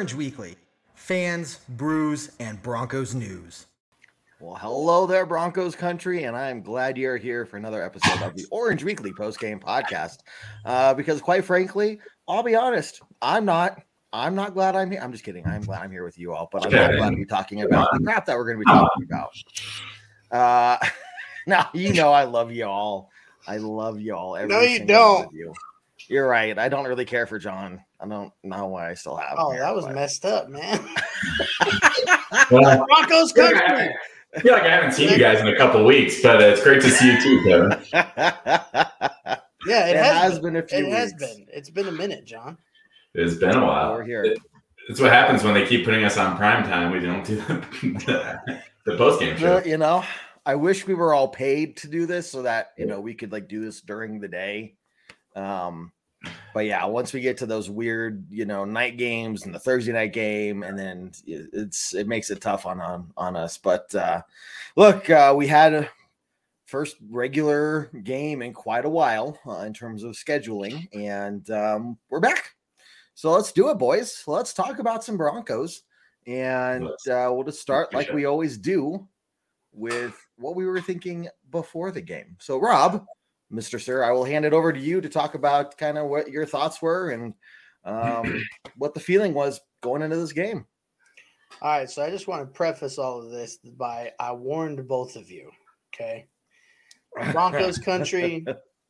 Orange 0.00 0.14
Weekly, 0.14 0.56
fans, 0.94 1.60
brews, 1.68 2.30
and 2.40 2.62
Broncos 2.62 3.14
news. 3.14 3.66
Well, 4.38 4.54
hello 4.54 5.06
there, 5.06 5.26
Broncos 5.26 5.76
country, 5.76 6.24
and 6.24 6.34
I'm 6.34 6.62
glad 6.62 6.96
you're 6.96 7.18
here 7.18 7.44
for 7.44 7.58
another 7.58 7.82
episode 7.82 8.22
of 8.22 8.34
the 8.34 8.46
Orange 8.50 8.82
Weekly 8.82 9.12
postgame 9.12 9.60
podcast. 9.60 10.20
Uh, 10.64 10.94
because, 10.94 11.20
quite 11.20 11.44
frankly, 11.44 12.00
I'll 12.26 12.42
be 12.42 12.54
honest, 12.54 13.02
I'm 13.20 13.44
not. 13.44 13.82
I'm 14.10 14.34
not 14.34 14.54
glad 14.54 14.74
I'm 14.74 14.90
here. 14.90 15.02
I'm 15.02 15.12
just 15.12 15.22
kidding. 15.22 15.46
I'm 15.46 15.60
glad 15.60 15.82
I'm 15.82 15.90
here 15.90 16.04
with 16.04 16.18
you 16.18 16.32
all, 16.32 16.48
but 16.50 16.64
I'm 16.64 16.72
not 16.72 16.96
glad 16.96 17.10
to 17.10 17.16
be 17.16 17.26
talking 17.26 17.60
about 17.60 17.90
the 17.92 18.02
crap 18.02 18.24
that 18.24 18.38
we're 18.38 18.46
going 18.46 18.56
to 18.56 18.64
be 18.64 18.72
talking 18.72 19.02
about. 19.02 19.34
Uh, 20.30 20.86
now 21.46 21.68
you 21.74 21.92
know 21.92 22.10
I 22.10 22.24
love 22.24 22.50
you 22.50 22.64
all. 22.64 23.10
I 23.46 23.58
love 23.58 24.00
you 24.00 24.16
all. 24.16 24.34
Every 24.34 24.48
No, 24.48 24.60
you 24.62 24.82
don't. 24.82 25.30
You. 25.34 25.52
You're 26.10 26.26
right. 26.26 26.58
I 26.58 26.68
don't 26.68 26.86
really 26.86 27.04
care 27.04 27.24
for 27.24 27.38
John. 27.38 27.80
I 28.00 28.08
don't 28.08 28.32
know 28.42 28.66
why 28.66 28.90
I 28.90 28.94
still 28.94 29.14
have. 29.16 29.30
him 29.30 29.36
Oh, 29.38 29.50
here, 29.52 29.60
that 29.60 29.74
was 29.74 29.84
but- 29.86 29.94
messed 29.94 30.24
up, 30.26 30.48
man. 30.48 30.80
Well, 32.50 32.84
Broncos 32.86 33.32
I 33.32 33.34
feel 33.34 33.44
like 33.44 33.54
country. 33.66 33.88
I- 33.88 33.94
I 34.36 34.40
feel 34.40 34.52
like 34.52 34.62
I 34.62 34.68
haven't 34.70 34.92
seen 34.92 35.08
you 35.10 35.18
guys 35.18 35.40
in 35.40 35.48
a 35.48 35.56
couple 35.56 35.84
weeks, 35.84 36.22
but 36.22 36.40
uh, 36.40 36.46
it's 36.46 36.62
great 36.62 36.80
to 36.82 36.88
see 36.90 37.12
you 37.12 37.20
too, 37.20 37.42
Kevin. 37.44 37.72
Yeah, 39.66 39.88
it, 39.88 39.90
It 39.90 39.96
has, 39.96 40.32
has 40.32 40.38
been 40.38 40.56
a 40.56 40.62
few 40.62 40.86
It 40.86 40.92
has 40.92 41.12
been. 41.14 41.46
It's 41.52 41.68
been 41.68 41.86
a 41.88 41.92
minute, 41.92 42.24
John. 42.24 42.56
It's 43.14 43.34
been 43.34 43.54
a 43.56 43.64
while. 43.64 43.92
We're 43.94 44.04
here. 44.04 44.24
It- 44.24 44.38
it's 44.88 45.00
what 45.00 45.12
happens 45.12 45.44
when 45.44 45.54
they 45.54 45.66
keep 45.66 45.84
putting 45.84 46.02
us 46.04 46.16
on 46.16 46.36
prime 46.36 46.64
time. 46.64 46.90
We 46.92 47.00
don't 47.00 47.24
do 47.24 47.36
the, 47.36 48.62
the 48.86 48.96
post 48.96 49.20
game 49.20 49.36
show. 49.36 49.56
Well, 49.56 49.66
you 49.66 49.76
know, 49.78 50.02
I 50.46 50.54
wish 50.56 50.86
we 50.86 50.94
were 50.94 51.12
all 51.14 51.28
paid 51.28 51.76
to 51.78 51.88
do 51.88 52.06
this 52.06 52.28
so 52.30 52.42
that 52.42 52.72
you 52.78 52.86
know 52.86 53.00
we 53.00 53.14
could 53.14 53.30
like 53.32 53.46
do 53.48 53.60
this 53.64 53.80
during 53.82 54.18
the 54.20 54.28
day. 54.28 54.74
Um, 55.36 55.92
but 56.52 56.66
yeah, 56.66 56.84
once 56.84 57.12
we 57.12 57.20
get 57.20 57.38
to 57.38 57.46
those 57.46 57.70
weird, 57.70 58.24
you 58.30 58.44
know, 58.44 58.64
night 58.64 58.96
games 58.96 59.44
and 59.44 59.54
the 59.54 59.58
Thursday 59.58 59.92
night 59.92 60.12
game, 60.12 60.62
and 60.62 60.78
then 60.78 61.12
it's 61.26 61.94
it 61.94 62.06
makes 62.06 62.30
it 62.30 62.40
tough 62.40 62.66
on 62.66 62.80
on, 62.80 63.12
on 63.16 63.36
us. 63.36 63.56
But 63.58 63.94
uh, 63.94 64.22
look, 64.76 65.08
uh, 65.08 65.34
we 65.36 65.46
had 65.46 65.72
a 65.72 65.88
first 66.66 66.96
regular 67.10 67.90
game 68.04 68.42
in 68.42 68.52
quite 68.52 68.84
a 68.84 68.90
while 68.90 69.38
uh, 69.46 69.60
in 69.60 69.72
terms 69.72 70.02
of 70.02 70.12
scheduling, 70.12 70.88
and 70.92 71.48
um, 71.50 71.98
we're 72.10 72.20
back. 72.20 72.54
So 73.14 73.32
let's 73.32 73.52
do 73.52 73.70
it, 73.70 73.78
boys. 73.78 74.22
Let's 74.26 74.52
talk 74.52 74.78
about 74.78 75.04
some 75.04 75.16
Broncos, 75.16 75.82
and 76.26 76.86
uh, 76.86 77.30
we'll 77.30 77.44
just 77.44 77.60
start 77.60 77.94
like 77.94 78.12
we 78.12 78.24
always 78.24 78.58
do 78.58 79.06
with 79.72 80.14
what 80.36 80.56
we 80.56 80.66
were 80.66 80.80
thinking 80.80 81.28
before 81.50 81.90
the 81.90 82.00
game. 82.00 82.36
So, 82.40 82.58
Rob, 82.58 83.04
Mr. 83.52 83.80
Sir, 83.80 84.04
I 84.04 84.12
will 84.12 84.24
hand 84.24 84.44
it 84.44 84.52
over 84.52 84.72
to 84.72 84.78
you 84.78 85.00
to 85.00 85.08
talk 85.08 85.34
about 85.34 85.76
kind 85.76 85.98
of 85.98 86.06
what 86.06 86.30
your 86.30 86.46
thoughts 86.46 86.80
were 86.80 87.10
and 87.10 87.34
um, 87.84 88.44
what 88.76 88.94
the 88.94 89.00
feeling 89.00 89.34
was 89.34 89.60
going 89.80 90.02
into 90.02 90.16
this 90.16 90.32
game. 90.32 90.66
All 91.60 91.70
right, 91.70 91.90
so 91.90 92.02
I 92.02 92.10
just 92.10 92.28
want 92.28 92.42
to 92.42 92.56
preface 92.56 92.96
all 92.96 93.20
of 93.20 93.30
this 93.30 93.58
by 93.76 94.12
I 94.20 94.32
warned 94.32 94.86
both 94.86 95.16
of 95.16 95.30
you. 95.30 95.50
Okay, 95.92 96.26
Broncos 97.32 97.78
country, 97.78 98.44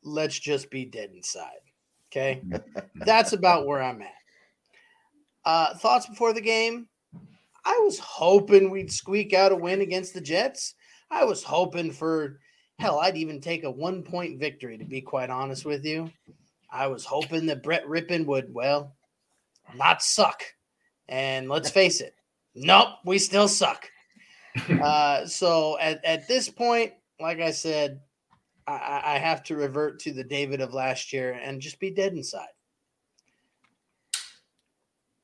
let's 0.05 0.39
just 0.39 0.71
be 0.71 0.85
dead 0.85 1.11
inside. 1.15 1.61
Okay, 2.11 2.43
that's 2.97 3.33
about 3.33 3.67
where 3.67 3.83
I'm 3.83 4.03
at. 4.03 4.13
Uh, 5.45 5.75
thoughts 5.75 6.07
before 6.07 6.35
the 6.35 6.41
game? 6.41 6.87
I 7.65 7.79
was 7.83 7.99
hoping 7.99 8.71
we'd 8.71 8.93
squeak 8.93 9.33
out 9.33 9.53
a 9.53 9.57
win 9.57 9.81
against 9.81 10.15
the 10.15 10.21
Jets. 10.21 10.75
I 11.11 11.25
was 11.25 11.43
hoping 11.43 11.93
for 11.93 12.41
hell, 12.81 12.99
I'd 12.99 13.17
even 13.17 13.41
take 13.41 13.65
a 13.65 13.71
one 13.71 14.03
point 14.03 14.41
victory, 14.41 14.79
to 14.79 14.85
be 14.85 15.01
quite 15.03 15.31
honest 15.31 15.65
with 15.65 15.85
you. 15.85 16.11
I 16.73 16.87
was 16.87 17.05
hoping 17.05 17.47
that 17.47 17.63
Brett 17.63 17.85
Rypien 17.87 18.25
would, 18.27 18.53
well, 18.55 18.95
not 19.77 20.03
suck. 20.03 20.43
And 21.09 21.49
let's 21.49 21.71
face 21.81 22.01
it, 22.01 22.15
nope, 22.55 22.89
we 23.05 23.19
still 23.19 23.49
suck. 23.49 23.89
uh, 24.83 25.27
so 25.27 25.79
at, 25.79 26.05
at 26.05 26.27
this 26.27 26.49
point, 26.49 26.93
like 27.21 27.41
I 27.41 27.51
said, 27.51 28.01
I- 28.67 28.73
I, 28.73 29.15
I 29.15 29.19
have 29.19 29.43
to 29.45 29.57
revert 29.57 30.01
to 30.01 30.13
the 30.13 30.25
David 30.25 30.61
of 30.61 30.73
last 30.73 31.13
year 31.13 31.33
and 31.43 31.61
just 31.61 31.79
be 31.81 31.91
dead 31.91 32.13
inside. 32.15 32.49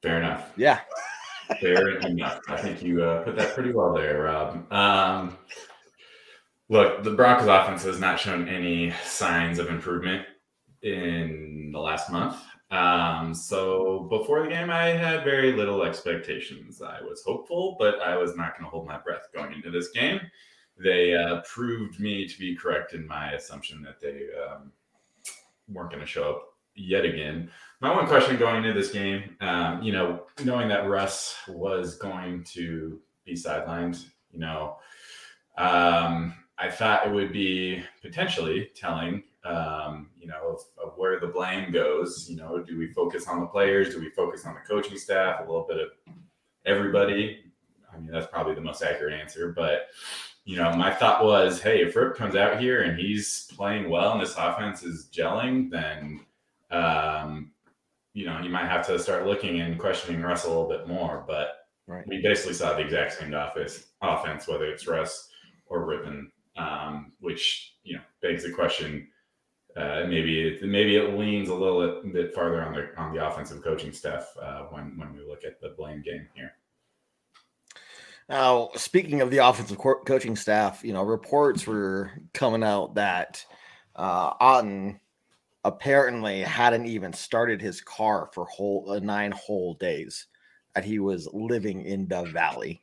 Fair 0.02 0.18
enough. 0.18 0.52
Yeah. 0.56 0.80
Fair 1.60 1.98
enough. 2.00 2.40
I 2.48 2.56
think 2.56 2.82
you 2.82 3.02
uh, 3.02 3.22
put 3.22 3.36
that 3.36 3.54
pretty 3.54 3.72
well 3.72 3.94
there, 3.94 4.22
Rob. 4.24 4.70
Um, 4.72 5.38
look, 6.68 7.02
the 7.02 7.12
Broncos 7.12 7.48
offense 7.48 7.82
has 7.84 8.00
not 8.00 8.18
shown 8.18 8.48
any 8.48 8.92
signs 9.04 9.58
of 9.58 9.68
improvement 9.68 10.26
in 10.82 11.70
the 11.72 11.78
last 11.78 12.10
month. 12.10 12.36
Um, 12.70 13.32
so 13.32 14.06
before 14.10 14.42
the 14.42 14.48
game, 14.48 14.70
I 14.70 14.88
had 14.88 15.24
very 15.24 15.52
little 15.52 15.84
expectations. 15.84 16.82
I 16.82 17.00
was 17.00 17.22
hopeful, 17.24 17.76
but 17.78 18.00
I 18.00 18.16
was 18.16 18.36
not 18.36 18.52
going 18.56 18.64
to 18.64 18.70
hold 18.70 18.86
my 18.86 18.98
breath 18.98 19.28
going 19.32 19.52
into 19.52 19.70
this 19.70 19.88
game. 19.90 20.20
They 20.82 21.14
uh, 21.14 21.42
proved 21.42 22.00
me 22.00 22.26
to 22.26 22.38
be 22.38 22.56
correct 22.56 22.92
in 22.92 23.06
my 23.06 23.32
assumption 23.32 23.82
that 23.82 24.00
they 24.00 24.26
um, 24.44 24.72
weren't 25.68 25.90
going 25.90 26.00
to 26.00 26.06
show 26.06 26.30
up 26.30 26.42
yet 26.74 27.04
again. 27.04 27.50
My 27.80 27.94
one 27.94 28.06
question 28.06 28.36
going 28.36 28.64
into 28.64 28.78
this 28.78 28.90
game, 28.90 29.36
um, 29.40 29.82
you 29.82 29.92
know, 29.92 30.24
knowing 30.44 30.68
that 30.68 30.88
Russ 30.88 31.36
was 31.48 31.96
going 31.96 32.44
to 32.52 33.00
be 33.24 33.34
sidelined, 33.34 34.04
you 34.30 34.40
know, 34.40 34.76
um, 35.56 36.34
I 36.58 36.70
thought 36.70 37.06
it 37.06 37.12
would 37.12 37.32
be 37.32 37.82
potentially 38.02 38.70
telling, 38.74 39.24
um, 39.44 40.08
you 40.18 40.26
know, 40.26 40.56
of, 40.56 40.60
of 40.82 40.96
where 40.96 41.20
the 41.20 41.26
blame 41.26 41.70
goes. 41.70 42.28
You 42.28 42.36
know, 42.36 42.62
do 42.62 42.78
we 42.78 42.92
focus 42.92 43.26
on 43.26 43.40
the 43.40 43.46
players? 43.46 43.94
Do 43.94 44.00
we 44.00 44.10
focus 44.10 44.46
on 44.46 44.54
the 44.54 44.60
coaching 44.60 44.96
staff? 44.96 45.40
A 45.40 45.42
little 45.42 45.66
bit 45.68 45.78
of 45.78 45.88
everybody. 46.64 47.44
I 47.92 47.98
mean, 47.98 48.10
that's 48.10 48.26
probably 48.26 48.54
the 48.54 48.60
most 48.60 48.82
accurate 48.82 49.14
answer. 49.14 49.52
But, 49.52 49.88
you 50.44 50.56
know, 50.56 50.72
my 50.72 50.92
thought 50.92 51.24
was, 51.24 51.60
hey, 51.60 51.82
if 51.82 51.94
Rip 51.94 52.16
comes 52.16 52.36
out 52.36 52.60
here 52.60 52.82
and 52.82 52.98
he's 52.98 53.50
playing 53.54 53.90
well 53.90 54.12
and 54.12 54.20
this 54.20 54.36
offense 54.36 54.82
is 54.82 55.08
gelling, 55.12 55.70
then 55.70 56.24
um, 56.70 57.52
you 58.12 58.24
know, 58.24 58.40
you 58.40 58.48
might 58.48 58.66
have 58.66 58.86
to 58.86 58.98
start 58.98 59.26
looking 59.26 59.60
and 59.60 59.78
questioning 59.78 60.22
Russ 60.22 60.46
a 60.46 60.48
little 60.48 60.68
bit 60.68 60.88
more. 60.88 61.24
But 61.26 61.66
Right. 61.86 62.04
we 62.08 62.20
basically 62.20 62.54
saw 62.54 62.72
the 62.72 62.80
exact 62.80 63.12
same 63.12 63.32
office 63.32 63.88
offense, 64.02 64.48
whether 64.48 64.64
it's 64.64 64.88
Russ 64.88 65.28
or 65.66 65.86
Rypien, 65.86 66.32
um, 66.56 67.12
which 67.20 67.76
you 67.84 67.96
know 67.96 68.02
begs 68.22 68.44
the 68.44 68.52
question. 68.52 69.08
Uh, 69.76 70.06
maybe 70.08 70.40
it, 70.48 70.62
maybe 70.62 70.96
it 70.96 71.18
leans 71.18 71.50
a 71.50 71.54
little 71.54 72.02
bit 72.12 72.34
farther 72.34 72.62
on 72.62 72.72
the 72.72 72.88
on 72.96 73.14
the 73.14 73.26
offensive 73.26 73.62
coaching 73.62 73.92
staff 73.92 74.26
uh, 74.42 74.62
when 74.70 74.96
when 74.96 75.12
we 75.14 75.20
look 75.20 75.44
at 75.44 75.60
the 75.60 75.74
blame 75.76 76.02
game 76.02 76.26
here. 76.34 76.52
Now, 78.28 78.70
speaking 78.74 79.20
of 79.20 79.30
the 79.30 79.38
offensive 79.38 79.78
co- 79.78 80.02
coaching 80.04 80.34
staff, 80.34 80.82
you 80.82 80.92
know, 80.92 81.02
reports 81.02 81.66
were 81.66 82.10
coming 82.34 82.64
out 82.64 82.94
that 82.96 83.44
uh, 83.94 84.34
Outten 84.38 84.98
apparently 85.64 86.42
hadn't 86.42 86.86
even 86.86 87.12
started 87.12 87.60
his 87.60 87.80
car 87.80 88.30
for 88.32 88.44
whole 88.46 88.90
uh, 88.90 88.98
nine 88.98 89.32
whole 89.32 89.74
days 89.74 90.26
that 90.74 90.84
he 90.84 90.98
was 90.98 91.28
living 91.32 91.82
in 91.82 92.06
the 92.08 92.22
valley. 92.24 92.82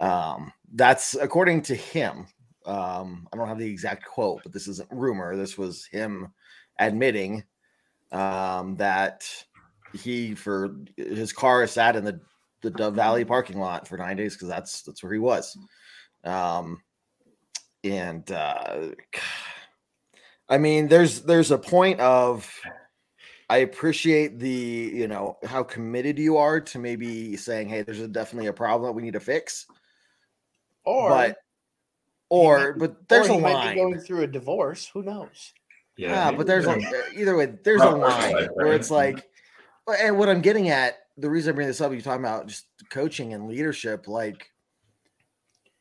Um, 0.00 0.52
that's 0.74 1.14
according 1.14 1.62
to 1.62 1.74
him. 1.74 2.26
Um, 2.66 3.28
I 3.32 3.36
don't 3.36 3.48
have 3.48 3.58
the 3.58 3.70
exact 3.70 4.04
quote, 4.04 4.42
but 4.42 4.52
this 4.52 4.68
isn't 4.68 4.90
rumor. 4.90 5.36
This 5.36 5.56
was 5.56 5.86
him 5.86 6.32
admitting 6.78 7.44
um, 8.12 8.76
that 8.76 9.24
he 9.92 10.34
for 10.34 10.76
his 10.96 11.32
car 11.32 11.66
sat 11.66 11.96
in 11.96 12.04
the 12.04 12.20
the 12.62 12.70
Dove 12.70 12.94
Valley 12.94 13.24
parking 13.24 13.58
lot 13.58 13.88
for 13.88 13.96
nine 13.96 14.16
days 14.16 14.34
because 14.34 14.48
that's 14.48 14.82
that's 14.82 15.02
where 15.02 15.12
he 15.12 15.18
was. 15.18 15.56
Um, 16.24 16.82
and 17.84 18.30
uh, 18.30 18.88
I 20.48 20.58
mean, 20.58 20.88
there's 20.88 21.22
there's 21.22 21.50
a 21.50 21.58
point 21.58 22.00
of 22.00 22.52
I 23.48 23.58
appreciate 23.58 24.38
the 24.38 24.48
you 24.48 25.08
know 25.08 25.38
how 25.44 25.62
committed 25.62 26.18
you 26.18 26.36
are 26.36 26.60
to 26.60 26.78
maybe 26.78 27.36
saying, 27.36 27.68
hey, 27.68 27.82
there's 27.82 28.00
a, 28.00 28.08
definitely 28.08 28.48
a 28.48 28.52
problem 28.52 28.88
that 28.88 28.92
we 28.92 29.02
need 29.02 29.14
to 29.14 29.20
fix, 29.20 29.66
Or 30.84 31.08
but 31.08 31.36
or 32.30 32.70
might 32.70 32.78
but 32.78 33.08
there's 33.08 33.28
or 33.28 33.38
a 33.38 33.42
might 33.42 33.52
line. 33.52 33.74
be 33.74 33.80
going 33.80 33.98
through 34.00 34.22
a 34.22 34.26
divorce. 34.26 34.88
Who 34.94 35.02
knows? 35.02 35.52
Yeah, 35.96 36.18
ah, 36.18 36.24
maybe 36.26 36.36
but 36.38 36.46
there's 36.46 36.66
a, 36.66 36.70
uh, 36.70 37.02
either 37.14 37.36
way, 37.36 37.52
there's 37.62 37.82
a 37.82 37.90
line 37.90 38.48
where 38.54 38.72
it's 38.72 38.90
like, 38.90 39.28
and 40.00 40.16
what 40.18 40.30
I'm 40.30 40.40
getting 40.40 40.70
at, 40.70 40.96
the 41.18 41.28
reason 41.28 41.52
I 41.52 41.56
bring 41.56 41.66
this 41.66 41.82
up, 41.82 41.92
you're 41.92 42.00
talking 42.00 42.24
about 42.24 42.46
just 42.46 42.66
coaching 42.88 43.34
and 43.34 43.48
leadership, 43.48 44.08
like 44.08 44.50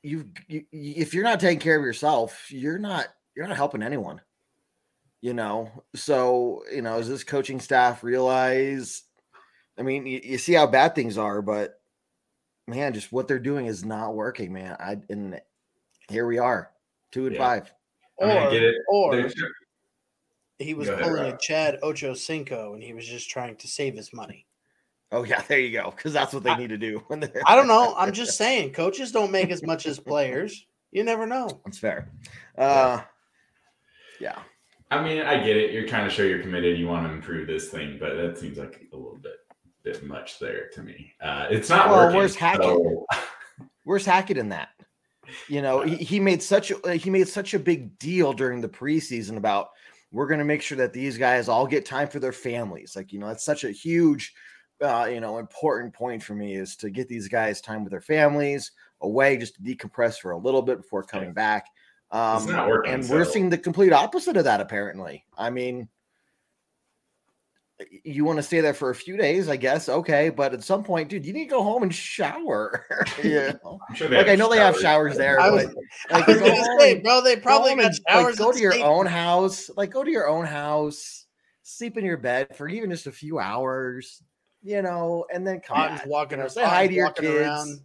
you, 0.03 0.29
you 0.47 0.65
if 0.71 1.13
you're 1.13 1.23
not 1.23 1.39
taking 1.39 1.59
care 1.59 1.77
of 1.77 1.85
yourself, 1.85 2.51
you're 2.51 2.79
not 2.79 3.07
you're 3.35 3.47
not 3.47 3.55
helping 3.55 3.83
anyone. 3.83 4.19
You 5.21 5.33
know, 5.33 5.71
so 5.95 6.63
you 6.73 6.81
know, 6.81 6.97
does 6.97 7.09
this 7.09 7.23
coaching 7.23 7.59
staff 7.59 8.03
realize? 8.03 9.03
I 9.77 9.83
mean, 9.83 10.05
you, 10.05 10.19
you 10.23 10.37
see 10.37 10.53
how 10.53 10.67
bad 10.67 10.95
things 10.95 11.17
are, 11.17 11.41
but 11.41 11.79
man, 12.67 12.93
just 12.93 13.11
what 13.11 13.27
they're 13.27 13.39
doing 13.39 13.65
is 13.65 13.85
not 13.85 14.15
working, 14.15 14.53
man. 14.53 14.75
I 14.79 14.97
and 15.09 15.39
here 16.09 16.25
we 16.25 16.37
are, 16.37 16.71
two 17.11 17.25
and 17.27 17.35
Yeah. 17.35 17.41
five. 17.41 17.73
I 18.21 18.25
I 18.25 18.45
Or- 18.47 18.51
get 18.51 18.63
it. 18.63 18.75
or- 18.89 19.29
He 20.57 20.73
was 20.73 20.89
ahead, 20.89 21.03
pulling 21.03 21.31
a 21.33 21.37
Chad 21.37 21.79
Ocho 21.81 22.13
Cinco, 22.13 22.73
and 22.73 22.83
he 22.83 22.93
was 22.93 23.07
just 23.07 23.29
trying 23.29 23.55
to 23.57 23.67
save 23.67 23.95
his 23.95 24.11
money. 24.11 24.45
Oh 25.11 25.23
yeah, 25.23 25.41
there 25.47 25.59
you 25.59 25.71
go. 25.71 25.89
Because 25.91 26.11
that's 26.13 26.33
what 26.33 26.43
they 26.43 26.53
need 26.55 26.69
to 26.69 26.77
do 26.77 26.99
when 27.07 27.19
they're. 27.21 27.41
I 27.47 27.55
don't 27.55 27.67
know. 27.67 27.95
I'm 27.97 28.11
just 28.11 28.37
saying, 28.37 28.73
coaches 28.73 29.11
don't 29.11 29.31
make 29.31 29.49
as 29.51 29.63
much 29.63 29.85
as 29.85 29.99
players. 30.11 30.65
You 30.91 31.03
never 31.03 31.25
know. 31.25 31.47
That's 31.65 31.77
fair. 31.77 32.11
Uh, 32.57 33.01
yeah. 34.19 34.39
I 34.91 35.01
mean, 35.03 35.21
I 35.21 35.37
get 35.43 35.55
it. 35.55 35.71
You're 35.71 35.87
trying 35.87 36.09
to 36.09 36.13
show 36.13 36.23
you're 36.23 36.41
committed. 36.41 36.77
You 36.79 36.87
want 36.87 37.07
to 37.07 37.13
improve 37.13 37.47
this 37.47 37.69
thing, 37.69 37.97
but 37.99 38.15
that 38.17 38.37
seems 38.37 38.57
like 38.57 38.87
a 38.91 38.95
little 38.95 39.17
bit 39.17 39.33
bit 39.83 40.03
much 40.03 40.39
there 40.39 40.67
to 40.73 40.81
me. 40.83 41.13
Uh, 41.21 41.47
it's 41.49 41.69
not 41.69 41.87
Well, 41.89 41.99
working. 42.05 42.17
where's 42.17 42.35
Hackett? 42.35 42.63
so- 42.65 43.05
Where's 43.85 44.05
Hackett 44.05 44.37
in 44.37 44.49
that? 44.49 44.69
You 45.47 45.61
know, 45.61 45.81
he, 45.81 45.95
he 45.95 46.19
made 46.19 46.41
such 46.41 46.71
a 46.71 46.93
he 46.93 47.09
made 47.09 47.27
such 47.27 47.53
a 47.53 47.59
big 47.59 47.97
deal 47.99 48.33
during 48.33 48.61
the 48.61 48.69
preseason 48.69 49.37
about 49.37 49.69
we're 50.11 50.27
going 50.27 50.39
to 50.39 50.45
make 50.45 50.61
sure 50.61 50.77
that 50.77 50.93
these 50.93 51.17
guys 51.17 51.47
all 51.47 51.67
get 51.67 51.85
time 51.85 52.07
for 52.07 52.19
their 52.19 52.31
families. 52.31 52.95
Like, 52.95 53.13
you 53.13 53.19
know, 53.19 53.27
that's 53.27 53.45
such 53.45 53.63
a 53.63 53.71
huge, 53.71 54.33
uh, 54.81 55.07
you 55.11 55.19
know, 55.19 55.37
important 55.37 55.93
point 55.93 56.23
for 56.23 56.33
me 56.33 56.55
is 56.55 56.75
to 56.77 56.89
get 56.89 57.07
these 57.07 57.27
guys 57.27 57.61
time 57.61 57.83
with 57.83 57.91
their 57.91 58.01
families 58.01 58.71
away, 59.01 59.37
just 59.37 59.55
to 59.55 59.61
decompress 59.61 60.17
for 60.17 60.31
a 60.31 60.37
little 60.37 60.61
bit 60.61 60.77
before 60.77 61.03
coming 61.03 61.33
back. 61.33 61.67
Um, 62.11 62.37
It's 62.37 62.51
not 62.51 62.67
working, 62.67 62.93
and 62.93 63.07
we're 63.07 63.23
seeing 63.25 63.49
the 63.49 63.57
complete 63.57 63.93
opposite 63.93 64.35
of 64.35 64.45
that. 64.45 64.61
Apparently, 64.61 65.25
I 65.37 65.51
mean, 65.51 65.87
you 68.03 68.25
want 68.25 68.37
to 68.37 68.43
stay 68.43 68.59
there 68.61 68.73
for 68.73 68.89
a 68.89 68.95
few 68.95 69.15
days, 69.17 69.47
I 69.49 69.55
guess. 69.55 69.87
Okay, 69.89 70.29
but 70.29 70.53
at 70.53 70.63
some 70.63 70.83
point, 70.83 71.09
dude, 71.09 71.25
you 71.25 71.33
need 71.33 71.45
to 71.45 71.49
go 71.49 71.63
home 71.63 71.83
and 71.83 71.93
shower. 71.95 72.85
yeah, 73.23 73.53
sure 73.95 74.09
like 74.09 74.27
I 74.27 74.31
have 74.31 74.39
know 74.39 74.49
they 74.49 74.57
have 74.57 74.75
showers. 74.79 75.15
showers 75.15 75.17
there. 75.17 75.39
I 75.39 75.49
was, 75.49 75.65
but, 75.65 75.75
I 76.11 76.17
like, 76.19 76.27
was 76.27 76.37
gonna 76.39 76.55
home 76.55 76.79
say, 76.79 76.99
bro, 76.99 77.21
they 77.21 77.35
probably 77.37 77.69
home 77.71 77.79
got 77.79 77.85
and, 77.87 77.99
showers. 78.09 78.25
Like, 78.25 78.37
go 78.37 78.49
and 78.49 78.57
to 78.57 78.61
your 78.61 78.71
steak- 78.73 78.83
own 78.83 79.05
house. 79.05 79.69
Like 79.77 79.91
go 79.91 80.03
to 80.03 80.11
your 80.11 80.27
own 80.27 80.45
house, 80.45 81.25
sleep 81.63 81.97
in 81.97 82.03
your 82.05 82.17
bed 82.17 82.55
for 82.55 82.67
even 82.67 82.89
just 82.91 83.07
a 83.07 83.11
few 83.11 83.39
hours, 83.39 84.21
you 84.61 84.81
know, 84.81 85.25
and 85.33 85.45
then 85.47 85.59
come 85.61 85.77
Outten's 85.77 85.99
back. 86.01 86.09
walking, 86.09 86.37
you 86.37 86.43
know, 86.43 86.49
say 86.49 86.65
hi 86.65 86.87
to 86.87 86.93
your 86.93 87.05
walking 87.05 87.25
kids. 87.25 87.39
around. 87.41 87.79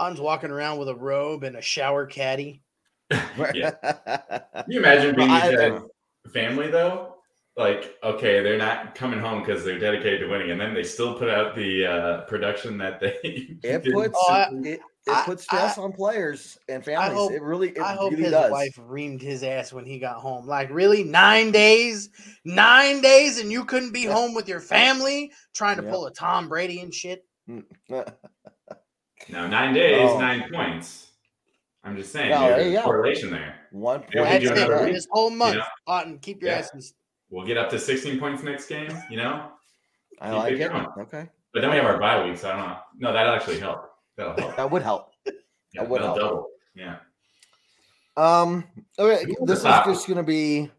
Outten's 0.00 0.20
walking 0.20 0.50
around 0.50 0.78
with 0.78 0.88
a 0.88 0.94
robe 0.94 1.44
and 1.44 1.56
a 1.56 1.62
shower 1.62 2.04
caddy. 2.06 2.62
Yeah. 3.54 3.70
Can 3.82 4.64
you 4.68 4.80
imagine 4.80 5.14
being 5.14 5.28
Well, 5.28 5.88
I- 6.26 6.28
family 6.30 6.68
though? 6.68 7.15
Like, 7.56 7.96
okay, 8.04 8.42
they're 8.42 8.58
not 8.58 8.94
coming 8.94 9.18
home 9.18 9.40
because 9.42 9.64
they're 9.64 9.78
dedicated 9.78 10.20
to 10.20 10.26
winning, 10.26 10.50
and 10.50 10.60
then 10.60 10.74
they 10.74 10.82
still 10.82 11.14
put 11.18 11.30
out 11.30 11.54
the 11.54 11.86
uh, 11.86 12.20
production 12.22 12.76
that 12.78 13.00
they. 13.00 13.56
It 13.62 13.82
puts 13.94 14.14
Oh, 14.14 14.30
I- 14.32 14.50
it, 14.62 14.64
it 14.74 14.80
I- 15.08 15.22
puts 15.24 15.44
stress 15.44 15.78
on 15.78 15.92
players 15.92 16.58
and 16.68 16.84
families. 16.84 17.16
hope- 17.16 17.32
it 17.32 17.40
really, 17.40 17.70
it 17.70 17.78
I 17.78 17.94
hope 17.94 18.10
really 18.10 18.24
his 18.24 18.32
does. 18.32 18.50
wife 18.50 18.76
reamed 18.76 19.22
his 19.22 19.42
ass 19.42 19.72
when 19.72 19.86
he 19.86 19.98
got 19.98 20.16
home. 20.16 20.46
Like, 20.46 20.68
really? 20.70 21.02
Nine 21.02 21.50
days? 21.50 22.10
Nine 22.44 23.00
days 23.00 23.38
and 23.40 23.50
you 23.50 23.64
couldn't 23.64 23.92
be 23.92 24.04
home 24.04 24.34
with 24.34 24.48
your 24.50 24.60
family 24.60 25.32
trying 25.54 25.76
to 25.78 25.82
Yep. 25.84 25.92
pull 25.92 26.06
a 26.08 26.12
Tom 26.12 26.48
Brady 26.50 26.80
and 26.80 26.92
shit? 26.92 27.24
Now 29.30 29.46
nine 29.46 29.72
days, 29.72 30.10
Oh. 30.10 30.18
nine 30.20 30.44
points. 30.52 31.12
I'm 31.84 31.96
just 31.96 32.12
saying, 32.12 32.30
Yeah, 32.30 32.48
there's 32.48 32.56
there 32.64 32.72
you 32.72 32.80
correlation 32.80 33.30
there. 33.30 33.54
One 33.70 34.00
point. 34.00 34.12
That's 34.12 34.44
it. 34.44 34.50
another 34.52 34.76
for 34.78 34.84
week, 34.84 34.94
This 34.94 35.06
whole 35.10 35.30
month. 35.30 35.56
know? 35.56 35.64
Outten, 35.88 36.20
keep 36.20 36.42
your 36.42 36.50
Yeah. 36.50 36.58
ass 36.58 36.74
in 36.74 36.82
We'll 37.30 37.46
get 37.46 37.56
up 37.56 37.70
to 37.70 37.78
16 37.78 38.18
points 38.18 38.42
next 38.42 38.68
game, 38.68 38.90
you 39.10 39.16
know. 39.16 39.50
I 40.20 40.30
Keep 40.30 40.38
like 40.38 40.52
it 40.52 40.70
going. 40.70 40.86
Okay, 40.98 41.28
But 41.52 41.60
then 41.60 41.70
we 41.70 41.76
have 41.76 41.84
our 41.84 41.98
bye 41.98 42.24
week, 42.24 42.38
so 42.38 42.50
I 42.50 42.56
don't 42.56 42.66
know. 42.68 42.76
No, 42.98 43.12
that'll 43.12 43.34
actually 43.34 43.58
help. 43.58 43.90
That'll 44.16 44.34
help. 44.34 44.56
that 44.56 44.70
would 44.70 44.82
help. 44.82 45.12
Yeah, 45.74 45.82
would 45.82 46.00
that'll 46.00 46.14
help. 46.14 46.18
double. 46.18 46.48
Yeah. 46.74 46.96
Um, 48.16 48.64
okay, 48.98 49.26
this 49.42 49.58
is 49.58 49.64
just 49.64 50.06
going 50.06 50.16
to 50.16 50.22
be 50.22 50.70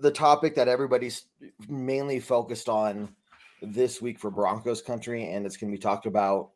the 0.00 0.10
topic 0.10 0.54
that 0.54 0.68
everybody's 0.68 1.24
mainly 1.68 2.20
focused 2.20 2.68
on 2.68 3.14
this 3.60 4.00
week 4.00 4.18
for 4.18 4.30
Broncos 4.30 4.80
country, 4.80 5.30
and 5.32 5.44
it's 5.44 5.56
going 5.56 5.70
to 5.70 5.76
be 5.76 5.80
talked 5.80 6.06
about 6.06 6.50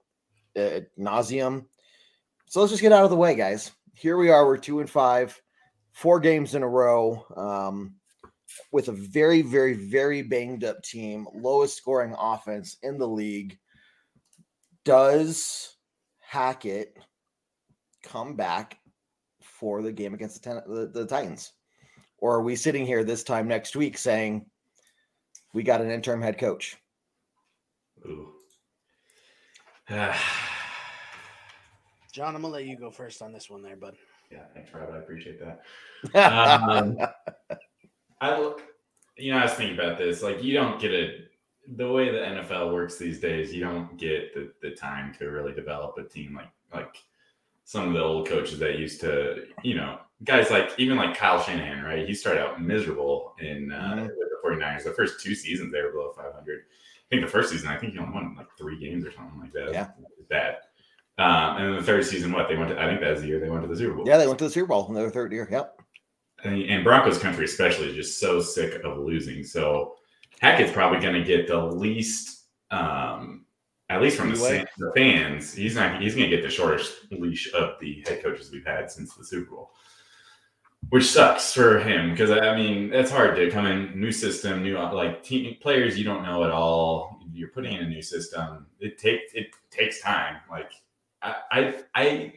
at 0.56 0.96
nauseum. 0.96 1.66
So 2.46 2.60
let's 2.60 2.72
just 2.72 2.82
get 2.82 2.92
out 2.92 3.04
of 3.04 3.10
the 3.10 3.16
way, 3.16 3.34
guys. 3.34 3.72
Here 3.94 4.16
we 4.16 4.30
are. 4.30 4.46
We're 4.46 4.56
two 4.56 4.80
and 4.80 4.88
five, 4.88 5.40
four 5.92 6.20
games 6.20 6.54
in 6.54 6.62
a 6.62 6.68
row, 6.68 7.24
um, 7.36 7.94
with 8.70 8.88
a 8.88 8.92
very, 8.92 9.42
very, 9.42 9.74
very 9.74 10.22
banged 10.22 10.64
up 10.64 10.82
team, 10.82 11.26
lowest 11.34 11.76
scoring 11.76 12.14
offense 12.18 12.76
in 12.82 12.98
the 12.98 13.08
league. 13.08 13.58
Does 14.84 15.76
Hackett 16.20 16.96
come 18.02 18.34
back 18.34 18.78
for 19.40 19.82
the 19.82 19.92
game 19.92 20.14
against 20.14 20.42
the, 20.42 20.48
ten, 20.50 20.62
the, 20.66 20.88
the 20.92 21.06
Titans? 21.06 21.52
Or 22.18 22.36
are 22.36 22.42
we 22.42 22.56
sitting 22.56 22.86
here 22.86 23.04
this 23.04 23.24
time 23.24 23.48
next 23.48 23.74
week 23.76 23.98
saying 23.98 24.46
we 25.54 25.62
got 25.62 25.80
an 25.80 25.90
interim 25.90 26.22
head 26.22 26.38
coach? 26.38 26.76
Ooh. 28.06 28.32
John, 32.12 32.34
I'm 32.34 32.42
gonna 32.42 32.48
let 32.48 32.64
you 32.66 32.76
go 32.76 32.90
first 32.90 33.22
on 33.22 33.32
this 33.32 33.48
one 33.50 33.62
there, 33.62 33.76
bud. 33.76 33.94
yeah, 34.30 34.44
thanks, 34.54 34.72
Rob. 34.72 34.90
I 34.92 34.98
appreciate 34.98 35.40
that. 35.40 35.62
Um, 36.14 36.98
I 38.22 38.38
look, 38.38 38.62
you 39.18 39.32
know, 39.32 39.38
I 39.38 39.42
was 39.44 39.52
thinking 39.54 39.76
about 39.78 39.98
this. 39.98 40.22
Like, 40.22 40.42
you 40.42 40.54
don't 40.54 40.80
get 40.80 40.92
a 40.92 41.24
the 41.76 41.90
way 41.90 42.10
the 42.10 42.18
NFL 42.18 42.72
works 42.72 42.96
these 42.98 43.20
days. 43.20 43.52
You 43.54 43.60
don't 43.62 43.96
get 43.96 44.34
the, 44.34 44.52
the 44.62 44.74
time 44.74 45.14
to 45.18 45.26
really 45.26 45.52
develop 45.52 45.96
a 45.98 46.04
team 46.04 46.34
like 46.34 46.50
like 46.72 46.96
some 47.64 47.86
of 47.88 47.94
the 47.94 48.00
old 48.02 48.28
coaches 48.28 48.58
that 48.58 48.78
used 48.78 49.00
to, 49.02 49.44
you 49.62 49.74
know, 49.74 49.98
guys 50.24 50.50
like 50.50 50.70
even 50.78 50.96
like 50.96 51.16
Kyle 51.16 51.40
Shanahan, 51.42 51.84
right? 51.84 52.06
He 52.08 52.14
started 52.14 52.42
out 52.42 52.60
miserable 52.62 53.34
in 53.40 53.70
uh, 53.72 53.94
Mhm. 53.96 54.02
with 54.02 54.28
the 54.30 54.38
49ers. 54.48 54.84
The 54.84 54.92
first 54.92 55.20
two 55.20 55.34
seasons 55.34 55.72
they 55.72 55.82
were 55.82 55.90
below 55.92 56.12
500. 56.16 56.60
I 56.60 56.64
think 57.10 57.22
the 57.24 57.30
first 57.30 57.50
season, 57.50 57.68
I 57.68 57.76
think 57.76 57.92
he 57.92 57.98
only 57.98 58.12
won 58.14 58.34
like 58.36 58.48
three 58.58 58.78
games 58.80 59.04
or 59.06 59.12
something 59.12 59.38
like 59.40 59.52
that. 59.52 59.72
Yeah. 59.72 59.88
Bad. 60.28 60.56
Um, 61.18 61.56
and 61.58 61.66
then 61.68 61.76
the 61.76 61.82
third 61.82 62.04
season, 62.04 62.32
what 62.32 62.48
they 62.48 62.56
went 62.56 62.70
to? 62.70 62.80
I 62.80 62.86
think 62.86 63.00
that 63.00 63.10
was 63.12 63.20
the 63.20 63.28
year 63.28 63.38
they 63.38 63.50
went 63.50 63.62
to 63.62 63.68
the 63.68 63.76
Super 63.76 63.94
Bowl. 63.94 64.04
yeah, 64.08 64.16
they 64.16 64.26
went 64.26 64.38
to 64.38 64.44
the 64.46 64.50
Super 64.50 64.68
Bowl 64.68 64.88
in 64.88 64.94
their 64.94 65.10
third 65.10 65.30
year. 65.32 65.46
Yep. 65.50 65.81
And, 66.44 66.82
Broncos 66.84 67.18
country 67.18 67.44
especially 67.44 67.88
is 67.88 67.94
just 67.94 68.18
so 68.18 68.40
sick 68.40 68.82
of 68.82 68.98
losing. 68.98 69.44
So 69.44 69.94
Hackett's 70.40 70.72
probably 70.72 70.98
going 70.98 71.14
to 71.14 71.22
get 71.22 71.46
the 71.46 71.64
least, 71.64 72.46
um, 72.70 73.44
at 73.88 74.02
least 74.02 74.16
from 74.16 74.30
the, 74.30 74.66
the 74.78 74.92
fans. 74.96 75.54
He's 75.54 75.76
not. 75.76 76.02
He's 76.02 76.16
going 76.16 76.28
to 76.28 76.36
get 76.36 76.42
the 76.42 76.50
shortest 76.50 76.94
leash 77.12 77.52
of 77.54 77.78
the 77.80 78.02
head 78.06 78.22
coaches 78.22 78.50
we've 78.50 78.66
had 78.66 78.90
since 78.90 79.14
the 79.14 79.24
Super 79.24 79.54
Bowl, 79.54 79.70
which 80.88 81.04
sucks 81.04 81.52
for 81.52 81.78
him 81.78 82.10
because 82.10 82.30
I 82.30 82.56
mean 82.56 82.90
that's 82.90 83.10
hard 83.10 83.36
to 83.36 83.50
come 83.50 83.66
in 83.66 83.98
new 83.98 84.10
system, 84.10 84.64
new 84.64 84.76
like 84.78 85.22
team 85.22 85.56
players 85.60 85.96
you 85.96 86.04
don't 86.04 86.24
know 86.24 86.42
at 86.42 86.50
all. 86.50 87.20
You're 87.32 87.50
putting 87.50 87.74
in 87.74 87.84
a 87.84 87.88
new 87.88 88.02
system. 88.02 88.66
It 88.80 88.98
takes 88.98 89.32
it 89.34 89.48
takes 89.70 90.00
time. 90.00 90.38
Like 90.50 90.72
I 91.22 91.34
I, 91.52 91.74
I 91.94 92.32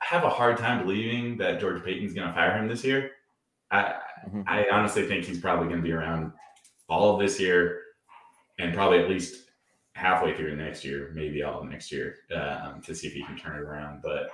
have 0.00 0.24
a 0.24 0.30
hard 0.30 0.58
time 0.58 0.82
believing 0.82 1.36
that 1.38 1.60
George 1.60 1.84
Paton's 1.84 2.14
going 2.14 2.26
to 2.26 2.34
fire 2.34 2.56
him 2.56 2.68
this 2.68 2.84
year. 2.84 3.12
I 3.74 3.94
Mhm. 4.28 4.44
I 4.46 4.66
honestly 4.72 5.06
think 5.06 5.24
he's 5.26 5.40
probably 5.40 5.66
going 5.68 5.80
to 5.80 5.82
be 5.82 5.92
around 5.92 6.32
all 6.88 7.14
of 7.14 7.20
this 7.20 7.38
year 7.38 7.82
and 8.58 8.72
probably 8.72 9.00
at 9.00 9.08
least 9.10 9.50
halfway 9.94 10.34
through 10.34 10.56
next 10.56 10.84
year, 10.84 11.10
maybe 11.14 11.42
all 11.42 11.60
of 11.60 11.68
next 11.68 11.92
year, 11.92 12.16
um, 12.34 12.80
to 12.82 12.94
see 12.94 13.06
if 13.08 13.12
he 13.12 13.22
can 13.24 13.36
turn 13.36 13.56
it 13.56 13.62
around. 13.62 14.00
But 14.02 14.30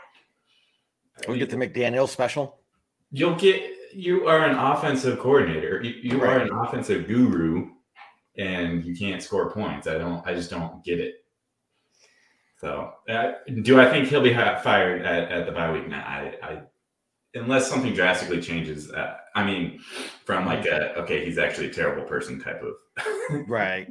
We 1.28 1.38
get 1.38 1.50
the 1.50 1.56
McDaniel 1.56 2.08
special. 2.08 2.60
you'll 3.10 3.34
get 3.34 3.76
you 3.92 4.28
are 4.28 4.44
an 4.44 4.56
offensive 4.56 5.18
coordinator. 5.18 5.82
You, 5.82 5.90
you 6.12 6.22
are 6.22 6.38
an 6.38 6.50
offensive 6.52 7.08
guru, 7.08 7.70
and 8.38 8.84
you 8.84 8.94
can't 8.96 9.20
score 9.20 9.50
points. 9.50 9.88
I 9.88 9.98
don't. 9.98 10.24
I 10.24 10.32
just 10.32 10.48
don't 10.50 10.84
get 10.84 11.00
it. 11.00 11.24
So, 12.58 12.92
uh, 13.08 13.32
do 13.62 13.80
I 13.80 13.90
think 13.90 14.06
he'll 14.08 14.22
be 14.22 14.32
fired 14.34 15.02
at, 15.02 15.32
at 15.32 15.46
the 15.46 15.52
bye 15.52 15.72
week? 15.72 15.88
Nah, 15.88 15.96
I, 15.98 16.34
I 16.42 16.62
unless 17.34 17.68
something 17.68 17.94
drastically 17.94 18.40
changes. 18.40 18.90
Uh, 18.90 19.16
I 19.34 19.44
mean, 19.44 19.80
from 20.24 20.46
like 20.46 20.66
a 20.66 20.94
okay, 21.00 21.24
he's 21.24 21.38
actually 21.38 21.68
a 21.68 21.72
terrible 21.72 22.04
person 22.04 22.40
type 22.40 22.62
of 22.62 22.74
right, 23.48 23.88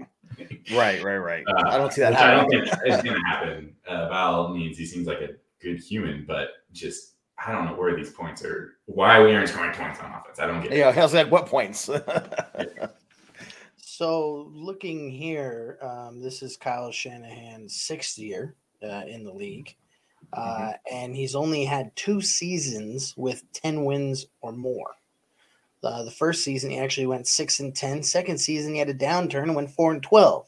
right, 0.73 1.03
right, 1.03 1.17
right. 1.17 1.43
Uh, 1.47 1.63
I 1.67 1.77
don't 1.77 1.91
see 1.93 2.01
that 2.01 2.11
which 2.11 2.19
I 2.19 2.31
don't 2.31 2.51
happening. 2.53 2.65
think 2.65 2.93
is 2.93 3.01
going 3.03 3.15
to 3.21 3.27
happen. 3.27 3.75
Uh, 3.87 4.09
by 4.09 4.21
all 4.21 4.53
means, 4.53 4.77
he 4.77 4.85
seems 4.85 5.07
like 5.07 5.21
a 5.21 5.29
good 5.61 5.79
human, 5.79 6.25
but 6.27 6.49
just 6.71 7.13
I 7.43 7.51
don't 7.51 7.65
know 7.65 7.73
where 7.75 7.95
these 7.95 8.11
points 8.11 8.43
are. 8.43 8.73
Why 8.85 9.21
we 9.23 9.33
aren't 9.33 9.49
scoring 9.49 9.73
points 9.73 9.99
on 10.01 10.11
offense? 10.11 10.39
I 10.39 10.47
don't 10.47 10.61
get. 10.61 10.73
it. 10.73 10.77
Yeah, 10.77 10.89
I 10.89 11.01
was 11.01 11.13
like, 11.13 11.31
what 11.31 11.45
points? 11.45 11.89
So 13.81 14.49
looking 14.53 15.09
here, 15.11 15.77
um, 15.81 16.21
this 16.21 16.41
is 16.41 16.55
Kyle 16.55 16.89
Shanahan's 16.89 17.81
sixth 17.81 18.17
year 18.17 18.55
uh, 18.81 19.03
in 19.05 19.25
the 19.25 19.33
league, 19.33 19.75
uh, 20.33 20.73
and 20.91 21.15
he's 21.15 21.35
only 21.35 21.65
had 21.65 21.95
two 21.95 22.21
seasons 22.21 23.13
with 23.17 23.43
ten 23.53 23.85
wins 23.85 24.27
or 24.41 24.51
more. 24.51 24.91
Uh, 25.83 26.03
the 26.03 26.11
first 26.11 26.43
season 26.43 26.69
he 26.69 26.77
actually 26.77 27.07
went 27.07 27.25
six 27.25 27.61
and 27.61 27.73
10. 27.73 28.03
Second 28.03 28.37
season 28.37 28.73
he 28.73 28.79
had 28.79 28.89
a 28.89 28.93
downturn 28.93 29.43
and 29.43 29.55
went 29.55 29.71
four 29.71 29.91
and 29.91 30.03
twelve. 30.03 30.45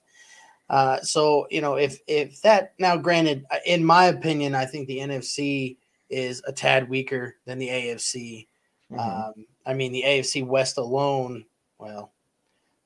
Uh, 0.70 1.00
so 1.02 1.48
you 1.50 1.62
know 1.62 1.76
if 1.76 2.00
if 2.08 2.42
that 2.42 2.74
now 2.80 2.96
granted, 2.96 3.46
uh, 3.52 3.58
in 3.66 3.84
my 3.84 4.06
opinion, 4.06 4.56
I 4.56 4.66
think 4.66 4.88
the 4.88 5.00
NFC 5.00 5.78
is 6.10 6.42
a 6.46 6.52
tad 6.52 6.90
weaker 6.90 7.36
than 7.46 7.58
the 7.58 7.70
AFC. 7.70 8.48
Um, 8.98 9.46
I 9.66 9.74
mean 9.74 9.94
the 9.94 10.04
AFC 10.06 10.46
West 10.46 10.78
alone, 10.78 11.46
well, 11.78 12.12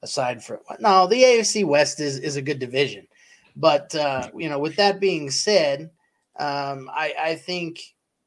aside 0.04 0.44
from 0.44 0.60
no, 0.80 1.08
the 1.08 1.22
AFC 1.22 1.66
West 1.66 2.00
is 2.00 2.20
is 2.20 2.36
a 2.38 2.42
good 2.42 2.60
division, 2.60 3.08
but 3.56 3.94
uh, 3.96 4.30
you 4.38 4.50
know, 4.50 4.60
with 4.60 4.76
that 4.76 5.00
being 5.00 5.30
said, 5.32 5.90
um, 6.38 6.90
I 6.94 7.14
I 7.20 7.36
think 7.36 7.82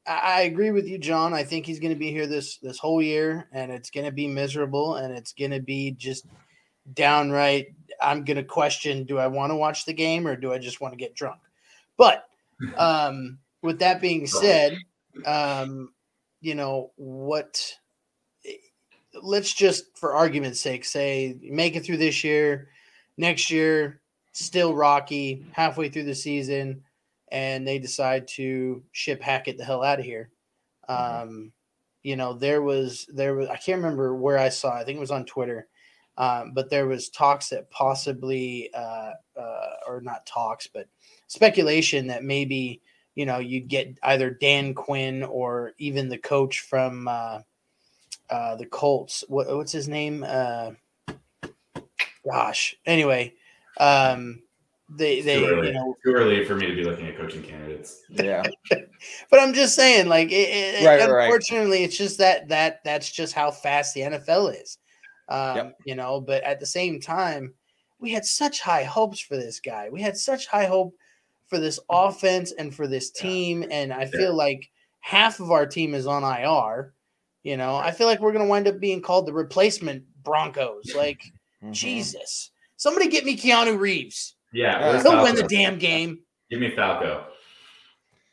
I, 0.07 0.17
I 0.17 0.41
agree 0.41 0.71
with 0.71 0.87
you, 0.87 0.97
John. 0.97 1.33
I 1.33 1.43
think 1.43 1.65
he's 1.65 1.79
going 1.79 1.93
to 1.93 1.99
be 1.99 2.11
here 2.11 2.27
this 2.27 2.57
this 2.57 2.79
whole 2.79 3.01
year, 3.01 3.47
and 3.51 3.71
it's 3.71 3.89
going 3.89 4.05
to 4.05 4.11
be 4.11 4.27
miserable, 4.27 4.95
and 4.95 5.15
it's 5.15 5.33
going 5.33 5.51
to 5.51 5.61
be 5.61 5.91
just 5.91 6.25
downright. 6.93 7.67
I'm 8.01 8.23
going 8.23 8.37
to 8.37 8.43
question: 8.43 9.05
Do 9.05 9.17
I 9.17 9.27
want 9.27 9.51
to 9.51 9.55
watch 9.55 9.85
the 9.85 9.93
game, 9.93 10.27
or 10.27 10.35
do 10.35 10.51
I 10.51 10.57
just 10.57 10.81
want 10.81 10.93
to 10.93 10.97
get 10.97 11.15
drunk? 11.15 11.39
But 11.97 12.27
um, 12.77 13.39
with 13.61 13.79
that 13.79 14.01
being 14.01 14.27
said, 14.27 14.77
um, 15.25 15.93
you 16.41 16.55
know 16.55 16.91
what? 16.95 17.75
let's 19.21 19.53
just 19.53 19.97
for 19.97 20.13
argument's 20.13 20.59
sake 20.59 20.85
say 20.85 21.35
make 21.41 21.75
it 21.75 21.83
through 21.83 21.97
this 21.97 22.23
year 22.23 22.69
next 23.17 23.49
year 23.49 24.01
still 24.33 24.75
rocky 24.75 25.45
halfway 25.51 25.89
through 25.89 26.03
the 26.03 26.15
season 26.15 26.81
and 27.31 27.67
they 27.67 27.79
decide 27.79 28.27
to 28.27 28.83
ship 28.91 29.21
hackett 29.21 29.57
the 29.57 29.65
hell 29.65 29.83
out 29.83 29.99
of 29.99 30.05
here 30.05 30.29
um 30.87 31.51
you 32.03 32.15
know 32.15 32.33
there 32.33 32.61
was 32.61 33.07
there 33.13 33.35
was 33.35 33.47
i 33.49 33.57
can't 33.57 33.81
remember 33.81 34.15
where 34.15 34.37
i 34.37 34.49
saw 34.49 34.73
i 34.73 34.83
think 34.83 34.97
it 34.97 35.01
was 35.01 35.11
on 35.11 35.25
twitter 35.25 35.67
um, 36.17 36.51
but 36.53 36.69
there 36.69 36.85
was 36.85 37.07
talks 37.07 37.47
that 37.47 37.71
possibly 37.71 38.69
uh, 38.73 39.11
uh, 39.39 39.73
or 39.87 40.01
not 40.01 40.25
talks 40.25 40.67
but 40.67 40.87
speculation 41.27 42.07
that 42.07 42.23
maybe 42.23 42.81
you 43.15 43.25
know 43.25 43.37
you'd 43.37 43.69
get 43.69 43.97
either 44.03 44.29
dan 44.29 44.73
quinn 44.73 45.23
or 45.23 45.71
even 45.77 46.09
the 46.09 46.17
coach 46.17 46.59
from 46.59 47.07
uh, 47.07 47.39
uh, 48.29 48.55
the 48.55 48.65
Colts. 48.65 49.23
What, 49.27 49.47
what's 49.55 49.71
his 49.71 49.87
name? 49.87 50.25
Uh, 50.27 50.71
gosh. 52.29 52.75
Anyway, 52.85 53.33
um, 53.79 54.41
they 54.89 55.21
they 55.21 55.39
too 55.39 55.45
early. 55.47 55.67
you 55.67 55.73
know, 55.73 55.95
too 56.03 56.13
early 56.13 56.45
for 56.45 56.55
me 56.55 56.65
to 56.67 56.75
be 56.75 56.83
looking 56.83 57.07
at 57.07 57.17
coaching 57.17 57.43
candidates. 57.43 58.01
Yeah, 58.09 58.43
but 59.29 59.39
I'm 59.39 59.53
just 59.53 59.75
saying, 59.75 60.07
like, 60.07 60.31
it, 60.31 60.33
it, 60.81 60.85
Right, 60.85 60.99
right, 60.99 61.09
right. 61.09 61.23
unfortunately, 61.25 61.83
it's 61.83 61.97
just 61.97 62.17
that 62.17 62.47
that 62.49 62.79
that's 62.83 63.11
just 63.11 63.33
how 63.33 63.51
fast 63.51 63.93
the 63.93 64.01
NFL 64.01 64.59
is. 64.61 64.77
Um, 65.29 65.55
Yep. 65.57 65.77
You 65.85 65.95
know, 65.95 66.21
but 66.21 66.43
at 66.43 66.59
the 66.59 66.65
same 66.65 66.99
time, 66.99 67.53
we 67.99 68.11
had 68.11 68.25
such 68.25 68.61
high 68.61 68.83
hopes 68.83 69.19
for 69.19 69.37
this 69.37 69.59
guy. 69.59 69.89
We 69.91 70.01
had 70.01 70.17
such 70.17 70.47
high 70.47 70.65
hope 70.65 70.95
for 71.47 71.59
this 71.59 71.79
offense 71.89 72.51
and 72.51 72.73
for 72.73 72.87
this 72.87 73.11
team, 73.11 73.63
and 73.71 73.93
I 73.93 74.05
feel 74.05 74.35
like 74.35 74.69
half 75.01 75.39
of 75.39 75.51
our 75.51 75.65
team 75.65 75.93
is 75.93 76.07
on 76.07 76.23
IR. 76.23 76.93
You 77.43 77.57
know, 77.57 77.75
I 77.75 77.91
feel 77.91 78.07
like 78.07 78.19
we're 78.19 78.33
going 78.33 78.43
to 78.45 78.49
wind 78.49 78.67
up 78.67 78.79
being 78.79 79.01
called 79.01 79.25
the 79.27 79.33
replacement 79.33 80.03
Broncos. 80.23 80.93
Like, 80.95 81.21
Mm-hmm. 81.61 81.73
Jesus, 81.73 82.51
somebody 82.77 83.09
get 83.09 83.25
me 83.25 83.35
Keanu 83.35 83.77
Reeves. 83.77 84.35
Yeah, 84.53 84.79
Yeah. 84.79 84.89
where's 84.91 85.03
He'll 85.03 85.23
win 85.23 85.35
the 85.35 85.43
damn 85.43 85.77
game. 85.77 86.19
Give 86.49 86.59
me 86.59 86.71
Falco, 86.75 87.25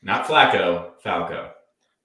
not 0.02 0.26
Flacco. 0.26 0.92
Falco. 1.02 1.52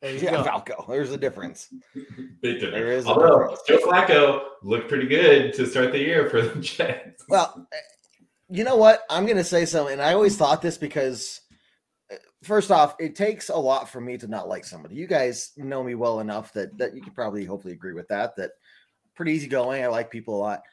There 0.02 0.14
you 0.14 0.20
yeah, 0.20 0.32
go. 0.32 0.44
Falco. 0.44 0.86
There's 0.90 1.12
a 1.12 1.18
difference. 1.18 1.68
Big 1.94 2.60
difference. 2.60 2.62
There 2.74 2.92
is 2.92 3.06
a 3.06 3.10
Although 3.10 3.40
difference. 3.56 3.60
Joe 3.68 3.78
Flacco 3.80 4.42
looked 4.64 4.90
pretty 4.90 5.08
good 5.08 5.54
to 5.54 5.66
start 5.68 5.92
the 5.92 6.00
year 6.00 6.28
for 6.30 6.42
the 6.42 6.60
Jets. 6.60 7.24
Well, 7.30 7.68
you 8.50 8.64
know 8.64 8.76
what? 8.78 9.04
I'm 9.10 9.26
going 9.26 9.38
to 9.38 9.44
say 9.44 9.66
something. 9.66 9.94
And 9.94 10.02
I 10.02 10.14
always 10.14 10.36
thought 10.36 10.62
this 10.62 10.78
because, 10.78 11.42
eh, 12.10 12.16
first 12.42 12.72
off, 12.72 12.96
it 13.00 13.16
takes 13.16 13.50
a 13.50 13.56
lot 13.56 13.90
for 13.90 14.02
me 14.02 14.18
to 14.18 14.28
not 14.28 14.50
like 14.50 14.66
somebody. 14.66 14.96
You 14.96 15.06
guys 15.06 15.52
know 15.56 15.84
me 15.84 15.94
well 15.94 16.20
enough 16.20 16.52
that 16.54 16.76
that 16.80 16.96
you 16.96 17.02
could 17.04 17.14
probably 17.16 17.46
hopefully 17.46 17.74
agree 17.74 17.94
with 17.94 18.08
that. 18.08 18.36
That 18.38 18.52
pretty 19.14 19.34
easygoing. 19.34 19.84
I 19.84 19.88
like 19.88 20.10
people 20.10 20.36
a 20.36 20.42
lot. 20.42 20.64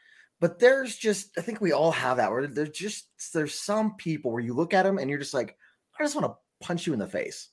But 0.40 0.58
there's 0.58 0.96
just, 0.96 1.30
I 1.36 1.40
think 1.40 1.60
we 1.60 1.72
all 1.72 1.90
have 1.90 2.18
that. 2.18 2.30
Where 2.30 2.46
there's 2.46 2.70
just 2.70 3.06
there's 3.32 3.54
some 3.54 3.96
people 3.96 4.30
where 4.30 4.42
you 4.42 4.54
look 4.54 4.72
at 4.72 4.84
them 4.84 4.98
and 4.98 5.10
you're 5.10 5.18
just 5.18 5.34
like, 5.34 5.56
I 5.98 6.04
just 6.04 6.14
want 6.14 6.26
to 6.26 6.64
punch 6.64 6.86
you 6.86 6.92
in 6.92 6.98
the 6.98 7.08
face. 7.08 7.48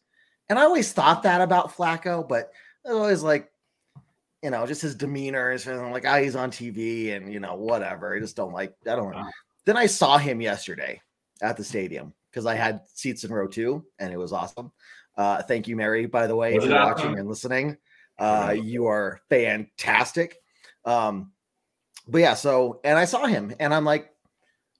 And 0.49 0.59
I 0.59 0.63
always 0.63 0.91
thought 0.93 1.23
that 1.23 1.41
about 1.41 1.75
Flacco, 1.75 2.27
but 2.27 2.51
I 2.85 2.89
was 2.89 2.97
always 2.97 3.23
like, 3.23 3.51
you 4.43 4.51
know, 4.51 4.67
just 4.67 4.83
his 4.83 4.93
demeanor 4.93 5.51
is 5.51 5.65
like, 5.65 6.05
ah, 6.05 6.19
he's 6.19 6.35
on 6.35 6.51
TV 6.51 7.15
and 7.15 7.33
you 7.33 7.39
know, 7.39 7.55
whatever. 7.55 8.15
I 8.15 8.19
just 8.19 8.35
don't 8.35 8.53
like. 8.53 8.75
I 8.85 8.95
don't. 8.95 9.11
Wow. 9.11 9.27
Then 9.65 9.77
I 9.77 9.87
saw 9.87 10.19
him 10.19 10.39
yesterday 10.39 11.01
at 11.41 11.57
the 11.57 11.63
stadium 11.63 12.13
because 12.29 12.45
I 12.45 12.53
had 12.53 12.81
seats 12.93 13.23
in 13.23 13.33
row 13.33 13.47
two 13.47 13.83
and 13.97 14.13
it 14.13 14.17
was 14.17 14.31
awesome. 14.31 14.71
Uh, 15.17 15.41
thank 15.41 15.67
you, 15.67 15.75
Mary, 15.75 16.05
by 16.05 16.27
the 16.27 16.35
way, 16.35 16.55
if 16.55 16.63
you're 16.63 16.73
watching 16.73 17.17
and 17.17 17.27
listening. 17.27 17.77
Uh, 18.19 18.55
you 18.55 18.85
are 18.85 19.19
fantastic. 19.29 20.37
Um, 20.85 21.31
but 22.07 22.19
yeah, 22.19 22.33
so 22.33 22.79
and 22.83 22.97
I 22.97 23.05
saw 23.05 23.25
him 23.25 23.53
and 23.59 23.73
I'm 23.73 23.85
like, 23.85 24.11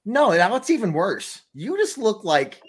no, 0.04 0.30
now 0.32 0.54
it's 0.56 0.70
even 0.70 0.92
worse. 0.92 1.42
You 1.54 1.76
just 1.76 1.98
look 1.98 2.24
like 2.24 2.60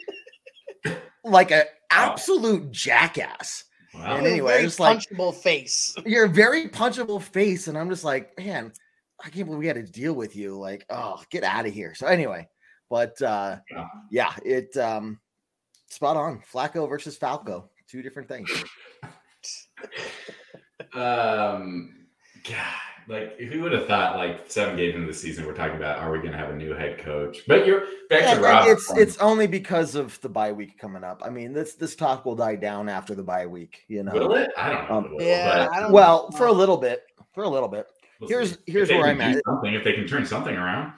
like 1.24 1.52
a 1.52 1.66
absolute 1.92 2.72
jackass. 2.72 3.64
Wow. 3.94 4.02
And 4.02 4.10
You 4.10 4.16
have 4.16 4.24
a 4.26 4.30
anyway, 4.30 4.52
very 4.54 4.66
it's 4.66 4.80
like 4.80 5.00
punchable 5.00 5.34
face. 5.36 5.96
you're 6.06 6.26
a 6.26 6.30
very 6.30 6.68
punchable 6.70 7.22
face, 7.22 7.68
and 7.68 7.78
I'm 7.78 7.90
just 7.90 8.04
like, 8.04 8.38
man, 8.38 8.72
I 9.24 9.30
can't 9.30 9.46
believe 9.46 9.60
we 9.60 9.68
had 9.68 9.76
to 9.78 9.84
deal 9.84 10.14
with 10.14 10.36
you. 10.36 10.58
Like, 10.58 10.86
oh, 10.90 11.22
get 11.30 11.44
out 11.44 11.66
of 11.66 11.74
here. 11.74 11.96
So 11.96 12.08
anyway, 12.08 12.48
but 12.90 13.20
uh 13.22 13.58
Yeah. 13.72 13.86
yeah, 14.12 14.34
it 14.46 14.76
um 14.78 15.20
spot 15.88 16.18
on. 16.18 16.42
Flacco 16.52 16.88
versus 16.90 17.18
Falco, 17.18 17.70
two 17.90 18.02
different 18.02 18.28
things. 18.30 18.50
Um, 20.94 22.08
God, 22.48 22.87
like 23.10 23.38
who 23.40 23.62
would 23.62 23.72
have 23.72 23.88
thought 23.88 24.18
like 24.18 24.42
seven 24.52 24.76
games 24.76 24.96
into 24.96 25.08
the 25.08 25.14
season 25.14 25.46
we're 25.46 25.54
talking 25.54 25.78
about 25.78 26.00
are 26.00 26.12
we 26.12 26.20
going 26.20 26.32
to 26.34 26.38
have 26.38 26.50
a 26.50 26.56
new 26.56 26.74
head 26.74 26.98
coach? 27.00 27.40
But 27.48 27.66
you're 27.66 27.82
back 28.10 28.24
Yeah, 28.24 28.34
to 28.36 28.42
Rob. 28.42 28.68
it's 28.68 28.92
it's 28.98 29.18
only 29.20 29.48
because 29.48 29.96
of 29.96 30.20
the 30.22 30.30
bye 30.30 30.52
week 30.52 30.78
coming 30.78 31.04
up. 31.04 31.22
I 31.26 31.30
mean, 31.30 31.54
this 31.54 31.76
this 31.76 31.96
talk 31.96 32.26
will 32.26 32.36
die 32.36 32.56
down 32.56 32.90
after 32.90 33.16
the 33.16 33.24
bye 33.24 33.46
week, 33.46 33.84
you 33.88 34.04
know. 34.04 34.12
will 34.14 34.34
it? 34.36 34.50
I 34.58 34.70
don't 34.72 34.90
know. 34.90 34.96
Um, 34.98 35.12
will, 35.16 35.22
Yeah, 35.22 35.68
but 35.68 35.74
I 35.74 35.80
don't 35.82 35.92
Well, 35.92 36.32
for 36.32 36.48
a 36.48 36.52
little 36.52 36.78
bit, 36.78 37.04
for 37.34 37.44
a 37.44 37.50
little 37.50 37.70
bit. 37.70 37.88
we'll 38.20 38.30
here's- 38.30 38.52
see. 38.52 38.72
here's 38.72 38.90
where 38.90 39.06
I'm 39.08 39.18
do 39.18 39.24
at. 39.38 39.44
Something 39.46 39.74
if 39.74 39.84
they 39.84 39.94
can 39.94 40.06
turn 40.08 40.26
something 40.26 40.56
around, 40.56 40.94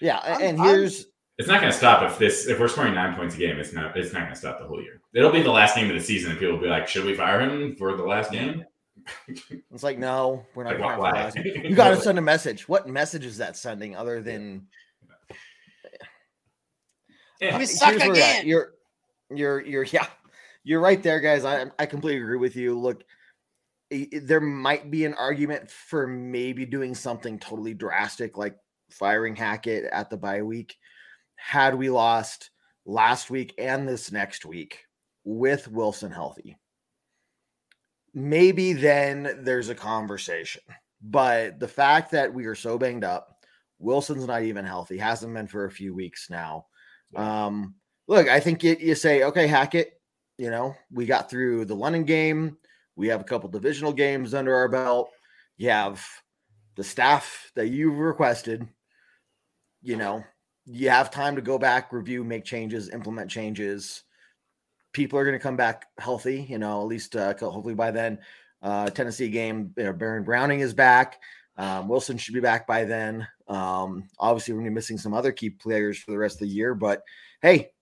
Yeah, 0.00 0.18
a- 0.18 0.30
I'm- 0.32 0.40
and 0.42 0.60
I'm- 0.60 0.68
here's 0.68 1.06
it's 1.38 1.48
not 1.48 1.60
going 1.60 1.70
to 1.70 1.76
stop 1.76 2.02
if 2.10 2.18
this 2.18 2.46
if 2.46 2.58
we're 2.58 2.68
scoring 2.68 2.94
nine 2.94 3.14
points 3.14 3.34
a 3.34 3.38
game. 3.38 3.58
It's 3.58 3.72
not 3.72 3.96
it's 3.96 4.12
not 4.12 4.20
going 4.22 4.32
to 4.32 4.38
stop 4.38 4.58
the 4.58 4.64
whole 4.66 4.80
year. 4.82 5.00
It'll 5.14 5.32
be 5.32 5.42
the 5.42 5.50
last 5.50 5.74
game 5.76 5.88
of 5.90 5.94
the 5.96 6.00
season, 6.02 6.30
and 6.30 6.38
people 6.40 6.54
will 6.54 6.62
be 6.62 6.68
like, 6.68 6.88
"Should 6.88 7.04
we 7.04 7.14
fire 7.14 7.40
him 7.40 7.74
for 7.76 7.94
the 7.96 8.04
last 8.04 8.30
game?" 8.32 8.64
it's 9.72 9.82
like, 9.82 9.98
no, 9.98 10.44
we're 10.54 10.64
not 10.64 10.78
Like, 10.78 10.78
trying 10.78 10.98
why? 11.00 11.32
You 11.68 11.74
got 11.74 11.90
to 11.90 12.00
send 12.00 12.18
a 12.18 12.22
message. 12.22 12.68
What 12.68 12.88
message 12.88 13.24
is 13.24 13.38
that 13.38 13.56
sending 13.56 13.96
other 13.96 14.22
than 14.22 14.66
Yeah. 17.40 17.58
We 17.58 17.66
suck 17.66 17.94
we're 17.98 18.12
again. 18.12 18.46
You're, 18.46 18.72
you're, 19.30 19.60
you're, 19.60 19.84
yeah, 19.84 20.06
you're 20.64 20.80
right 20.80 21.02
there, 21.02 21.20
guys. 21.20 21.44
I, 21.44 21.66
I 21.78 21.86
completely 21.86 22.22
agree 22.22 22.38
with 22.38 22.56
you. 22.56 22.78
Look, 22.78 23.04
i- 23.92 24.08
i- 24.12 24.18
there 24.22 24.40
might 24.40 24.90
be 24.90 25.04
an 25.04 25.14
argument 25.14 25.70
for 25.70 26.06
maybe 26.06 26.64
doing 26.64 26.94
something 26.94 27.38
totally 27.38 27.74
drastic, 27.74 28.38
like 28.38 28.56
firing 28.90 29.36
Hackett 29.36 29.84
at 29.92 30.08
the 30.10 30.16
bye 30.16 30.42
week. 30.42 30.76
Had 31.36 31.74
we 31.74 31.90
lost 31.90 32.50
last 32.86 33.30
week 33.30 33.52
and 33.58 33.86
this 33.86 34.10
next 34.10 34.46
week 34.46 34.84
with 35.24 35.68
Wilson 35.68 36.10
healthy, 36.10 36.56
maybe 38.16 38.72
then 38.72 39.40
there's 39.42 39.68
a 39.68 39.74
conversation. 39.74 40.62
But 41.02 41.60
the 41.60 41.68
fact 41.68 42.10
that 42.12 42.32
we 42.32 42.46
are 42.46 42.54
so 42.54 42.78
banged 42.78 43.04
up, 43.04 43.44
Wilson's 43.78 44.26
not 44.26 44.42
even 44.42 44.64
healthy, 44.64 44.96
hasn't 44.96 45.34
been 45.34 45.46
for 45.46 45.66
a 45.66 45.70
few 45.70 45.94
weeks 45.94 46.30
now. 46.30 46.66
Um, 47.14 47.74
look, 48.08 48.26
I 48.26 48.40
think 48.40 48.64
you, 48.64 48.74
you 48.80 48.94
say, 48.94 49.22
okay, 49.24 49.46
Hackett, 49.46 50.00
you 50.38 50.50
know, 50.50 50.74
we 50.90 51.04
got 51.04 51.28
through 51.28 51.66
the 51.66 51.76
London 51.76 52.04
game. 52.04 52.56
We 52.96 53.08
have 53.08 53.20
a 53.20 53.24
couple 53.24 53.50
divisional 53.50 53.92
games 53.92 54.32
under 54.32 54.54
our 54.54 54.68
belt. 54.68 55.10
You 55.58 55.68
have 55.68 56.04
the 56.74 56.84
staff 56.84 57.52
that 57.54 57.68
you've 57.68 57.98
requested. 57.98 58.66
You 59.82 59.96
know, 59.96 60.24
you 60.64 60.88
have 60.88 61.10
time 61.10 61.36
to 61.36 61.42
go 61.42 61.58
back, 61.58 61.92
review, 61.92 62.24
make 62.24 62.44
changes, 62.44 62.88
implement 62.88 63.30
changes. 63.30 64.04
People 64.96 65.18
are 65.18 65.24
going 65.24 65.38
to 65.38 65.42
come 65.42 65.56
back 65.56 65.88
healthy, 65.98 66.46
you 66.48 66.56
know, 66.56 66.80
at 66.80 66.86
least 66.86 67.14
uh, 67.16 67.34
hopefully 67.38 67.74
by 67.74 67.90
then. 67.90 68.18
Uh, 68.62 68.88
Tennessee 68.88 69.28
game, 69.28 69.74
you 69.76 69.84
know, 69.84 69.92
Baron 69.92 70.24
Browning 70.24 70.60
is 70.60 70.72
back. 70.72 71.20
Um, 71.58 71.86
Wilson 71.86 72.16
should 72.16 72.32
be 72.32 72.40
back 72.40 72.66
by 72.66 72.84
then. 72.84 73.28
Um, 73.46 74.08
obviously, 74.18 74.54
we're 74.54 74.60
going 74.60 74.70
to 74.70 74.70
be 74.70 74.74
missing 74.76 74.96
some 74.96 75.12
other 75.12 75.32
key 75.32 75.50
players 75.50 75.98
for 75.98 76.12
the 76.12 76.18
rest 76.18 76.36
of 76.36 76.48
the 76.48 76.54
year, 76.54 76.74
but 76.74 77.02
hey, 77.42 77.72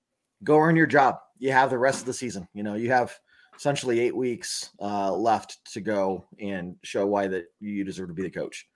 go 0.43 0.59
earn 0.59 0.75
your 0.75 0.89
job. 0.89 1.19
You 1.39 1.53
have 1.53 1.71
the 1.71 1.79
rest 1.79 2.01
of 2.01 2.07
the 2.07 2.13
season. 2.13 2.49
You 2.53 2.65
know, 2.65 2.75
you 2.75 2.91
have 2.91 3.17
essentially 3.57 4.01
eight 4.01 4.17
weeks 4.17 4.71
uh, 4.81 5.15
left 5.15 5.59
to 5.75 5.81
go 5.81 6.27
and 6.41 6.75
show 6.83 7.07
why 7.07 7.29
that 7.29 7.45
you 7.61 7.85
deserve 7.85 8.09
to 8.09 8.15
be 8.15 8.23
the 8.23 8.31
coach. 8.31 8.67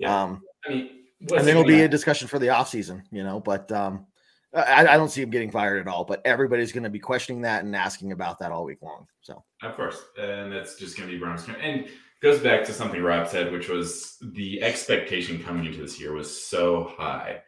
Yeah. 0.00 0.20
Um, 0.20 0.42
I 0.66 0.70
mean, 0.70 0.90
and 1.20 1.46
then 1.46 1.48
it'll 1.50 1.64
be 1.64 1.82
a 1.82 1.88
discussion 1.88 2.26
for 2.26 2.40
the 2.40 2.48
offseason, 2.48 3.02
you 3.12 3.22
know, 3.22 3.38
but 3.38 3.70
um, 3.70 4.06
I, 4.54 4.86
I 4.86 4.96
don't 4.96 5.08
see 5.10 5.22
him 5.22 5.30
getting 5.30 5.50
fired 5.50 5.80
at 5.80 5.88
all, 5.92 6.04
but 6.04 6.22
everybody's 6.24 6.72
going 6.72 6.84
to 6.84 6.90
be 6.90 6.98
questioning 6.98 7.42
that 7.42 7.64
and 7.64 7.74
asking 7.74 8.12
about 8.12 8.38
that 8.38 8.52
all 8.52 8.64
week 8.64 8.82
long. 8.82 9.06
So 9.20 9.42
Of 9.62 9.74
course, 9.74 10.00
and 10.18 10.52
that's 10.52 10.76
just 10.76 10.96
going 10.96 11.08
to 11.08 11.14
be 11.14 11.18
Brown's 11.18 11.46
and 11.60 11.86
goes 12.22 12.40
back 12.40 12.64
to 12.64 12.72
something 12.72 13.02
Rob 13.02 13.28
said, 13.28 13.52
which 13.52 13.68
was 13.68 14.16
the 14.32 14.62
expectation 14.62 15.42
coming 15.42 15.66
into 15.66 15.80
this 15.80 16.00
year 16.00 16.12
was 16.12 16.44
so 16.46 16.92
high. 16.96 17.42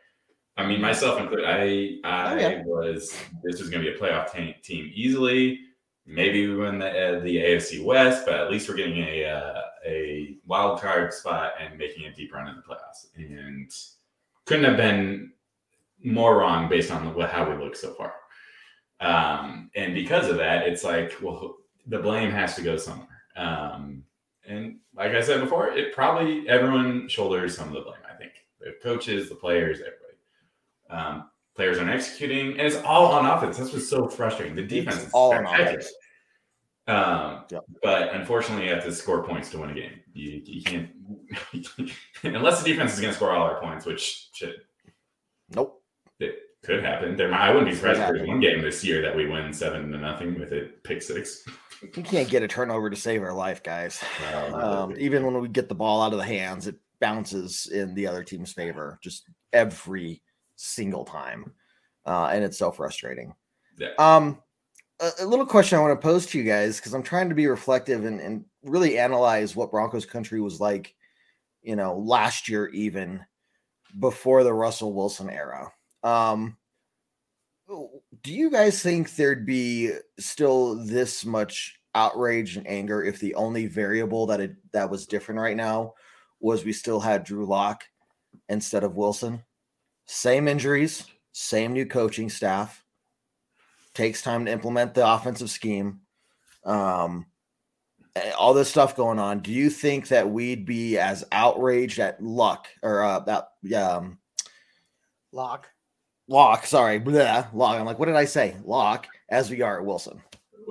I 0.58 0.66
mean, 0.66 0.80
myself 0.80 1.20
included, 1.20 1.46
I 1.46 1.98
I 2.04 2.32
Oh, 2.32 2.36
yeah. 2.38 2.62
was 2.64 3.16
this 3.42 3.60
was 3.60 3.70
going 3.70 3.84
to 3.84 3.90
be 3.90 3.96
a 3.96 3.98
playoff 4.00 4.32
te- 4.32 4.56
team 4.62 4.90
easily. 4.94 5.60
Maybe 6.06 6.46
we 6.46 6.56
win 6.56 6.78
the 6.78 6.88
uh, 6.88 7.20
the 7.20 7.36
AFC 7.36 7.84
West, 7.84 8.24
but 8.26 8.34
at 8.34 8.50
least 8.50 8.68
we're 8.68 8.76
getting 8.76 8.98
a 8.98 9.24
uh, 9.24 9.60
a 9.86 10.36
wild 10.46 10.80
card 10.80 11.12
spot 11.12 11.52
and 11.60 11.76
making 11.78 12.06
a 12.06 12.14
deep 12.14 12.32
run 12.32 12.48
in 12.48 12.56
the 12.56 12.62
playoffs. 12.62 13.06
And 13.16 13.70
couldn't 14.46 14.64
have 14.64 14.76
been 14.76 15.32
more 16.04 16.38
wrong 16.38 16.68
based 16.68 16.90
on 16.90 17.04
the, 17.04 17.26
how 17.26 17.48
we 17.50 17.56
look 17.62 17.76
so 17.76 17.92
far. 17.94 18.14
Um, 19.00 19.70
and 19.74 19.94
because 19.94 20.28
of 20.28 20.36
that, 20.36 20.66
it's 20.66 20.84
like, 20.84 21.12
well, 21.22 21.56
the 21.86 21.98
blame 21.98 22.30
has 22.30 22.54
to 22.56 22.62
go 22.62 22.76
somewhere. 22.76 23.08
Um, 23.36 24.02
and 24.48 24.78
like 24.94 25.12
I 25.12 25.20
said 25.20 25.40
before, 25.40 25.68
it 25.70 25.94
probably 25.94 26.48
everyone 26.48 27.08
shoulders 27.08 27.56
some 27.56 27.68
of 27.68 27.74
the 27.74 27.80
blame. 27.80 28.00
I 28.10 28.16
think 28.16 28.32
the 28.60 28.74
coaches, 28.82 29.28
the 29.28 29.34
players, 29.34 29.78
everybody. 29.80 30.02
Um, 30.88 31.30
players 31.54 31.78
aren't 31.78 31.90
executing, 31.90 32.52
and 32.52 32.60
it's 32.60 32.76
all 32.76 33.06
on 33.06 33.26
offense. 33.26 33.58
That's 33.58 33.72
what's 33.72 33.88
so 33.88 34.08
frustrating. 34.08 34.54
The 34.54 34.62
defense 34.62 34.96
It's 34.96 35.06
is 35.06 35.12
all 35.12 35.34
on 35.34 35.44
offense. 35.46 35.92
Um, 36.88 37.44
Yep. 37.50 37.64
but 37.82 38.14
unfortunately, 38.14 38.66
you 38.68 38.72
have 38.74 38.84
to 38.84 38.92
score 38.92 39.24
points 39.24 39.50
to 39.50 39.58
win 39.58 39.70
a 39.70 39.74
game. 39.74 40.00
You, 40.12 40.40
you 40.44 40.62
can't 40.62 40.90
unless 42.22 42.62
the 42.62 42.70
defense 42.70 42.94
is 42.94 43.00
going 43.00 43.12
to 43.12 43.16
score 43.16 43.32
all 43.32 43.42
our 43.42 43.60
points, 43.60 43.84
which 43.84 44.28
should 44.34 44.54
nope. 45.50 45.82
It 46.68 46.72
could 46.72 46.84
happen. 46.84 47.16
There, 47.16 47.32
I 47.32 47.50
wouldn't 47.50 47.70
be 47.70 47.76
surprised 47.76 48.00
if 48.00 48.08
there's 48.08 48.28
one 48.28 48.40
game 48.40 48.60
this 48.60 48.84
year 48.84 49.02
that 49.02 49.14
we 49.14 49.26
win 49.26 49.52
seven 49.52 49.90
to 49.92 49.98
nothing 49.98 50.38
with 50.38 50.52
a 50.52 50.70
pick 50.82 51.02
six. 51.02 51.44
We 51.96 52.02
can't 52.02 52.28
get 52.28 52.42
a 52.42 52.48
turnover 52.48 52.90
to 52.90 52.96
save 52.96 53.22
our 53.22 53.32
life, 53.32 53.62
guys. 53.62 54.02
Um, 54.34 54.54
Um, 54.54 54.94
even 54.98 55.24
when 55.24 55.40
we 55.40 55.48
get 55.48 55.68
the 55.68 55.74
ball 55.74 56.02
out 56.02 56.12
of 56.12 56.18
the 56.18 56.24
hands, 56.24 56.66
it 56.66 56.76
bounces 57.00 57.66
in 57.66 57.94
the 57.94 58.06
other 58.06 58.24
team's 58.24 58.52
favor 58.52 58.98
just 59.02 59.28
every 59.52 60.22
single 60.56 61.04
time. 61.04 61.52
Uh, 62.04 62.26
and 62.32 62.44
it's 62.44 62.58
so 62.58 62.70
frustrating. 62.70 63.34
Yeah. 63.78 63.90
Um, 63.98 64.42
a, 65.00 65.10
a 65.20 65.26
little 65.26 65.46
question 65.46 65.78
I 65.78 65.82
want 65.82 66.00
to 66.00 66.04
pose 66.04 66.26
to 66.26 66.38
you 66.38 66.44
guys 66.44 66.76
because 66.76 66.94
I'm 66.94 67.02
trying 67.02 67.28
to 67.28 67.34
be 67.34 67.46
reflective 67.46 68.04
and, 68.04 68.20
and 68.20 68.44
really 68.62 68.98
analyze 68.98 69.54
what 69.54 69.70
Broncos 69.70 70.06
country 70.06 70.40
was 70.40 70.60
like, 70.60 70.94
you 71.62 71.76
know, 71.76 71.98
last 71.98 72.48
year, 72.48 72.68
even 72.68 73.24
before 73.98 74.44
the 74.44 74.52
Russell 74.52 74.92
Wilson 74.92 75.30
era. 75.30 75.70
Um, 76.02 76.56
do 78.22 78.32
you 78.32 78.50
guys 78.50 78.82
think 78.82 79.14
there'd 79.14 79.46
be 79.46 79.92
still 80.18 80.76
this 80.84 81.24
much 81.24 81.78
outrage 81.94 82.56
and 82.56 82.66
anger 82.66 83.02
if 83.02 83.18
the 83.18 83.34
only 83.34 83.66
variable 83.66 84.26
that 84.26 84.40
it, 84.40 84.56
that 84.72 84.90
was 84.90 85.06
different 85.06 85.40
right 85.40 85.56
now 85.56 85.94
was 86.40 86.64
we 86.64 86.72
still 86.72 87.00
had 87.00 87.24
Drew 87.24 87.46
Lock 87.46 87.84
instead 88.48 88.84
of 88.84 88.96
Wilson? 88.96 89.42
Same 90.04 90.46
injuries, 90.46 91.06
same 91.32 91.72
new 91.72 91.86
coaching 91.86 92.28
staff. 92.28 92.84
Takes 93.94 94.22
time 94.22 94.44
to 94.44 94.52
implement 94.52 94.94
the 94.94 95.10
offensive 95.10 95.50
scheme. 95.50 96.00
Um, 96.64 97.26
eh, 98.14 98.30
all 98.38 98.52
this 98.52 98.68
stuff 98.68 98.94
going 98.94 99.18
on. 99.18 99.40
Do 99.40 99.52
you 99.52 99.70
think 99.70 100.08
that 100.08 100.30
we'd 100.30 100.66
be 100.66 100.98
as 100.98 101.24
outraged 101.32 101.98
at 101.98 102.22
Luck 102.22 102.68
or 102.82 103.02
uh, 103.02 103.20
that 103.20 103.48
um, 103.74 104.18
Lock. 105.32 105.68
Lock? 106.28 106.66
Sorry, 106.66 106.98
blah, 106.98 107.46
Lock. 107.52 107.78
I'm 107.78 107.86
like, 107.86 107.98
what 107.98 108.06
did 108.06 108.16
I 108.16 108.24
say? 108.24 108.56
Lock 108.64 109.06
as 109.28 109.50
we 109.50 109.62
are 109.62 109.78
at 109.78 109.84
Wilson. 109.86 110.20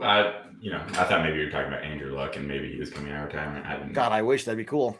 I, 0.04 0.42
you 0.60 0.72
know, 0.72 0.82
I 0.90 1.04
thought 1.06 1.24
maybe 1.24 1.38
you 1.40 1.46
were 1.46 1.52
talking 1.52 1.68
about 1.70 1.84
Andrew 1.84 2.14
Luck 2.14 2.36
and 2.36 2.48
maybe 2.48 2.72
he 2.72 2.78
was 2.80 2.90
coming 2.90 3.14
out 3.14 3.28
of 3.28 3.34
retirement. 3.34 3.66
I 3.66 3.78
didn't. 3.78 3.94
God, 3.94 4.12
I 4.12 4.22
wish 4.22 4.44
that'd 4.44 4.58
be 4.58 4.66
cool. 4.66 4.98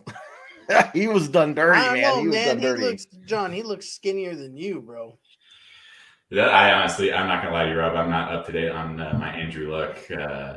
he 0.94 1.08
was 1.08 1.28
done 1.28 1.54
dirty, 1.54 1.80
I 1.80 1.84
don't 1.86 1.94
man. 1.96 2.02
know, 2.04 2.22
he 2.22 2.28
was 2.28 2.36
man. 2.36 2.48
done 2.48 2.58
He 2.60 2.64
dirty. 2.66 2.82
looks, 2.84 3.06
John. 3.26 3.52
He 3.52 3.64
looks 3.64 3.90
skinnier 3.90 4.36
than 4.36 4.56
you, 4.56 4.82
bro. 4.82 5.18
That 6.32 6.50
I 6.50 6.74
honestly, 6.74 7.14
I'm 7.14 7.28
not 7.28 7.44
gonna 7.44 7.54
lie 7.54 7.66
to 7.66 7.70
you, 7.72 7.78
Rob. 7.78 7.96
I'm 7.96 8.10
not 8.10 8.34
up 8.34 8.46
to 8.48 8.52
date 8.52 8.72
on 8.72 9.00
uh, 9.00 9.16
my 9.20 9.30
Andrew 9.30 9.72
Luck, 9.72 9.98
uh, 10.12 10.56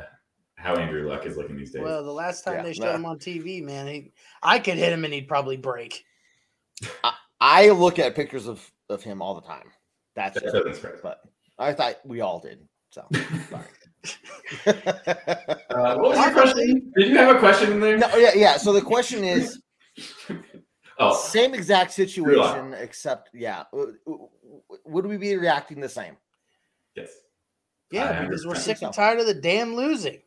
how 0.55 0.75
Andrew 0.75 1.07
Luck 1.07 1.25
is 1.25 1.37
looking 1.37 1.57
these 1.57 1.71
days. 1.71 1.83
Well, 1.83 2.03
the 2.03 2.11
last 2.11 2.43
time 2.43 2.55
Yeah, 2.55 2.63
they 2.63 2.73
showed 2.73 2.85
nah. 2.85 2.95
him 2.95 3.05
on 3.05 3.19
TV, 3.19 3.63
man, 3.63 3.87
he, 3.87 4.11
I 4.41 4.57
could 4.59 4.77
hit 4.77 4.91
him 4.91 5.05
and 5.05 5.13
he'd 5.13 5.27
probably 5.27 5.57
break. 5.57 6.03
I 7.39 7.69
look 7.69 7.99
at 7.99 8.15
pictures 8.15 8.47
of, 8.47 8.69
of 8.89 9.03
him 9.03 9.21
all 9.21 9.35
the 9.35 9.41
time. 9.47 9.69
That's 10.19 10.33
that 10.35 10.43
just, 10.43 10.53
doesn't 10.53 10.75
surprise 10.75 10.95
me. 10.95 10.99
but 11.03 11.21
I 11.57 11.73
thought 11.73 11.95
we 12.05 12.19
all 12.21 12.39
did. 12.39 12.67
So 12.91 13.05
sorry. 13.49 13.65
Uh, 14.65 15.97
what 15.97 16.15
was 16.15 16.17
your 16.17 16.31
question? 16.33 16.91
Did 16.97 17.07
you 17.07 17.17
have 17.17 17.35
a 17.35 17.39
question 17.39 17.71
in 17.73 17.79
there? 17.79 17.97
no, 17.97 18.15
yeah, 18.17 18.31
yeah. 18.35 18.57
So 18.57 18.73
the 18.73 18.81
question 18.81 19.23
is 19.23 19.61
Oh, 20.99 21.15
same 21.15 21.53
exact 21.53 21.93
situation, 21.93 22.73
except 22.73 23.29
yeah. 23.33 23.63
Would 24.85 25.05
we 25.05 25.15
be 25.15 25.37
reacting 25.37 25.79
the 25.79 25.89
same? 25.89 26.17
yes. 26.95 27.09
Yeah, 27.91 28.25
because 28.25 28.45
we're 28.45 28.55
sick 28.55 28.81
and 28.81 28.93
tired 28.93 29.19
of 29.19 29.25
the 29.25 29.33
damn 29.33 29.75
losing. 29.75 30.19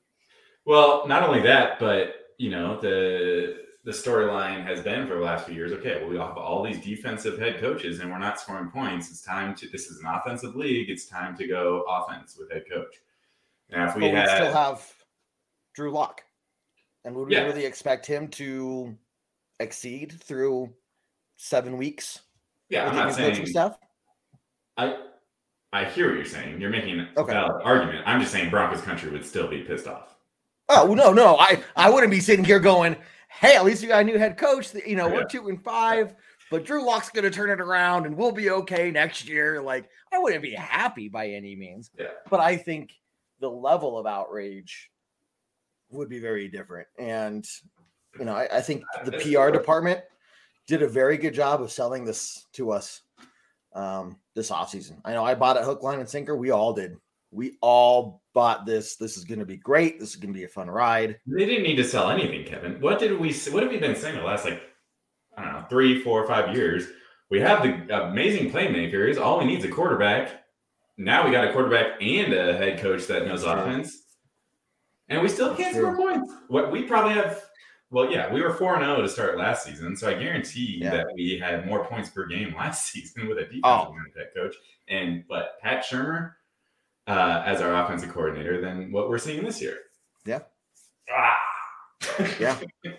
Well, 0.65 1.07
not 1.07 1.23
only 1.23 1.43
that, 1.43 1.79
but 1.79 2.15
you 2.39 2.51
know 2.51 2.81
the 2.81 3.57
the 3.85 3.91
storyline 3.93 4.65
has 4.65 4.81
been 4.81 5.07
for 5.09 5.15
the 5.15 5.21
last 5.21 5.47
few 5.47 5.55
years. 5.55 5.73
Okay, 5.73 5.99
well, 6.01 6.09
we 6.09 6.17
all 6.19 6.29
have 6.29 6.37
all 6.39 6.63
these 6.63 6.81
defensive 6.81 7.39
head 7.39 7.59
coaches, 7.61 8.01
and 8.01 8.11
we're 8.11 8.19
not 8.19 8.39
scoring 8.41 8.71
points. 8.71 9.11
It's 9.11 9.23
time 9.23 9.55
to. 9.57 9.69
This 9.69 9.89
is 9.91 9.99
an 10.01 10.07
offensive 10.07 10.55
league. 10.55 10.89
It's 10.89 11.07
time 11.07 11.37
to 11.37 11.47
go 11.47 11.85
offense 11.89 12.37
with 12.39 12.53
head 12.53 12.65
coach. 12.71 12.95
Now, 13.71 13.89
if 13.89 13.97
we 13.97 14.09
had, 14.09 14.29
still 14.29 14.53
have 14.53 14.87
Drew 15.75 15.91
Lock, 15.91 16.23
and 17.05 17.15
would 17.17 17.29
we 17.29 17.35
Yeah. 17.35 17.43
really 17.43 17.65
expect 17.65 18.07
him 18.07 18.29
to 18.29 18.97
exceed 19.61 20.13
through 20.13 20.73
seven 21.37 21.77
weeks? 21.77 22.21
yeah, 22.69 22.89
I'm 22.89 22.95
not 22.95 23.15
saying 23.15 23.47
staff. 23.47 23.77
I. 24.77 24.97
I 25.75 25.87
hear 25.87 26.09
what 26.09 26.17
you're 26.17 26.27
saying. 26.27 26.61
You're 26.61 26.69
making 26.69 27.01
a 27.01 27.09
Okay. 27.17 27.33
valid 27.33 27.63
argument. 27.65 28.05
I'm 28.07 28.21
just 28.21 28.31
saying 28.31 28.51
Broncos 28.51 28.83
country 28.83 29.11
would 29.11 29.25
still 29.25 29.49
be 29.49 29.63
pissed 29.63 29.87
off. 29.89 30.17
Oh 30.69 30.93
no, 30.95 31.15
no, 31.15 31.39
I 31.39 31.63
I 31.77 31.89
wouldn't 31.89 32.11
be 32.11 32.21
sitting 32.21 32.45
here 32.45 32.61
going, 32.61 32.95
"Hey, 33.41 33.57
at 33.57 33.65
least 33.65 33.83
you 33.83 33.89
got 33.89 34.01
a 34.03 34.05
new 34.05 34.19
head 34.19 34.37
coach. 34.39 34.71
that- 34.73 34.87
You 34.87 34.97
know, 34.97 35.09
Yeah. 35.09 35.15
we're 35.15 35.25
two 35.25 35.49
and 35.49 35.63
five, 35.63 36.15
but 36.51 36.65
Drew 36.65 36.85
Lock's 36.85 37.11
going 37.11 37.25
to 37.25 37.31
turn 37.31 37.51
it 37.51 37.61
around, 37.61 38.07
and 38.07 38.17
we'll 38.17 38.33
be 38.33 38.51
okay 38.51 38.91
next 38.91 39.29
year." 39.29 39.61
Like, 39.61 39.89
I 40.13 40.19
wouldn't 40.19 40.43
be 40.43 40.55
happy 40.55 41.09
by 41.09 41.29
any 41.29 41.57
means, 41.57 41.91
Yeah. 41.99 42.09
but 42.31 42.41
I 42.41 42.57
think 42.57 42.93
the 43.41 43.51
level 43.51 43.99
of 43.99 44.07
outrage 44.07 44.91
would 45.91 46.09
be 46.09 46.21
very 46.21 46.49
different. 46.49 46.89
And 46.99 47.47
you 48.19 48.25
know, 48.25 48.35
I, 48.35 48.59
I 48.59 48.61
think 48.61 48.85
the 49.05 49.13
PR 49.13 49.51
department 49.51 50.01
did 50.67 50.83
a 50.83 50.89
very 50.89 51.17
good 51.17 51.35
job 51.35 51.61
of 51.63 51.73
selling 51.73 52.05
this 52.05 52.47
to 52.53 52.71
us 52.71 53.03
um, 53.75 54.19
this 54.35 54.51
offseason. 54.51 55.01
I 55.05 55.13
know 55.15 55.25
I 55.25 55.35
bought 55.35 55.57
it 55.57 55.65
hook, 55.65 55.83
line, 55.83 55.99
and 55.99 56.09
sinker. 56.09 56.37
We 56.37 56.51
all 56.51 56.73
did. 56.73 56.97
We 57.31 57.57
all 57.63 58.22
bought 58.35 58.67
this. 58.67 58.97
This 58.97 59.17
is 59.17 59.25
going 59.25 59.39
to 59.41 59.47
be 59.47 59.57
great. 59.57 59.99
This 60.01 60.11
is 60.11 60.17
going 60.17 60.33
to 60.33 60.39
be 60.39 60.45
a 60.45 60.49
fun 60.49 60.69
ride. 60.71 61.19
They 61.27 61.45
didn't 61.47 61.63
need 61.65 61.77
to 61.77 61.85
sell 61.85 62.11
anything, 62.11 62.45
Kevin. 62.45 62.81
What 62.81 62.99
did 62.99 63.19
we? 63.19 63.33
What 63.51 63.63
have 63.63 63.73
we 63.73 63.79
been 63.79 63.97
saying 63.97 64.17
the 64.17 64.23
last 64.25 64.45
like 64.45 64.63
I 65.37 65.45
don't 65.45 65.53
know 65.53 65.67
three, 65.69 66.03
four, 66.03 66.27
five 66.27 66.55
years? 66.55 66.87
We 67.31 67.41
have 67.41 67.63
the 67.63 68.05
amazing 68.09 68.51
playmakers. 68.51 69.19
All 69.21 69.39
we 69.39 69.47
need 69.47 69.61
is 69.61 69.65
a 69.65 69.69
quarterback. 69.69 70.45
Now 70.99 71.25
we 71.25 71.33
got 71.33 71.49
a 71.49 71.53
quarterback 71.53 72.01
and 72.03 72.33
a 72.35 72.57
head 72.57 72.79
coach 72.81 73.07
that 73.07 73.27
knows 73.27 73.43
That's 73.43 73.55
true. 73.63 73.71
offense, 73.73 74.03
and 75.09 75.23
we 75.23 75.29
still 75.29 75.55
can't 75.55 75.75
score 75.75 75.97
points. 75.97 76.31
What 76.49 76.71
we 76.71 76.83
probably 76.83 77.15
have 77.15 77.43
Well, 77.91 78.11
yeah, 78.11 78.33
we 78.33 78.41
were 78.43 78.53
4 78.55 78.79
0 78.79 79.01
to 79.03 79.09
start 79.09 79.39
last 79.39 79.65
season. 79.65 79.97
So 79.97 80.09
I 80.11 80.15
guarantee 80.15 80.79
Yeah. 80.83 80.91
that 80.91 81.07
we 81.15 81.39
had 81.39 81.67
more 81.67 81.85
points 81.87 82.11
per 82.11 82.27
game 82.27 82.55
last 82.55 82.87
season 82.93 83.27
with 83.29 83.39
a 83.39 83.43
oh. 83.43 83.47
defensive 83.47 83.63
Oh. 83.65 84.19
head 84.19 84.29
coach. 84.37 84.55
And 84.89 85.25
but 85.29 85.59
Pat 85.63 85.85
Shurmur 85.85 86.33
uh, 87.07 87.43
as 87.47 87.61
our 87.61 87.85
offensive 87.85 88.11
coordinator 88.13 88.61
than 88.61 88.93
what 88.93 89.09
we're 89.09 89.19
seeing 89.19 89.45
this 89.45 89.61
year. 89.61 89.79
Yeah. 90.25 90.41
Ah. 91.13 91.39
Yeah. 92.39 92.59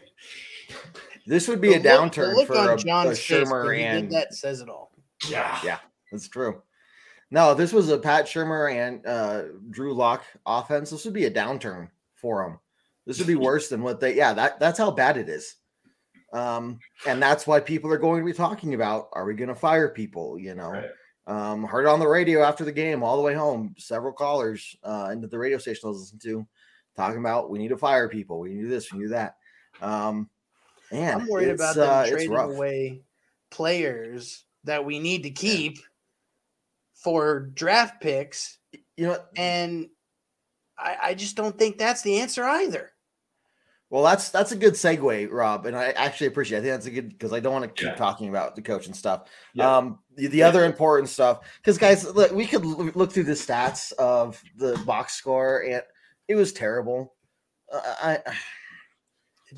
This 1.25 1.47
would 1.47 1.61
be 1.61 1.73
a 1.73 1.79
The 1.79 1.89
look- 1.89 2.11
downturn 2.11 2.29
the 2.31 2.35
look 2.35 2.47
for 2.47 2.57
on 2.57 2.69
a, 2.69 2.73
a 2.73 2.77
John's 2.77 3.17
face 3.19 3.47
Shurmur 3.47 3.65
when 3.65 3.79
and 3.97 4.11
that 4.11 4.33
says 4.33 4.59
it 4.59 4.67
all. 4.67 4.91
yeah. 5.29 5.57
Yeah, 5.63 5.77
that's 6.11 6.27
true. 6.27 6.61
No, 7.31 7.53
this 7.53 7.71
was 7.71 7.89
a 7.89 7.97
Pat 7.97 8.25
Shurmur 8.25 8.73
and 8.73 9.05
uh, 9.07 9.43
Drew 9.69 9.93
Lock 9.93 10.23
offense. 10.45 10.89
This 10.89 11.05
would 11.05 11.13
be 11.13 11.23
a 11.25 11.31
downturn 11.31 11.87
for 12.15 12.43
them. 12.43 12.59
This 13.07 13.19
would 13.19 13.27
be 13.27 13.35
worse 13.49 13.69
than 13.69 13.81
what 13.81 14.01
they. 14.01 14.15
Yeah, 14.15 14.33
that 14.33 14.59
that's 14.59 14.77
how 14.77 14.91
bad 14.91 15.15
it 15.17 15.29
is. 15.29 15.55
Um, 16.33 16.79
and 17.07 17.21
that's 17.23 17.47
why 17.47 17.61
people 17.61 17.91
are 17.93 17.97
going 17.97 18.19
to 18.19 18.25
be 18.25 18.33
talking 18.33 18.73
about: 18.73 19.07
Are 19.13 19.23
we 19.25 19.33
going 19.33 19.47
to 19.49 19.55
fire 19.55 19.87
people? 19.89 20.37
You 20.37 20.55
know, 20.55 20.71
Right. 20.71 20.89
Um, 21.25 21.63
heard 21.63 21.85
on 21.85 21.99
the 21.99 22.07
radio 22.07 22.41
after 22.41 22.65
the 22.65 22.71
game, 22.71 23.03
all 23.03 23.17
the 23.17 23.23
way 23.23 23.33
home. 23.33 23.75
Several 23.77 24.13
callers 24.13 24.75
uh, 24.83 25.09
into 25.11 25.27
the 25.27 25.37
radio 25.37 25.57
station 25.57 25.81
I 25.85 25.89
was 25.89 25.99
listening 25.99 26.19
to 26.21 26.47
talking 26.95 27.19
about 27.19 27.49
we 27.49 27.59
need 27.59 27.69
to 27.69 27.77
fire 27.77 28.09
people. 28.09 28.39
We 28.39 28.53
need 28.53 28.69
this. 28.69 28.91
We 28.91 28.99
need 28.99 29.11
that. 29.11 29.37
Um, 29.81 30.29
and 30.91 31.21
I'm 31.21 31.27
worried 31.27 31.49
about 31.49 31.75
them 31.75 31.89
uh, 31.89 32.05
trading 32.07 32.35
away 32.35 33.01
players 33.49 34.45
that 34.65 34.85
we 34.85 34.99
need 34.99 35.23
to 35.23 35.31
keep 35.31 35.79
for 36.93 37.41
draft 37.41 38.01
picks, 38.01 38.57
You 38.97 39.07
know, 39.07 39.17
and 39.35 39.89
I, 40.77 40.97
I 41.01 41.13
just 41.15 41.35
don't 41.35 41.57
think 41.57 41.77
that's 41.77 42.01
the 42.01 42.19
answer 42.19 42.43
either. 42.43 42.92
Well, 43.93 44.01
that's 44.01 44.29
that's 44.29 44.51
a 44.51 44.55
good 44.55 44.73
segue, 44.73 45.31
Rob, 45.31 45.67
and 45.67 45.77
I 45.77 45.91
actually 45.91 46.25
appreciate. 46.25 46.57
It. 46.57 46.61
I 46.61 46.63
think 46.63 46.73
that's 46.73 46.85
a 46.87 46.89
good 46.89 47.09
because 47.09 47.31
I 47.31 47.39
don't 47.39 47.53
want 47.53 47.63
to 47.65 47.69
keep 47.69 47.91
Yeah. 47.91 47.95
talking 47.95 48.27
about 48.27 48.55
the 48.55 48.63
coach 48.63 48.87
and 48.87 48.95
stuff. 48.95 49.29
Yeah. 49.53 49.77
Um, 49.77 49.99
the, 50.15 50.25
the 50.25 50.41
other 50.41 50.65
important 50.65 51.09
stuff, 51.09 51.41
because 51.57 51.77
guys, 51.77 52.03
look, 52.11 52.31
we 52.31 52.47
could 52.47 52.63
l- 52.63 52.89
look 52.95 53.11
through 53.11 53.25
the 53.25 53.33
stats 53.33 53.91
of 53.93 54.41
the 54.57 54.81
box 54.87 55.13
score, 55.13 55.59
and 55.61 55.83
it 56.27 56.33
was 56.33 56.51
terrible. 56.53 57.13
Uh, 57.71 57.81
I, 58.01 58.19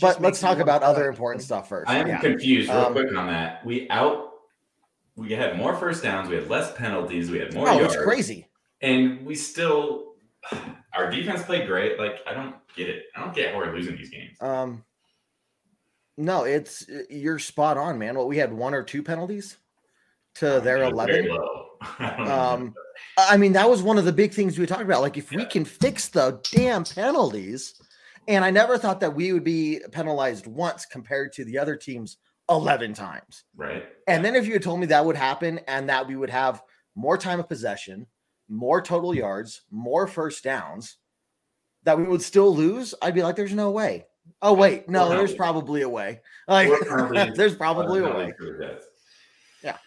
but 0.01 0.21
let's 0.21 0.41
talk 0.41 0.49
wanna 0.57 0.63
about 0.63 0.83
other 0.83 1.03
cry. 1.03 1.09
important 1.11 1.41
stuff 1.41 1.69
first. 1.69 1.89
I 1.89 1.99
am 1.99 2.07
Yeah. 2.09 2.19
confused 2.19 2.67
real 2.69 2.77
Um, 2.77 2.91
quick 2.91 3.15
on 3.15 3.27
that. 3.27 3.65
We 3.65 3.89
out 3.89 4.31
we 5.15 5.31
had 5.31 5.55
more 5.57 5.73
first 5.77 6.03
downs, 6.03 6.27
we 6.27 6.35
had 6.35 6.49
less 6.49 6.73
penalties, 6.75 7.31
we 7.31 7.39
had 7.39 7.53
more 7.53 7.69
Oh, 7.69 7.79
yards. 7.79 7.93
it's 7.95 8.03
crazy. 8.03 8.49
And 8.81 9.25
we 9.25 9.33
still 9.35 10.14
our 10.93 11.09
defense 11.09 11.43
played 11.43 11.67
great. 11.67 11.99
Like 11.99 12.19
I 12.27 12.33
don't 12.33 12.55
get 12.75 12.89
it. 12.89 13.03
I 13.15 13.21
don't 13.21 13.33
get 13.33 13.51
how 13.51 13.57
we're 13.57 13.73
losing 13.73 13.97
these 13.97 14.09
games. 14.09 14.37
Um, 14.41 14.83
no, 16.17 16.43
it's 16.43 16.85
you're 17.09 17.39
spot 17.39 17.77
on, 17.77 17.99
man. 17.99 18.17
What 18.17 18.27
we 18.27 18.37
had 18.37 18.53
one 18.53 18.73
or 18.73 18.83
two 18.83 19.03
penalties 19.03 19.57
to 20.35 20.59
their 20.59 20.77
was 20.79 21.05
very 21.05 21.25
eleven. 21.25 21.27
low. 21.29 21.65
I 21.99 22.15
don't 22.15 22.25
know. 22.25 22.39
Um, 22.39 22.73
I 23.17 23.37
mean, 23.37 23.53
that 23.53 23.69
was 23.69 23.81
one 23.81 23.97
of 23.97 24.05
the 24.05 24.13
big 24.13 24.33
things 24.33 24.57
we 24.57 24.65
talked 24.65 24.81
about. 24.81 25.01
Like, 25.01 25.17
if 25.17 25.31
we 25.31 25.45
can 25.45 25.65
fix 25.65 26.07
the 26.07 26.39
damn 26.51 26.83
penalties, 26.85 27.75
and 28.27 28.43
I 28.43 28.51
never 28.51 28.77
thought 28.77 28.99
that 29.01 29.13
we 29.13 29.33
would 29.33 29.43
be 29.43 29.81
penalized 29.91 30.47
once 30.47 30.85
compared 30.85 31.33
to 31.33 31.45
the 31.45 31.57
other 31.57 31.75
teams 31.75 32.17
11 32.49 32.93
times. 32.93 33.43
right. 33.55 33.85
And 34.07 34.23
then 34.23 34.35
if 34.35 34.45
you 34.45 34.53
had 34.53 34.63
told 34.63 34.79
me 34.79 34.85
that 34.87 35.05
would 35.05 35.15
happen 35.15 35.59
and 35.67 35.89
that 35.89 36.07
we 36.07 36.15
would 36.15 36.29
have 36.29 36.61
more 36.95 37.17
time 37.17 37.39
of 37.39 37.49
possession, 37.49 38.07
more 38.49 38.81
total 38.81 39.13
yards, 39.13 39.61
more 39.71 40.07
first 40.07 40.43
downs, 40.43 40.97
that 41.83 41.97
we 41.97 42.03
would 42.03 42.21
still 42.21 42.55
lose, 42.55 42.93
I'd 43.01 43.13
be 43.15 43.23
like, 43.23 43.35
there's 43.35 43.53
no 43.53 43.71
way. 43.71 44.05
Oh, 44.41 44.53
wait, 44.53 44.89
no, 44.89 45.05
More 45.07 45.15
there's 45.17 45.33
probably 45.35 45.81
a 45.83 45.89
way. 45.89 46.21
Like, 46.47 46.69
More 46.69 47.13
there's 47.35 47.55
probably 47.55 47.99
a 47.99 48.03
way. 48.03 48.09
penalties 48.11 48.35
for 48.39 48.45
the 48.45 48.65
Jets. 48.65 48.85
Yeah. 49.63 49.77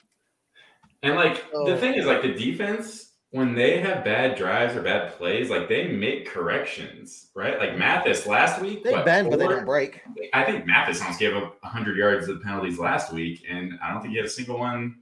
And 1.03 1.17
like 1.17 1.45
Oh. 1.55 1.67
the 1.67 1.77
thing 1.77 1.95
is, 1.95 2.07
like 2.07 2.23
the 2.23 2.35
defense, 2.35 3.05
when 3.31 3.55
they 3.55 3.79
have 3.79 4.05
bad 4.05 4.37
drives 4.37 4.75
or 4.75 4.83
bad 4.83 5.13
plays, 5.13 5.51
like 5.51 5.69
they 5.69 5.89
make 5.89 6.27
corrections, 6.27 7.31
right? 7.35 7.59
Like 7.59 7.77
Mathis 7.77 8.27
last 8.27 8.61
week, 8.61 8.83
They 8.85 8.93
what, 8.93 9.05
bend, 9.05 9.29
but 9.29 9.39
they 9.39 9.47
don't 9.49 9.67
break. 9.67 10.01
I 10.33 10.45
think 10.45 10.65
Mathis 10.67 11.01
almost 11.03 11.19
gave 11.21 11.37
up 11.37 11.59
100 11.63 11.97
yards 11.97 12.29
of 12.29 12.41
penalties 12.43 12.79
last 12.79 13.13
week, 13.13 13.45
and 13.49 13.79
I 13.83 13.91
don't 13.93 14.01
think 14.01 14.13
he 14.13 14.17
had 14.17 14.25
a 14.27 14.31
single 14.31 14.59
one 14.59 15.01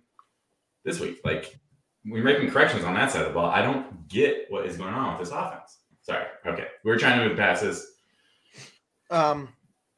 this 0.84 0.98
week. 0.98 1.20
Like 1.24 1.56
we're 2.08 2.22
making 2.24 2.50
corrections 2.50 2.84
on 2.84 2.94
that 2.94 3.10
side 3.10 3.22
of 3.22 3.28
the 3.28 3.34
ball. 3.34 3.50
I 3.50 3.62
don't 3.62 4.08
get 4.08 4.46
what 4.50 4.66
is 4.66 4.76
going 4.76 4.94
on 4.94 5.18
with 5.18 5.28
this 5.28 5.36
offense. 5.36 5.78
Sorry. 6.02 6.24
Okay, 6.46 6.66
we 6.84 6.92
are 6.92 6.96
trying 6.96 7.18
to 7.20 7.28
move 7.28 7.36
passes. 7.36 7.94
Um, 9.10 9.48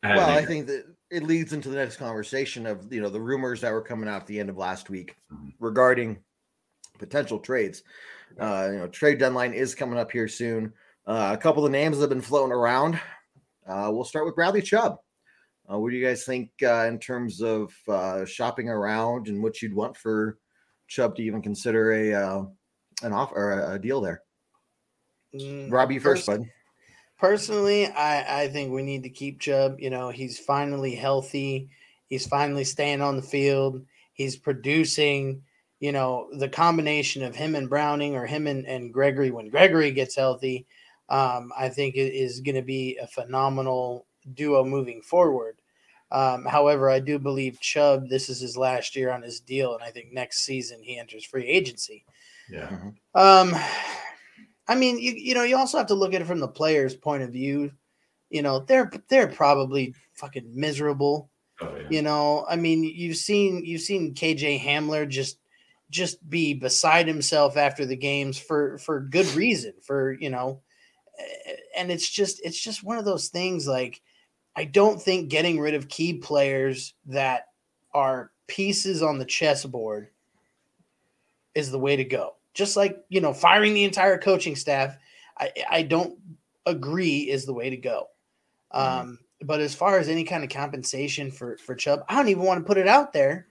I 0.03 0.16
well, 0.16 0.31
I 0.31 0.44
think 0.44 0.66
that 0.66 0.85
it 1.11 1.23
leads 1.23 1.53
into 1.53 1.68
the 1.68 1.77
next 1.77 1.97
conversation 1.97 2.66
of 2.66 2.92
you 2.92 3.01
know 3.01 3.09
the 3.09 3.21
rumors 3.21 3.61
that 3.62 3.73
were 3.73 3.83
coming 3.83 4.09
out 4.09 4.23
at 4.23 4.27
the 4.27 4.38
end 4.40 4.51
of 4.51 4.57
last 4.57 4.90
week 4.90 5.16
Mhm. 5.33 5.53
regarding 5.59 6.18
potential 6.99 7.38
trades. 7.38 7.83
Uh, 8.38 8.68
you 8.73 8.79
know, 8.79 8.88
trade 8.88 9.18
deadline 9.18 9.55
is 9.55 9.75
coming 9.75 9.99
up 9.99 10.11
here 10.11 10.29
soon. 10.29 10.73
Uh, 11.07 11.31
a 11.33 11.38
couple 11.40 11.64
of 11.64 11.73
names 11.73 11.97
that 11.97 12.03
have 12.03 12.11
been 12.11 12.21
floating 12.21 12.53
around. 12.53 13.01
Uh, 13.66 13.90
we'll 13.92 14.05
start 14.05 14.27
with 14.27 14.35
Bradley 14.35 14.62
Chubb. 14.62 14.99
Uh, 15.71 15.79
what 15.79 15.90
do 15.90 15.97
you 15.97 16.05
guys 16.07 16.25
think 16.25 16.51
uh, 16.62 16.87
in 16.88 16.99
terms 16.99 17.40
of 17.42 17.73
uh, 17.88 18.25
shopping 18.25 18.68
around 18.68 19.29
and 19.29 19.42
what 19.42 19.61
you'd 19.62 19.75
want 19.75 19.97
for 19.97 20.38
Chubb 20.88 21.16
to 21.16 21.22
even 21.22 21.42
consider 21.42 21.92
a 21.92 22.14
uh, 22.14 22.44
an 23.03 23.12
offer 23.12 23.37
or 23.37 23.74
a, 23.74 23.79
deal 23.79 24.01
there? 24.01 24.22
Mm, 25.35 25.70
Rob, 25.70 25.92
you 25.92 26.01
first, 26.01 26.27
Pers- 26.27 26.38
bud. 26.38 26.48
Personally, 27.18 27.87
I, 27.87 28.42
I 28.42 28.48
think 28.48 28.72
we 28.72 28.83
need 28.83 29.03
to 29.03 29.11
keep 29.11 29.40
Chubb. 29.40 29.81
You 29.81 29.90
know, 29.90 30.11
he's 30.11 30.38
finally 30.38 30.94
healthy. 30.94 31.68
He's 32.07 32.27
finally 32.27 32.64
staying 32.64 33.03
on 33.03 33.16
the 33.16 33.22
field. 33.22 33.85
He's 34.12 34.37
producing. 34.37 35.42
You 35.81 35.92
know, 35.92 36.29
the 36.33 36.48
combination 36.48 37.22
of 37.22 37.37
him 37.37 37.55
and 37.55 37.70
Browning 37.70 38.16
or 38.16 38.27
him 38.27 38.48
and, 38.48 38.66
and 38.66 38.92
Gregory 38.92 39.31
when 39.31 39.48
Gregory 39.48 39.92
gets 39.92 40.16
healthy, 40.16 40.66
um, 41.09 41.53
I 41.57 41.68
think 41.68 41.94
it 41.94 42.14
is 42.14 42.40
going 42.40 42.57
to 42.57 42.62
be 42.62 42.96
a 42.96 43.07
phenomenal 43.07 44.07
duo 44.35 44.64
moving 44.64 45.03
forward. 45.03 45.58
Um, 46.11 46.44
however, 46.47 46.88
I 46.88 47.01
do 47.01 47.18
believe 47.18 47.61
Chubb, 47.61 48.09
this 48.09 48.29
is 48.29 48.40
his 48.40 48.57
last 48.57 48.97
year 48.97 49.11
on 49.11 49.23
his 49.23 49.40
deal, 49.40 49.75
and 49.75 49.83
I 49.83 49.90
think 49.90 50.12
next 50.12 50.40
season 50.40 50.83
he 50.83 50.99
enters 50.99 51.25
free 51.25 51.47
agency. 51.47 52.05
yeah. 52.51 52.71
Um, 53.14 53.55
I 54.68 54.75
mean, 54.75 54.99
you 54.99 55.12
you 55.12 55.35
know, 55.35 55.42
you 55.42 55.57
also 55.57 55.79
have 55.79 55.87
to 55.88 55.94
look 55.94 56.14
at 56.14 56.21
it 56.21 56.27
from 56.27 56.40
the 56.40 56.49
player's 56.49 56.94
point 56.94 57.23
of 57.23 57.31
view. 57.31 57.73
You 58.31 58.42
know, 58.42 58.61
they're 58.61 58.90
they're 59.09 59.29
probably 59.29 59.94
fucking 60.14 60.51
miserable. 60.55 61.31
Oh, 61.61 61.75
yeah. 61.75 61.87
You 61.90 62.03
know, 62.03 62.47
I 62.49 62.57
mean, 62.57 62.85
you've 62.85 63.16
seen 63.16 63.64
you've 63.64 63.81
seen 63.81 64.14
KJ 64.14 64.61
Hamler 64.61 65.09
just 65.09 65.38
just 65.90 66.29
be 66.29 66.53
beside 66.55 67.09
himself 67.09 67.57
after 67.57 67.87
the 67.87 67.97
games 67.97 68.38
for 68.38 68.79
for 68.79 69.01
good 69.01 69.27
reason. 69.35 69.73
For 69.83 70.12
you 70.12 70.31
know, 70.31 70.61
eh, 71.18 71.53
and 71.77 71.90
it's 71.90 72.09
just 72.09 72.40
it's 72.44 72.61
just 72.61 72.85
one 72.85 72.99
of 72.99 73.07
those 73.07 73.29
things. 73.29 73.66
Like, 73.66 74.03
I 74.59 74.64
don't 74.64 75.01
think 75.01 75.29
getting 75.29 75.61
rid 75.61 75.75
of 75.75 75.88
key 75.88 76.14
players 76.14 76.94
that 77.07 77.44
are 77.94 78.33
pieces 78.49 79.05
on 79.05 79.16
the 79.16 79.25
chessboard 79.25 80.09
is 81.55 81.71
the 81.71 81.79
way 81.79 81.94
to 81.94 82.03
go. 82.03 82.35
Just 82.55 82.77
like 82.77 83.05
you 83.09 83.21
know, 83.21 83.33
firing 83.33 83.73
the 83.73 83.85
entire 83.85 84.18
coaching 84.18 84.57
staff, 84.57 84.97
I 85.38 85.53
I 85.71 85.83
don't 85.83 86.18
agree 86.66 87.31
is 87.31 87.47
the 87.47 87.55
way 87.55 87.71
to 87.71 87.77
go. 87.77 88.09
Um, 88.73 89.21
but 89.42 89.61
as 89.61 89.77
far 89.77 89.97
as 89.97 90.09
any 90.09 90.25
kind 90.25 90.42
of 90.42 90.51
compensation 90.51 91.31
for 91.31 91.57
for 91.59 91.77
Chubb, 91.77 92.03
I 92.09 92.16
don't 92.16 92.29
even 92.29 92.42
want 92.42 92.59
to 92.59 92.66
put 92.66 92.79
it 92.79 92.88
out 92.88 93.12
there. 93.12 93.47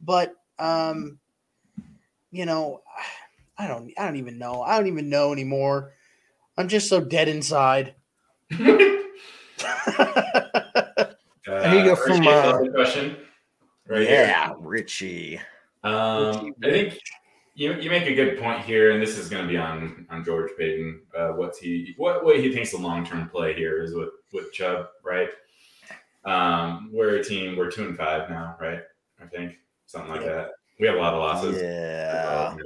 But 0.00 0.34
um, 0.58 1.20
you 2.32 2.46
know, 2.46 2.82
I 3.56 3.68
don't 3.68 3.92
I 3.96 4.06
don't 4.06 4.16
even 4.16 4.38
know. 4.38 4.62
I 4.62 4.76
don't 4.76 4.88
even 4.88 5.08
know 5.08 5.32
anymore. 5.32 5.92
I'm 6.56 6.66
just 6.66 6.88
so 6.88 7.00
dead 7.00 7.28
inside. 7.28 7.94
Uh, 11.48 11.70
Here 11.70 11.78
you 11.78 11.84
go 11.86 11.96
from, 11.96 12.16
another 12.16 12.64
uh, 12.64 12.72
question. 12.72 13.16
Right 13.88 14.06
here. 14.06 14.26
yeah, 14.26 14.52
Richie. 14.58 15.38
Um, 15.82 16.54
I 16.62 16.70
think 16.70 16.98
you 17.54 17.72
you 17.74 17.88
make 17.88 18.06
a 18.06 18.14
good 18.14 18.38
point 18.38 18.60
here, 18.60 18.90
and 18.90 19.00
this 19.00 19.16
is 19.16 19.30
going 19.30 19.44
to 19.44 19.48
be 19.48 19.56
on 19.56 20.06
on 20.10 20.24
George 20.24 20.50
Paton. 20.58 21.00
Uh, 21.16 21.30
what's 21.30 21.58
he 21.58 21.94
what 21.96 22.22
what 22.22 22.38
he 22.38 22.52
thinks 22.52 22.72
the 22.72 22.76
long 22.76 23.04
term 23.04 23.30
play 23.30 23.54
here 23.54 23.82
is 23.82 23.94
with 23.94 24.10
with 24.32 24.52
Chubb, 24.52 24.88
right? 25.02 25.30
Um, 26.26 26.90
we're 26.92 27.16
a 27.16 27.24
team. 27.24 27.56
We're 27.56 27.70
two 27.70 27.88
and 27.88 27.96
five 27.96 28.28
now, 28.28 28.56
right? 28.60 28.82
I 29.20 29.26
think 29.26 29.56
something 29.86 30.10
like 30.10 30.24
that. 30.26 30.50
We 30.78 30.86
have 30.86 30.96
a 30.96 31.00
lot 31.00 31.14
of 31.14 31.20
losses. 31.20 31.62
Yeah. 31.62 32.56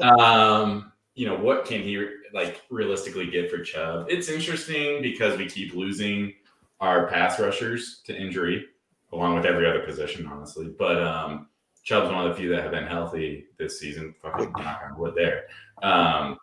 Um, 0.00 0.92
you 1.14 1.26
know, 1.26 1.36
what 1.36 1.64
can 1.64 1.82
he 1.82 1.96
like 2.32 2.62
realistically 2.70 3.26
get 3.26 3.50
for 3.50 3.58
Chubb? 3.58 4.06
It's 4.08 4.28
interesting 4.28 5.02
because 5.02 5.38
we 5.38 5.46
keep 5.46 5.74
losing 5.74 6.34
our 6.80 7.06
pass 7.06 7.40
rushers 7.40 8.02
to 8.04 8.16
injury, 8.16 8.66
along 9.12 9.36
with 9.36 9.46
every 9.46 9.68
other 9.68 9.80
position, 9.80 10.26
honestly. 10.26 10.68
But 10.78 11.02
um, 11.02 11.48
Chubb's 11.82 12.12
one 12.12 12.26
of 12.26 12.30
the 12.30 12.40
few 12.40 12.50
that 12.50 12.62
have 12.62 12.72
been 12.72 12.86
healthy 12.86 13.46
this 13.58 13.78
season. 13.80 14.14
Fucking 14.20 14.52
knock 14.58 14.82
on 14.84 14.98
wood 14.98 15.14
there. 15.14 15.44
Um, 15.82 16.38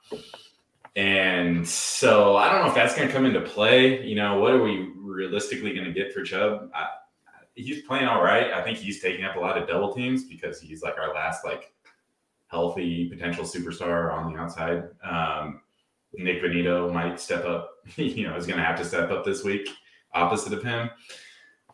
And 0.95 1.67
so 1.67 2.37
I 2.37 2.51
don't 2.51 2.61
know 2.61 2.67
if 2.67 2.75
that's 2.75 2.95
going 2.95 3.07
to 3.07 3.13
come 3.13 3.25
into 3.25 3.41
play. 3.41 4.05
You 4.05 4.15
know, 4.15 4.39
what 4.39 4.53
are 4.53 4.61
we 4.61 4.91
realistically 4.95 5.73
going 5.73 5.85
to 5.85 5.91
get 5.91 6.13
for 6.13 6.23
Chubb? 6.23 6.69
I, 6.73 6.85
he's 7.55 7.81
playing 7.81 8.05
all 8.05 8.23
right. 8.23 8.53
I 8.53 8.61
think 8.61 8.77
he's 8.77 9.01
taking 9.01 9.25
up 9.25 9.35
a 9.35 9.39
lot 9.39 9.57
of 9.57 9.67
double 9.67 9.91
teams 9.93 10.25
because 10.25 10.61
he's 10.61 10.83
like 10.83 10.99
our 10.99 11.13
last 11.13 11.43
like 11.43 11.73
healthy 12.47 13.09
potential 13.09 13.43
superstar 13.43 14.13
on 14.13 14.31
the 14.31 14.39
outside. 14.39 14.83
Um, 15.03 15.61
Nik 16.13 16.41
Bonitto 16.41 16.91
might 16.93 17.19
step 17.19 17.45
up. 17.45 17.71
you 17.95 18.27
know, 18.27 18.35
is 18.35 18.45
going 18.45 18.59
to 18.59 18.65
have 18.65 18.77
to 18.77 18.85
step 18.85 19.11
up 19.11 19.25
this 19.25 19.43
week, 19.43 19.67
opposite 20.13 20.53
of 20.53 20.63
him. 20.63 20.89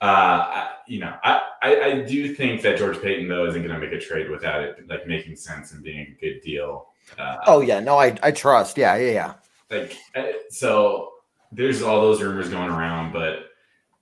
Uh, 0.02 0.06
I, 0.06 0.70
you 0.88 1.00
know, 1.00 1.14
I, 1.24 1.42
I, 1.62 1.82
I 1.82 2.02
do 2.04 2.34
think 2.34 2.62
that 2.62 2.78
George 2.78 3.02
Paton 3.02 3.28
though 3.28 3.46
isn't 3.46 3.62
going 3.62 3.74
to 3.74 3.86
make 3.86 3.92
a 3.92 4.00
trade 4.00 4.30
without 4.30 4.62
it 4.62 4.88
like 4.88 5.06
making 5.06 5.36
sense 5.36 5.74
and 5.74 5.84
being 5.84 6.16
a 6.18 6.22
good 6.22 6.42
deal. 6.42 6.88
Uh, 7.18 7.38
oh 7.48 7.62
yeah, 7.62 7.80
no, 7.80 7.98
I 7.98 8.18
I 8.24 8.32
trust. 8.32 8.78
Yeah, 8.78 8.96
yeah, 8.96 9.12
yeah. 9.12 9.34
Like 9.70 9.98
uh, 10.16 10.24
so, 10.50 11.12
there's 11.52 11.82
all 11.82 12.02
those 12.02 12.22
rumors 12.22 12.50
going 12.50 12.70
around, 12.70 13.12
but 13.12 13.50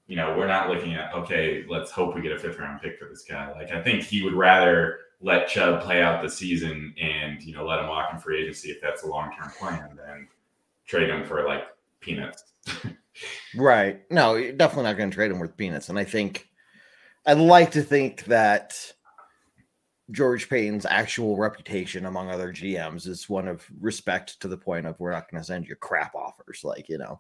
you 0.06 0.16
know, 0.16 0.36
we're 0.38 0.48
not 0.48 0.70
looking 0.70 0.94
at 0.94 1.14
okay, 1.16 1.66
let's 1.68 1.90
hope 1.90 2.14
we 2.14 2.22
get 2.22 2.32
a 2.32 2.40
fifth 2.40 2.60
round 2.60 2.82
pick 2.82 3.00
for 3.00 3.06
this 3.10 3.24
guy. 3.24 3.52
Like 3.54 3.72
I 3.72 3.82
think 3.82 4.04
he 4.04 4.22
would 4.22 4.34
rather 4.34 5.00
let 5.20 5.48
Chubb 5.48 5.82
play 5.82 6.02
out 6.02 6.22
the 6.22 6.30
season 6.30 6.94
and 7.02 7.42
you 7.42 7.54
know 7.54 7.66
let 7.66 7.80
him 7.80 7.88
walk 7.88 8.10
in 8.14 8.20
free 8.20 8.42
agency 8.42 8.70
if 8.70 8.82
that's 8.82 9.04
a 9.04 9.08
long 9.08 9.32
term 9.36 9.50
plan 9.58 9.98
then 9.98 10.28
trade 10.86 11.10
him 11.10 11.26
for 11.26 11.44
like 11.46 11.64
peanuts. 12.00 12.44
right. 13.56 14.02
No, 14.10 14.36
you're 14.36 14.54
definitely 14.54 14.84
not 14.84 14.98
going 14.98 15.10
to 15.10 15.16
trade 15.16 15.32
him 15.32 15.40
with 15.40 15.58
peanuts. 15.58 15.90
And 15.90 16.00
I 16.00 16.04
think 16.04 16.48
I'd 17.26 17.38
like 17.38 17.72
to 17.72 17.82
think 17.82 18.26
that 18.26 18.94
George 20.12 20.50
Paton's 20.50 20.86
actual 20.86 21.36
reputation 21.36 22.06
among 22.06 22.30
other 22.30 22.54
GMs 22.54 23.08
is 23.08 23.28
one 23.28 23.48
of 23.48 23.66
respect 23.80 24.40
to 24.42 24.48
the 24.48 24.58
point 24.58 24.86
of 24.86 25.00
we're 25.00 25.12
not 25.12 25.30
going 25.30 25.42
to 25.42 25.46
send 25.46 25.68
you 25.68 25.76
crap 25.76 26.16
offers. 26.16 26.62
Like, 26.64 26.88
you 26.88 26.98
know, 26.98 27.20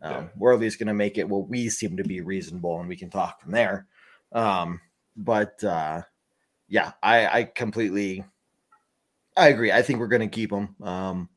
um, 0.00 0.12
yeah. 0.12 0.28
we're 0.36 0.54
at 0.54 0.60
least 0.60 0.78
going 0.78 0.88
to 0.88 0.94
make 0.94 1.18
it 1.18 1.28
what 1.28 1.48
we 1.48 1.68
seem 1.68 1.96
to 1.98 2.04
be 2.04 2.22
reasonable 2.22 2.80
and 2.80 2.88
we 2.88 2.96
can 2.96 3.10
talk 3.10 3.40
from 3.40 3.52
there. 3.52 3.86
Um, 4.32 4.80
but 5.16 5.62
uh, 5.62 6.02
yeah, 6.72 6.92
I, 7.02 7.26
I 7.26 7.44
completely, 7.44 8.24
I 9.36 9.48
agree. 9.48 9.70
I 9.70 9.82
think 9.82 10.00
we're 10.00 10.06
going 10.06 10.22
to 10.22 10.34
keep 10.34 10.50
him. 10.50 10.74
Um, 10.82 11.28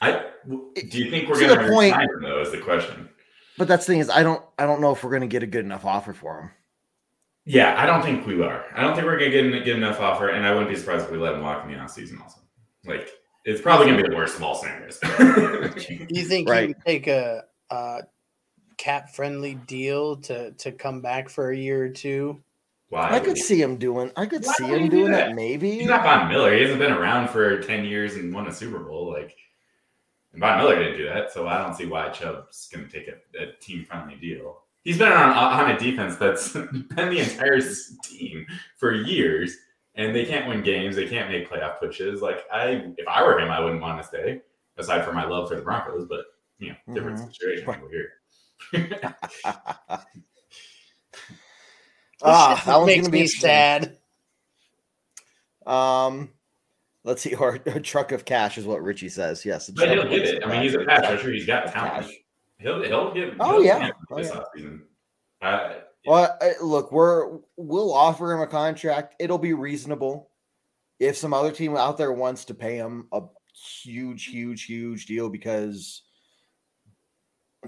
I 0.00 0.24
do 0.48 0.98
you 0.98 1.10
think 1.10 1.28
we're 1.28 1.38
going 1.38 1.58
to 1.58 1.68
point 1.68 1.94
him 1.94 2.22
though? 2.22 2.40
Is 2.40 2.50
the 2.50 2.56
question. 2.56 3.10
But 3.58 3.68
that's 3.68 3.84
the 3.84 3.92
thing 3.92 4.00
is, 4.00 4.08
I 4.08 4.22
don't, 4.22 4.42
I 4.58 4.64
don't 4.64 4.80
know 4.80 4.90
if 4.90 5.04
we're 5.04 5.10
going 5.10 5.20
to 5.20 5.28
get 5.28 5.42
a 5.42 5.46
good 5.46 5.66
enough 5.66 5.84
offer 5.84 6.14
for 6.14 6.40
him. 6.40 6.50
Yeah, 7.44 7.74
I 7.76 7.84
don't 7.84 8.00
think 8.02 8.26
we 8.26 8.42
are. 8.42 8.64
I 8.74 8.80
don't 8.80 8.94
think 8.94 9.04
we're 9.04 9.18
going 9.18 9.30
to 9.32 9.50
get, 9.50 9.64
get 9.66 9.76
enough 9.76 10.00
offer, 10.00 10.30
and 10.30 10.46
I 10.46 10.52
wouldn't 10.52 10.70
be 10.70 10.76
surprised 10.76 11.04
if 11.04 11.10
we 11.10 11.18
let 11.18 11.34
him 11.34 11.42
walk 11.42 11.66
in 11.66 11.70
the 11.70 11.78
off 11.78 11.90
season. 11.90 12.18
Also, 12.22 12.40
like 12.86 13.10
it's 13.44 13.60
probably 13.60 13.84
going 13.84 13.98
to 13.98 14.04
be 14.04 14.08
the 14.08 14.16
worst 14.16 14.36
of 14.36 14.42
all 14.42 14.54
scenarios. 14.54 14.98
do 15.78 16.06
you 16.08 16.24
think 16.24 16.48
right. 16.48 16.60
he 16.62 16.66
would 16.68 16.84
take 16.86 17.06
a, 17.06 17.44
a 17.68 17.98
cap 18.78 19.10
friendly 19.10 19.56
deal 19.56 20.16
to 20.16 20.52
to 20.52 20.72
come 20.72 21.02
back 21.02 21.28
for 21.28 21.50
a 21.50 21.56
year 21.56 21.84
or 21.84 21.90
two? 21.90 22.42
Why? 22.92 23.08
I 23.08 23.20
could 23.20 23.38
see 23.38 23.58
him 23.58 23.78
doing. 23.78 24.12
I 24.18 24.26
could 24.26 24.44
Why 24.44 24.52
see 24.52 24.66
him 24.66 24.82
do 24.82 24.90
doing 24.90 25.12
that? 25.12 25.28
that. 25.28 25.34
Maybe 25.34 25.78
he's 25.78 25.88
not 25.88 26.02
Von 26.02 26.28
Miller. 26.28 26.54
He 26.54 26.60
hasn't 26.60 26.78
been 26.78 26.92
around 26.92 27.30
for 27.30 27.58
ten 27.62 27.86
years 27.86 28.16
and 28.16 28.34
won 28.34 28.46
a 28.48 28.52
Super 28.52 28.80
Bowl. 28.80 29.10
Like 29.10 29.34
and 30.34 30.40
Von 30.40 30.58
Miller 30.58 30.78
didn't 30.78 30.98
do 30.98 31.06
that, 31.06 31.32
so 31.32 31.48
I 31.48 31.56
don't 31.56 31.74
see 31.74 31.86
why 31.86 32.10
Chubb's 32.10 32.68
going 32.68 32.86
to 32.86 32.92
take 32.92 33.08
a, 33.08 33.42
a 33.42 33.52
team 33.60 33.86
friendly 33.86 34.16
deal. 34.16 34.64
He's 34.84 34.98
been 34.98 35.10
on, 35.10 35.30
on 35.30 35.70
a 35.70 35.78
defense 35.78 36.16
that's 36.16 36.52
been 36.52 36.86
the 36.90 37.20
entire 37.20 37.62
team 38.04 38.46
for 38.76 38.92
years, 38.92 39.56
and 39.94 40.14
they 40.14 40.26
can't 40.26 40.46
win 40.46 40.62
games. 40.62 40.94
They 40.94 41.08
can't 41.08 41.30
make 41.30 41.48
playoff 41.48 41.80
pushes. 41.80 42.20
Like 42.20 42.44
I, 42.52 42.92
if 42.98 43.08
I 43.08 43.22
were 43.22 43.38
him, 43.38 43.50
I 43.50 43.60
wouldn't 43.60 43.80
want 43.80 44.02
to 44.02 44.06
stay. 44.06 44.42
Aside 44.76 45.02
from 45.02 45.14
my 45.14 45.24
love 45.24 45.48
for 45.48 45.56
the 45.56 45.62
Broncos, 45.62 46.06
but 46.10 46.26
you 46.58 46.68
know, 46.68 46.94
different 46.94 47.20
mm-hmm. 47.20 47.30
situation 47.30 47.70
over 47.70 47.88
here. 47.88 49.16
ah, 52.22 52.62
that 52.66 52.86
makes 52.86 53.08
me 53.08 53.26
sad. 53.26 53.98
Um, 55.66 56.30
Let's 57.04 57.22
see, 57.22 57.34
or 57.40 57.60
a 57.66 57.80
truck 57.80 58.12
of 58.12 58.24
cash 58.24 58.58
is 58.58 58.66
what 58.66 58.82
Richie 58.82 59.08
says. 59.08 59.44
Yes, 59.44 59.70
but 59.70 59.88
he'll 59.90 60.08
get 60.08 60.22
it. 60.22 60.44
I 60.44 60.50
mean, 60.50 60.62
he's 60.62 60.74
a 60.74 60.84
pass 60.84 61.02
rusher. 61.02 61.32
He's 61.32 61.46
got 61.46 61.72
talent. 61.72 62.06
Cash. 62.06 62.14
He'll 62.58 62.82
he'll 62.82 63.12
get. 63.12 63.34
Oh 63.40 63.54
he'll 63.54 63.64
yeah. 63.64 63.90
Oh, 64.10 64.44
yeah. 64.56 64.78
Uh, 65.40 65.74
well, 66.06 66.38
look, 66.62 66.92
we're 66.92 67.38
we'll 67.56 67.92
offer 67.92 68.32
him 68.32 68.40
a 68.40 68.46
contract. 68.46 69.16
It'll 69.18 69.38
be 69.38 69.52
reasonable. 69.52 70.30
If 71.00 71.16
some 71.16 71.34
other 71.34 71.50
team 71.50 71.76
out 71.76 71.98
there 71.98 72.12
wants 72.12 72.44
to 72.46 72.54
pay 72.54 72.76
him 72.76 73.08
a 73.12 73.22
huge, 73.82 74.26
huge, 74.26 74.64
huge 74.64 75.06
deal 75.06 75.28
because 75.28 76.02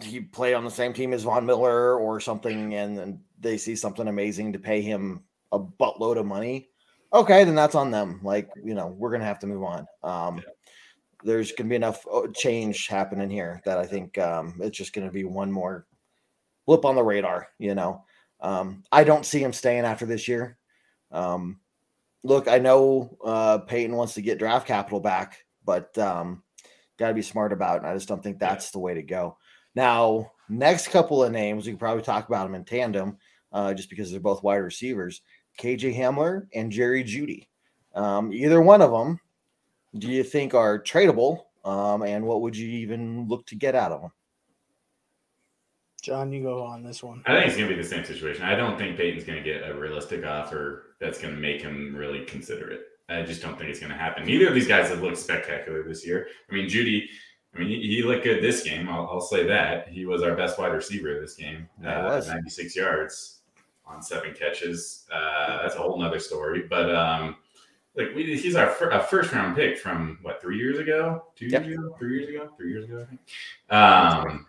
he 0.03 0.21
play 0.21 0.55
on 0.55 0.65
the 0.65 0.71
same 0.71 0.93
team 0.93 1.13
as 1.13 1.23
Von 1.23 1.47
Miller 1.47 1.99
or 1.99 2.21
something, 2.21 2.75
and, 2.75 2.99
and 2.99 3.21
they 3.39 3.57
see 3.57 3.77
something 3.77 4.09
amazing 4.09 4.53
to 4.53 4.59
pay 4.59 4.81
him 4.81 5.23
a 5.53 5.59
buttload 5.59 6.19
of 6.19 6.27
money, 6.27 6.69
okay, 7.13 7.45
then 7.45 7.55
that's 7.55 7.77
on 7.77 7.91
them. 7.91 8.21
Like, 8.23 8.51
you 8.63 8.75
know, 8.75 8.89
we're 8.89 9.13
gonna 9.13 9.25
have 9.25 9.39
to 9.41 9.47
move 9.47 9.63
on. 9.63 9.87
Um, 10.03 10.37
yeah. 10.39 10.43
There's 11.23 11.53
gonna 11.53 11.71
be 11.71 11.77
enough 11.77 12.05
uh, 12.13 12.27
change 12.35 12.89
happening 12.89 13.31
here 13.31 13.63
that 13.65 13.79
I 13.79 13.87
think 13.87 14.19
um, 14.19 14.57
it's 14.61 14.77
just 14.77 14.93
gonna 14.93 15.11
be 15.11 15.25
one 15.25 15.51
more 15.51 15.87
blip 16.67 16.85
on 16.85 16.97
the 16.97 17.03
radar. 17.03 17.49
You 17.59 17.75
know, 17.75 18.05
um, 18.41 18.83
I 18.93 19.05
don't 19.05 19.25
see 19.25 19.43
him 19.43 19.53
staying 19.53 19.85
after 19.85 20.07
this 20.07 20.29
year. 20.29 20.59
Um, 21.13 21.61
look, 22.25 22.49
I 22.49 22.59
know 22.59 23.17
uh, 23.25 23.59
Paton 23.59 23.97
wants 23.97 24.15
to 24.15 24.23
get 24.23 24.39
draft 24.39 24.67
capital 24.67 25.01
back, 25.01 25.39
but 25.65 25.97
um, 25.97 26.43
got 26.99 27.09
to 27.09 27.15
be 27.15 27.23
smart 27.23 27.53
about 27.53 27.85
it. 27.85 27.87
I 27.87 27.95
just 27.95 28.09
don't 28.09 28.23
think 28.23 28.39
that's 28.39 28.71
the 28.71 28.81
way 28.81 28.95
to 28.95 29.03
go. 29.03 29.39
Now, 29.75 30.33
next 30.49 30.89
couple 30.89 31.23
of 31.23 31.33
names, 31.33 31.67
we 31.67 31.73
can 31.73 31.79
probably 31.79 32.03
talk 32.03 32.29
about 32.29 32.45
them 32.45 32.55
in 32.55 32.65
tandem, 32.65 33.17
uh, 33.53 33.75
just 33.75 33.91
because 33.91 34.11
they're 34.11 34.21
both 34.21 34.43
wide 34.43 34.57
receivers. 34.57 35.23
KJ 35.59 35.97
Hamler 35.97 36.47
and 36.55 36.71
Jerry 36.71 37.05
Jeudy. 37.05 37.49
Um, 37.95 38.33
either 38.33 38.61
one 38.61 38.83
of 38.83 38.91
them, 38.91 39.21
do 39.97 40.09
you 40.09 40.25
think 40.25 40.55
are 40.55 40.83
tradable? 40.83 41.45
Um, 41.65 42.03
and 42.03 42.27
what 42.27 42.43
would 42.43 42.57
you 42.57 42.69
even 42.69 43.27
look 43.29 43.47
to 43.47 43.55
get 43.55 43.75
out 43.75 43.93
of 43.93 44.03
them? 44.03 44.11
John, 46.03 46.33
you 46.33 46.43
go 46.43 46.63
on 46.63 46.83
this 46.83 47.03
one. 47.03 47.23
I 47.25 47.33
think 47.33 47.47
it's 47.47 47.57
going 47.57 47.71
to 47.71 47.77
be 47.77 47.81
the 47.81 47.89
same 47.89 48.05
situation. 48.05 48.43
I 48.45 48.55
don't 48.55 48.77
think 48.77 48.99
Paton's 48.99 49.25
going 49.25 49.43
to 49.43 49.45
get 49.45 49.67
a 49.67 49.75
realistic 49.75 50.27
offer 50.27 50.97
that's 51.01 51.19
going 51.19 51.35
to 51.35 51.41
make 51.41 51.63
him 51.63 51.97
really 51.97 52.27
consider 52.27 52.71
it. 52.71 52.81
I 53.09 53.23
just 53.23 53.41
don't 53.41 53.57
think 53.57 53.71
it's 53.71 53.81
going 53.81 53.93
to 53.93 53.97
happen. 53.97 54.27
Neither 54.27 54.49
of 54.49 54.55
these 54.55 54.69
guys 54.69 54.91
have 54.91 55.01
looked 55.01 55.17
spectacular 55.17 55.83
this 55.83 56.07
year. 56.07 56.27
I 56.51 56.55
mean, 56.55 56.69
Jeudy, 56.69 57.07
I 57.55 57.59
mean, 57.59 57.69
he, 57.69 57.97
he 57.97 58.03
looked 58.03 58.25
good 58.25 58.43
this 58.43 58.63
game. 58.63 58.89
I'll, 58.89 59.09
I'll, 59.11 59.21
say 59.21 59.47
that. 59.47 59.89
He 59.89 60.07
was 60.07 60.23
our 60.23 60.35
best 60.35 60.59
wide 60.59 60.73
receiver 60.73 61.21
this 61.21 61.35
game, 61.35 61.69
uh, 61.85 62.21
96 62.27 62.75
yards 62.75 63.41
on 63.87 64.03
seven 64.03 64.35
catches. 64.35 65.07
Uh, 65.13 65.63
that's 65.63 65.77
a 65.77 65.79
whole 65.79 65.99
nother 65.99 66.19
story. 66.19 66.65
But 66.69 66.95
um, 66.95 67.37
like 67.97 68.15
we, 68.15 68.37
he's 68.37 68.57
our 68.57 68.71
fir- 68.71 68.91
a 68.91 69.01
first 69.01 69.33
round 69.33 69.55
pick 69.55 69.79
from 69.79 70.19
what 70.23 70.41
three 70.41 70.59
years 70.59 70.79
ago, 70.79 71.25
two 71.37 71.47
yep. 71.47 71.65
years 71.65 71.79
ago, 71.79 71.95
three 71.99 72.19
years 72.19 72.29
ago, 72.29 72.51
three 72.57 72.71
years 72.71 72.85
ago. 72.85 73.03
I 73.03 73.05
think. 73.05 73.21
Um, 73.71 74.47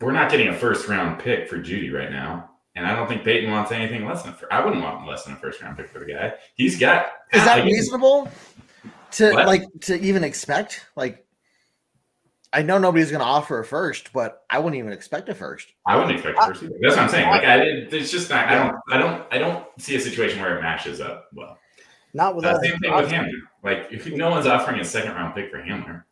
we're 0.00 0.12
not 0.12 0.30
getting 0.30 0.48
a 0.48 0.54
first 0.54 0.88
round 0.88 1.20
pick 1.20 1.48
for 1.48 1.58
Jeudy 1.58 1.92
right 1.92 2.10
now. 2.10 2.50
And 2.76 2.86
I 2.86 2.94
don't 2.94 3.08
think 3.08 3.24
Paton 3.24 3.50
wants 3.50 3.72
anything 3.72 4.06
less 4.06 4.22
than. 4.22 4.34
I 4.50 4.64
wouldn't 4.64 4.82
want 4.82 5.06
less 5.06 5.24
than 5.24 5.34
a 5.34 5.36
first 5.36 5.60
round 5.60 5.76
pick 5.76 5.88
for 5.88 5.98
the 5.98 6.06
guy. 6.06 6.34
He's 6.54 6.78
got. 6.78 7.06
Is 7.32 7.44
that 7.44 7.64
reasonable 7.64 8.30
to 9.12 9.32
what? 9.32 9.46
like 9.46 9.62
to 9.82 10.00
even 10.00 10.22
expect? 10.22 10.86
Like 10.96 11.26
I 12.52 12.62
know 12.62 12.78
nobody's 12.78 13.10
going 13.10 13.20
to 13.20 13.26
offer 13.26 13.60
a 13.60 13.64
first, 13.64 14.12
but 14.12 14.42
I 14.50 14.58
wouldn't 14.58 14.78
even 14.78 14.92
expect 14.92 15.28
a 15.28 15.34
first. 15.34 15.68
I 15.86 15.96
wouldn't 15.96 16.14
expect 16.14 16.36
a 16.36 16.46
first 16.46 16.62
either. 16.64 16.74
That's 16.82 16.96
what 16.96 17.04
I'm 17.04 17.08
saying. 17.08 17.28
Like, 17.28 17.44
I, 17.44 17.58
it's 17.62 18.10
just 18.10 18.28
not. 18.28 18.48
I 18.48 18.54
don't. 18.54 18.76
I 18.90 18.98
don't. 18.98 19.24
I 19.30 19.38
don't 19.38 19.66
see 19.78 19.94
a 19.94 20.00
situation 20.00 20.40
where 20.40 20.58
it 20.58 20.62
matches 20.62 21.00
up 21.00 21.28
well. 21.32 21.58
Not 22.12 22.34
with 22.34 22.44
uh, 22.44 22.60
same 22.60 22.78
thing 22.80 22.92
with 22.92 23.08
Hamler. 23.08 23.30
Like, 23.62 23.86
if 23.92 24.06
no 24.06 24.30
one's 24.30 24.46
offering 24.46 24.80
a 24.80 24.84
second 24.84 25.12
round 25.12 25.34
pick 25.34 25.50
for 25.50 25.58
Hamler, 25.58 26.02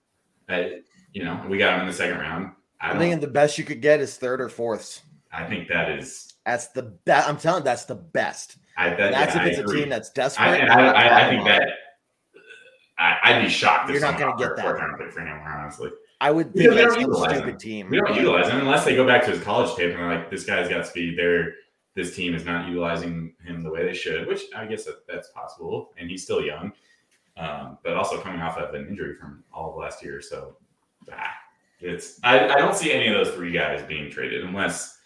uh, 0.49 0.79
you 1.13 1.25
know, 1.25 1.45
we 1.49 1.59
got 1.59 1.75
him 1.75 1.81
in 1.81 1.87
the 1.89 1.93
second 1.93 2.19
round. 2.19 2.53
I, 2.81 2.93
I 2.93 2.99
think 2.99 3.21
the 3.21 3.27
best 3.27 3.59
you 3.59 3.65
could 3.65 3.83
get 3.83 4.01
is 4.01 4.17
third 4.17 4.41
or 4.41 4.49
fourth. 4.49 5.03
I 5.33 5.45
think 5.45 5.67
that 5.69 5.91
is. 5.91 6.35
That's 6.47 6.69
the 6.69 6.83
best. 6.83 7.29
I'm 7.29 7.37
telling 7.37 7.63
you, 7.63 7.65
that's 7.65 7.85
the 7.85 7.97
best. 7.97 8.59
I, 8.77 8.91
that, 8.91 9.11
that's 9.11 9.35
yeah, 9.35 9.45
if 9.45 9.59
it's 9.59 9.71
a 9.71 9.75
team 9.75 9.89
that's 9.89 10.11
desperate. 10.11 10.47
I, 10.47 10.91
I, 10.91 11.27
I 11.27 11.31
think 11.31 11.45
that. 11.47 11.69
I, 12.97 13.35
would 13.35 13.45
be 13.45 13.49
shocked. 13.49 13.91
You're 13.91 14.01
not 14.01 14.19
going 14.19 14.37
to 14.37 14.39
get 14.39 14.57
that. 14.57 14.99
Pick 14.99 15.13
for 15.13 15.21
Hamler, 15.21 15.63
honestly. 15.63 15.91
I 16.21 16.31
would 16.31 16.53
think 16.53 16.75
that's 16.75 16.97
a 16.97 17.01
stupid 17.01 17.49
him. 17.49 17.59
team. 17.59 17.91
We 17.91 17.99
don't 17.99 18.15
utilize 18.15 18.49
him 18.49 18.61
unless 18.61 18.85
they 18.85 18.97
go 18.97 19.07
back 19.07 19.25
to 19.25 19.31
his 19.31 19.43
college 19.43 19.75
tape 19.77 19.91
and 19.91 20.01
they're 20.01 20.13
like, 20.13 20.31
this 20.31 20.45
guy's 20.45 20.69
got 20.69 20.87
speed. 20.87 21.17
They're 21.17 21.55
this 21.95 22.15
team 22.15 22.35
is 22.35 22.45
not 22.45 22.69
utilizing 22.69 23.35
him 23.45 23.63
the 23.63 23.71
way 23.71 23.85
they 23.85 23.93
should, 23.93 24.29
which 24.29 24.43
I 24.55 24.67
guess 24.67 24.85
that, 24.85 25.05
that's 25.09 25.31
possible. 25.31 25.93
And 25.99 26.09
he's 26.09 26.23
still 26.23 26.41
young, 26.41 26.73
um, 27.37 27.79
but 27.83 27.95
also 27.95 28.21
coming 28.21 28.41
off 28.41 28.57
of 28.57 28.73
an 28.73 28.87
injury 28.87 29.17
from 29.17 29.43
all 29.53 29.71
of 29.71 29.77
last 29.77 30.03
year. 30.05 30.21
So 30.21 30.57
ah, 31.13 31.33
it's 31.81 32.21
I, 32.23 32.49
I 32.51 32.59
don't 32.59 32.77
see 32.77 32.93
any 32.93 33.09
of 33.09 33.15
those 33.15 33.35
three 33.35 33.53
guys 33.53 33.83
being 33.83 34.11
traded 34.11 34.45
unless 34.45 34.99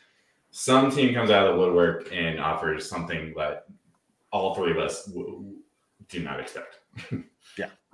some 0.50 0.90
team 0.90 1.14
comes 1.14 1.30
out 1.30 1.46
of 1.46 1.54
the 1.54 1.60
woodwork 1.60 2.12
and 2.12 2.38
offers 2.38 2.88
something 2.88 3.32
that 3.36 3.64
all 4.30 4.54
three 4.54 4.70
of 4.70 4.78
us 4.78 5.06
w- 5.06 5.56
do 6.08 6.20
not 6.20 6.40
expect. 6.40 6.80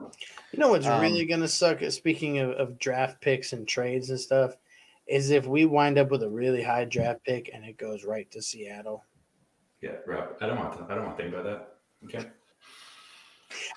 yeah. 0.01 0.07
You 0.53 0.59
know 0.59 0.69
what's 0.71 0.87
Um, 0.87 1.01
really 1.01 1.25
going 1.27 1.41
to 1.41 1.49
suck? 1.49 1.81
Speaking 1.91 2.39
of, 2.39 2.51
of 2.51 2.79
draft 2.79 3.21
picks 3.21 3.53
and 3.53 3.67
trades 3.67 4.11
and 4.11 4.19
stuff, 4.21 4.57
is 5.07 5.31
if 5.31 5.47
we 5.47 5.65
wind 5.65 5.99
up 5.99 6.11
with 6.11 6.23
a 6.23 6.29
really 6.29 6.63
high 6.63 6.85
draft 6.85 7.25
pick 7.25 7.51
and 7.53 7.65
it 7.65 7.77
goes 7.79 8.05
right 8.05 8.31
to 8.31 8.43
Seattle. 8.43 9.05
Yeah, 9.81 9.93
Rob. 10.07 10.37
I 10.41 10.47
don't 10.47 10.59
want 10.59 10.77
to. 10.79 10.85
I 10.93 10.95
don't 10.97 11.05
want 11.07 11.17
to 11.17 11.23
think 11.23 11.35
about 11.35 11.45
that. 11.45 11.75
Okay. 12.05 12.29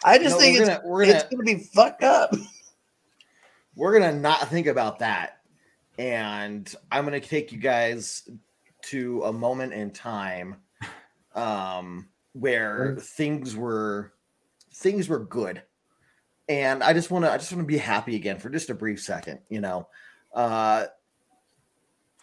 I 0.03 0.17
just 0.17 0.35
No, 0.35 0.39
think 0.41 0.57
we're 0.57 0.61
it's, 0.63 0.69
gonna- 0.69 0.87
we're 0.87 1.05
gonna- 1.05 1.27
going 1.31 1.37
to 1.47 1.55
be 1.57 1.63
fucked 1.63 2.03
up. 2.03 2.33
we're 3.75 3.97
gonna 3.97 4.19
not 4.19 4.49
think 4.49 4.67
about 4.67 4.99
that 4.99 5.37
and 5.97 6.75
i'm 6.91 7.05
gonna 7.05 7.21
take 7.21 7.53
you 7.53 7.57
guys 7.57 8.29
to 8.81 9.23
a 9.23 9.31
moment 9.31 9.71
in 9.71 9.89
time 9.91 10.57
um 11.35 12.09
where 12.33 12.97
things 12.99 13.55
were 13.55 14.11
things 14.73 15.07
were 15.07 15.19
good 15.23 15.61
and 16.49 16.83
i 16.83 16.93
just 16.93 17.11
want 17.11 17.25
to 17.25 17.31
i 17.31 17.37
just 17.37 17.51
want 17.51 17.61
to 17.61 17.67
be 17.67 17.77
happy 17.77 18.15
again 18.15 18.37
for 18.37 18.49
just 18.49 18.69
a 18.69 18.73
brief 18.73 19.01
second 19.01 19.39
you 19.49 19.61
know 19.61 19.87
uh 20.33 20.85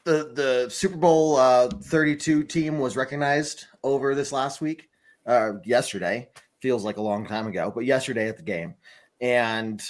the 0.05 0.33
the 0.35 0.69
super 0.71 0.97
bowl 0.97 1.37
uh 1.37 1.69
32 1.69 2.45
team 2.45 2.79
was 2.79 2.97
recognized 2.97 3.67
over 3.83 4.15
this 4.15 4.33
last 4.33 4.61
week 4.61 4.89
uh 5.27 5.53
yesterday 5.65 6.29
feels 6.61 6.85
like 6.85 6.97
a 6.97 7.03
long 7.03 7.27
time 7.27 7.47
ago 7.47 7.71
but 7.75 7.85
yesterday 7.85 8.29
at 8.29 8.37
the 8.37 8.43
game 8.43 8.75
and 9.21 9.83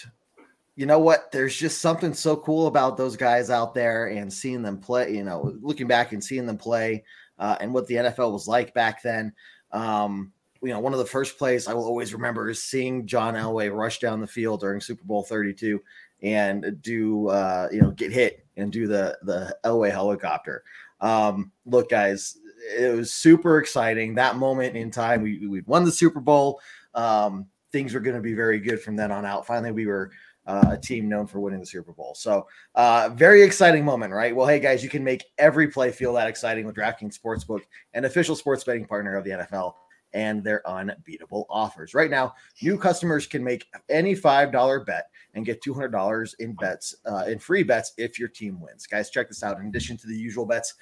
you 0.79 0.87
know 0.87 1.01
what? 1.01 1.33
There's 1.33 1.57
just 1.57 1.81
something 1.81 2.15
so 2.15 2.37
cool 2.37 2.69
about 2.69 2.97
those 2.97 3.17
guys 3.17 3.51
out 3.51 3.75
there 3.75 4.07
and 4.07 4.33
seeing 4.33 4.63
them 4.63 4.79
play. 4.79 5.13
You 5.13 5.25
know, 5.25 5.53
looking 5.61 5.89
back 5.89 6.13
and 6.13 6.23
seeing 6.23 6.47
them 6.47 6.57
play, 6.57 7.03
uh, 7.37 7.57
and 7.61 7.75
what 7.75 7.89
the 7.89 7.97
NFL 7.97 8.31
was 8.31 8.47
like 8.47 8.75
back 8.75 9.03
then. 9.03 9.33
Um, 9.73 10.33
you 10.63 10.71
know, 10.71 10.81
one 10.81 10.93
of 10.93 10.99
the 10.99 11.07
first 11.07 11.39
plays 11.39 11.69
I 11.69 11.75
will 11.75 11.85
always 11.85 12.13
remember 12.13 12.49
is 12.49 12.63
seeing 12.63 13.07
John 13.07 13.35
Elway 13.35 13.75
rush 13.75 13.99
down 13.99 14.21
the 14.21 14.27
field 14.27 14.61
during 14.61 14.81
Super 14.81 15.05
Bowl 15.05 15.23
32 15.23 15.81
and 16.23 16.77
do 16.83 17.29
uh, 17.29 17.69
you 17.71 17.81
know 17.81 17.91
get 17.93 18.13
hit 18.13 18.45
and 18.57 18.73
do 18.73 18.87
the 18.87 19.19
the 19.23 19.57
Elway 19.65 19.91
helicopter. 19.91 20.63
Um, 21.01 21.53
look, 21.65 21.91
guys, 21.91 22.37
it 22.77 22.95
was 22.95 23.13
super 23.13 23.59
exciting 23.59 24.15
that 24.15 24.37
moment 24.37 24.77
in 24.77 24.91
time. 24.91 25.23
We 25.23 25.47
we 25.47 25.61
won 25.63 25.85
the 25.85 25.93
Super 25.93 26.21
Bowl. 26.21 26.61
Um, 26.95 27.47
things 27.73 27.95
were 27.95 28.01
going 28.01 28.17
to 28.17 28.23
be 28.23 28.35
very 28.35 28.59
good 28.59 28.81
from 28.81 28.97
then 28.97 29.13
on 29.13 29.25
out. 29.25 29.47
Finally, 29.47 29.73
we 29.73 29.87
were 29.87 30.11
uh, 30.47 30.71
a 30.73 30.79
team 30.79 31.09
known 31.09 31.27
for 31.27 31.41
winning 31.41 31.61
the 31.61 31.67
Super 31.67 31.93
Bowl. 31.93 32.15
So, 32.15 32.49
uh, 32.75 33.11
very 33.15 33.43
exciting 33.43 33.85
moment, 33.85 34.13
right? 34.13 34.35
Well, 34.35 34.47
hey 34.47 34.59
guys, 34.59 34.83
you 34.83 34.89
can 34.89 35.05
make 35.05 35.27
every 35.37 35.69
play 35.69 35.93
feel 35.93 36.15
that 36.15 36.27
exciting 36.27 36.67
with 36.67 36.75
DraftKings 36.75 37.19
Sportsbook, 37.19 37.61
an 37.93 38.07
official 38.07 38.35
sports 38.35 38.65
betting 38.65 38.87
partner 38.87 39.15
of 39.15 39.25
the 39.25 39.31
NFL, 39.31 39.75
and 40.13 40.43
their 40.43 40.67
unbeatable 40.69 41.47
offers. 41.51 41.95
Right 41.95 42.11
now, 42.11 42.35
new 42.63 42.79
customers 42.79 43.27
can 43.27 43.45
make 43.45 43.67
any 43.89 44.15
five 44.15 44.53
dollar 44.53 44.81
bet 44.81 45.11
and 45.35 45.45
get 45.45 45.63
two 45.63 45.75
hundred 45.75 45.93
dollars 45.93 46.35
in 46.39 46.55
bets, 46.55 46.95
uh, 47.07 47.25
in 47.27 47.39
free 47.39 47.63
bets 47.63 47.93
if 47.97 48.19
your 48.19 48.29
team 48.29 48.61
wins. 48.61 48.87
Guys, 48.87 49.11
check 49.11 49.29
this 49.29 49.43
out. 49.43 49.59
In 49.61 49.67
addition 49.67 49.97
to 49.99 50.07
the 50.07 50.17
usual 50.17 50.47
bets. 50.47 50.75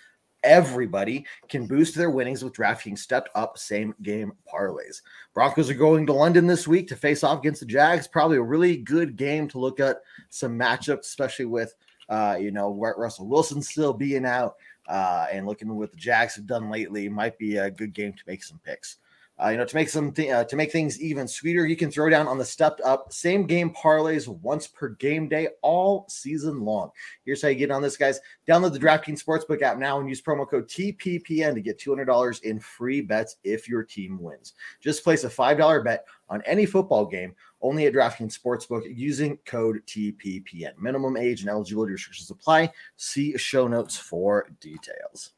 Everybody 0.44 1.26
can 1.48 1.66
boost 1.66 1.96
their 1.96 2.10
winnings 2.10 2.44
with 2.44 2.52
DraftKings 2.52 2.98
stepped 2.98 3.30
up 3.34 3.58
same 3.58 3.92
game 4.02 4.32
parlays. 4.52 5.02
Broncos 5.34 5.68
are 5.70 5.74
going 5.74 6.06
to 6.06 6.12
London 6.12 6.46
this 6.46 6.68
week 6.68 6.86
to 6.88 6.94
face 6.94 7.24
off 7.24 7.40
against 7.40 7.60
the 7.60 7.66
Jags. 7.66 8.06
Probably 8.06 8.36
a 8.36 8.42
really 8.42 8.76
good 8.76 9.16
game 9.16 9.48
to 9.48 9.58
look 9.58 9.80
at 9.80 9.96
some 10.28 10.56
matchups, 10.56 11.00
especially 11.00 11.46
with 11.46 11.74
uh, 12.08 12.36
you 12.38 12.52
know 12.52 12.72
Russell 12.72 13.26
Wilson 13.26 13.60
still 13.60 13.92
being 13.92 14.24
out 14.24 14.54
uh, 14.88 15.26
and 15.32 15.46
looking 15.46 15.68
at 15.68 15.74
what 15.74 15.90
the 15.90 15.96
Jags 15.96 16.36
have 16.36 16.46
done 16.46 16.70
lately. 16.70 17.08
Might 17.08 17.38
be 17.38 17.56
a 17.56 17.70
good 17.70 17.92
game 17.92 18.12
to 18.12 18.22
make 18.26 18.44
some 18.44 18.60
picks. 18.64 18.98
Uh, 19.42 19.50
you 19.50 19.58
know, 19.58 19.66
to 19.66 19.76
make 19.76 19.88
some 19.88 20.12
th- 20.12 20.30
uh, 20.30 20.44
to 20.44 20.56
make 20.56 20.72
things 20.72 21.00
even 21.00 21.28
sweeter, 21.28 21.66
you 21.66 21.76
can 21.76 21.90
throw 21.90 22.08
down 22.08 22.26
on 22.26 22.38
the 22.38 22.44
stepped 22.44 22.80
up 22.80 23.12
same 23.12 23.46
game 23.46 23.70
parlays 23.70 24.28
once 24.28 24.66
per 24.66 24.90
game 24.90 25.28
day 25.28 25.48
all 25.62 26.06
season 26.08 26.64
long. 26.64 26.90
Here's 27.24 27.42
how 27.42 27.48
you 27.48 27.54
get 27.54 27.70
on 27.70 27.82
this, 27.82 27.98
guys. 27.98 28.18
Download 28.48 28.72
the 28.72 28.78
DraftKings 28.78 29.22
Sportsbook 29.22 29.60
app 29.60 29.76
now 29.76 30.00
and 30.00 30.08
use 30.08 30.22
promo 30.22 30.48
code 30.48 30.68
TPPN 30.68 31.54
to 31.54 31.60
get 31.60 31.78
$200 31.78 32.42
in 32.44 32.58
free 32.60 33.02
bets 33.02 33.36
if 33.44 33.68
your 33.68 33.82
team 33.82 34.18
wins. 34.22 34.54
Just 34.80 35.04
place 35.04 35.24
a 35.24 35.28
$5 35.28 35.84
bet 35.84 36.06
on 36.30 36.42
any 36.46 36.64
football 36.64 37.04
game 37.04 37.34
only 37.60 37.86
at 37.86 37.92
DraftKings 37.92 38.38
Sportsbook 38.38 38.82
using 38.94 39.36
code 39.44 39.82
TPPN. 39.86 40.78
Minimum 40.78 41.16
age 41.16 41.40
and 41.40 41.50
eligibility 41.50 41.92
restrictions 41.92 42.30
apply. 42.30 42.70
See 42.96 43.36
show 43.36 43.68
notes 43.68 43.96
for 43.96 44.48
details. 44.60 45.32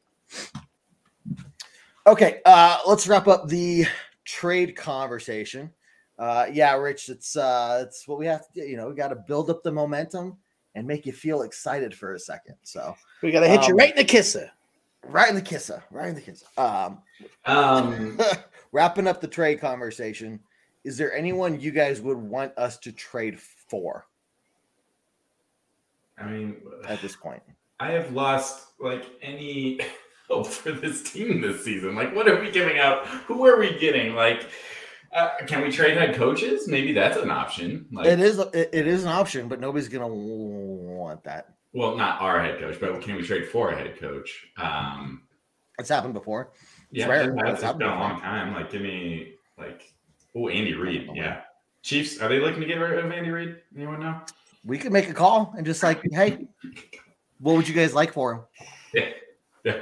Okay, 2.09 2.41
uh, 2.45 2.79
let's 2.87 3.07
wrap 3.07 3.27
up 3.27 3.47
the 3.47 3.85
trade 4.25 4.75
conversation. 4.75 5.71
Uh, 6.17 6.47
yeah, 6.51 6.73
Rich, 6.75 7.07
it's 7.09 7.35
uh, 7.35 7.83
it's 7.85 8.07
what 8.07 8.17
we 8.17 8.25
have 8.25 8.41
to 8.47 8.61
do. 8.61 8.67
You 8.67 8.77
know, 8.77 8.89
we 8.89 8.95
got 8.95 9.09
to 9.09 9.15
build 9.27 9.51
up 9.51 9.61
the 9.61 9.71
momentum 9.71 10.35
and 10.73 10.87
make 10.87 11.05
you 11.05 11.11
feel 11.11 11.43
excited 11.43 11.93
for 11.93 12.15
a 12.15 12.19
second. 12.19 12.55
So 12.63 12.95
We 13.21 13.31
got 13.31 13.41
to 13.41 13.47
hit 13.47 13.67
you 13.67 13.73
Um, 13.73 13.77
right 13.77 13.91
in 13.91 13.95
the 13.97 14.03
kisser. 14.03 14.49
right 15.03 15.29
in 15.29 15.35
the 15.35 15.41
kisser, 15.41 15.83
right 15.91 16.09
in 16.09 16.15
the 16.15 16.21
kisser. 16.21 16.47
Um, 16.57 17.03
Um, 17.45 18.19
wrapping 18.71 19.05
up 19.05 19.21
the 19.21 19.27
trade 19.27 19.61
conversation. 19.61 20.39
Is 20.83 20.97
there 20.97 21.13
anyone 21.13 21.59
you 21.59 21.69
guys 21.69 22.01
would 22.01 22.17
want 22.17 22.57
us 22.57 22.79
to 22.79 22.91
trade 22.91 23.39
for 23.39 24.07
I 26.17 26.25
mean, 26.25 26.55
at 26.87 27.03
this 27.03 27.15
point? 27.15 27.43
I 27.79 27.91
have 27.91 28.11
lost 28.13 28.69
like 28.79 29.05
any 29.21 29.79
hope 30.29 30.47
for 30.47 30.71
this 30.71 31.03
team 31.03 31.41
this 31.41 31.63
season. 31.63 31.95
Like, 31.95 32.15
what 32.15 32.27
are 32.27 32.39
we 32.39 32.51
giving 32.51 32.79
up? 32.79 33.05
Who 33.27 33.45
are 33.45 33.57
we 33.59 33.77
getting? 33.79 34.13
Like, 34.15 34.47
uh, 35.13 35.29
can 35.47 35.61
we 35.61 35.71
trade 35.71 35.97
head 35.97 36.15
coaches? 36.15 36.67
Maybe 36.67 36.93
that's 36.93 37.17
an 37.17 37.31
option. 37.31 37.87
Like, 37.91 38.07
it 38.07 38.19
is 38.19 38.37
it, 38.39 38.69
it 38.71 38.87
is 38.87 39.03
an 39.03 39.09
option, 39.09 39.47
but 39.47 39.59
nobody's 39.59 39.87
gonna 39.89 40.07
want 40.07 41.23
that. 41.23 41.53
well, 41.73 41.97
not 41.97 42.21
our 42.21 42.41
head 42.43 42.59
coach, 42.59 42.79
but 42.79 43.01
can 43.01 43.15
we 43.15 43.23
trade 43.23 43.47
for 43.47 43.71
a 43.71 43.75
head 43.75 43.97
coach? 43.99 44.47
Um, 44.57 45.23
It's 45.79 45.89
happened 45.89 46.13
before. 46.13 46.51
yeah, 46.91 47.07
rare, 47.07 47.31
it's 47.31 47.41
it's 47.41 47.51
it's 47.53 47.61
happened 47.63 47.79
been 47.79 47.89
a 47.89 47.99
long 47.99 48.19
time. 48.21 48.53
Like, 48.53 48.71
give 48.71 48.81
me 48.81 49.33
like, 49.57 49.93
oh, 50.35 50.47
Andy 50.49 50.73
Reid. 50.75 51.09
Yeah, 51.15 51.41
Chiefs. 51.81 52.19
Are 52.21 52.29
they 52.29 52.39
looking 52.39 52.61
to 52.61 52.67
get 52.67 52.75
rid 52.75 53.03
of 53.03 53.11
Andy 53.11 53.31
Reid? 53.31 53.55
Anyone 53.75 53.99
know? 54.01 54.21
We 54.65 54.77
could 54.77 54.91
make 54.91 55.09
a 55.09 55.13
call 55.13 55.53
and 55.57 55.65
just 55.65 55.81
like, 55.81 56.01
hey, 56.11 56.45
what 57.39 57.55
would 57.55 57.67
you 57.67 57.73
guys 57.73 57.93
like 57.93 58.13
for 58.13 58.33
him? 58.33 58.41
Yeah. 58.93 59.09
Yeah. 59.63 59.79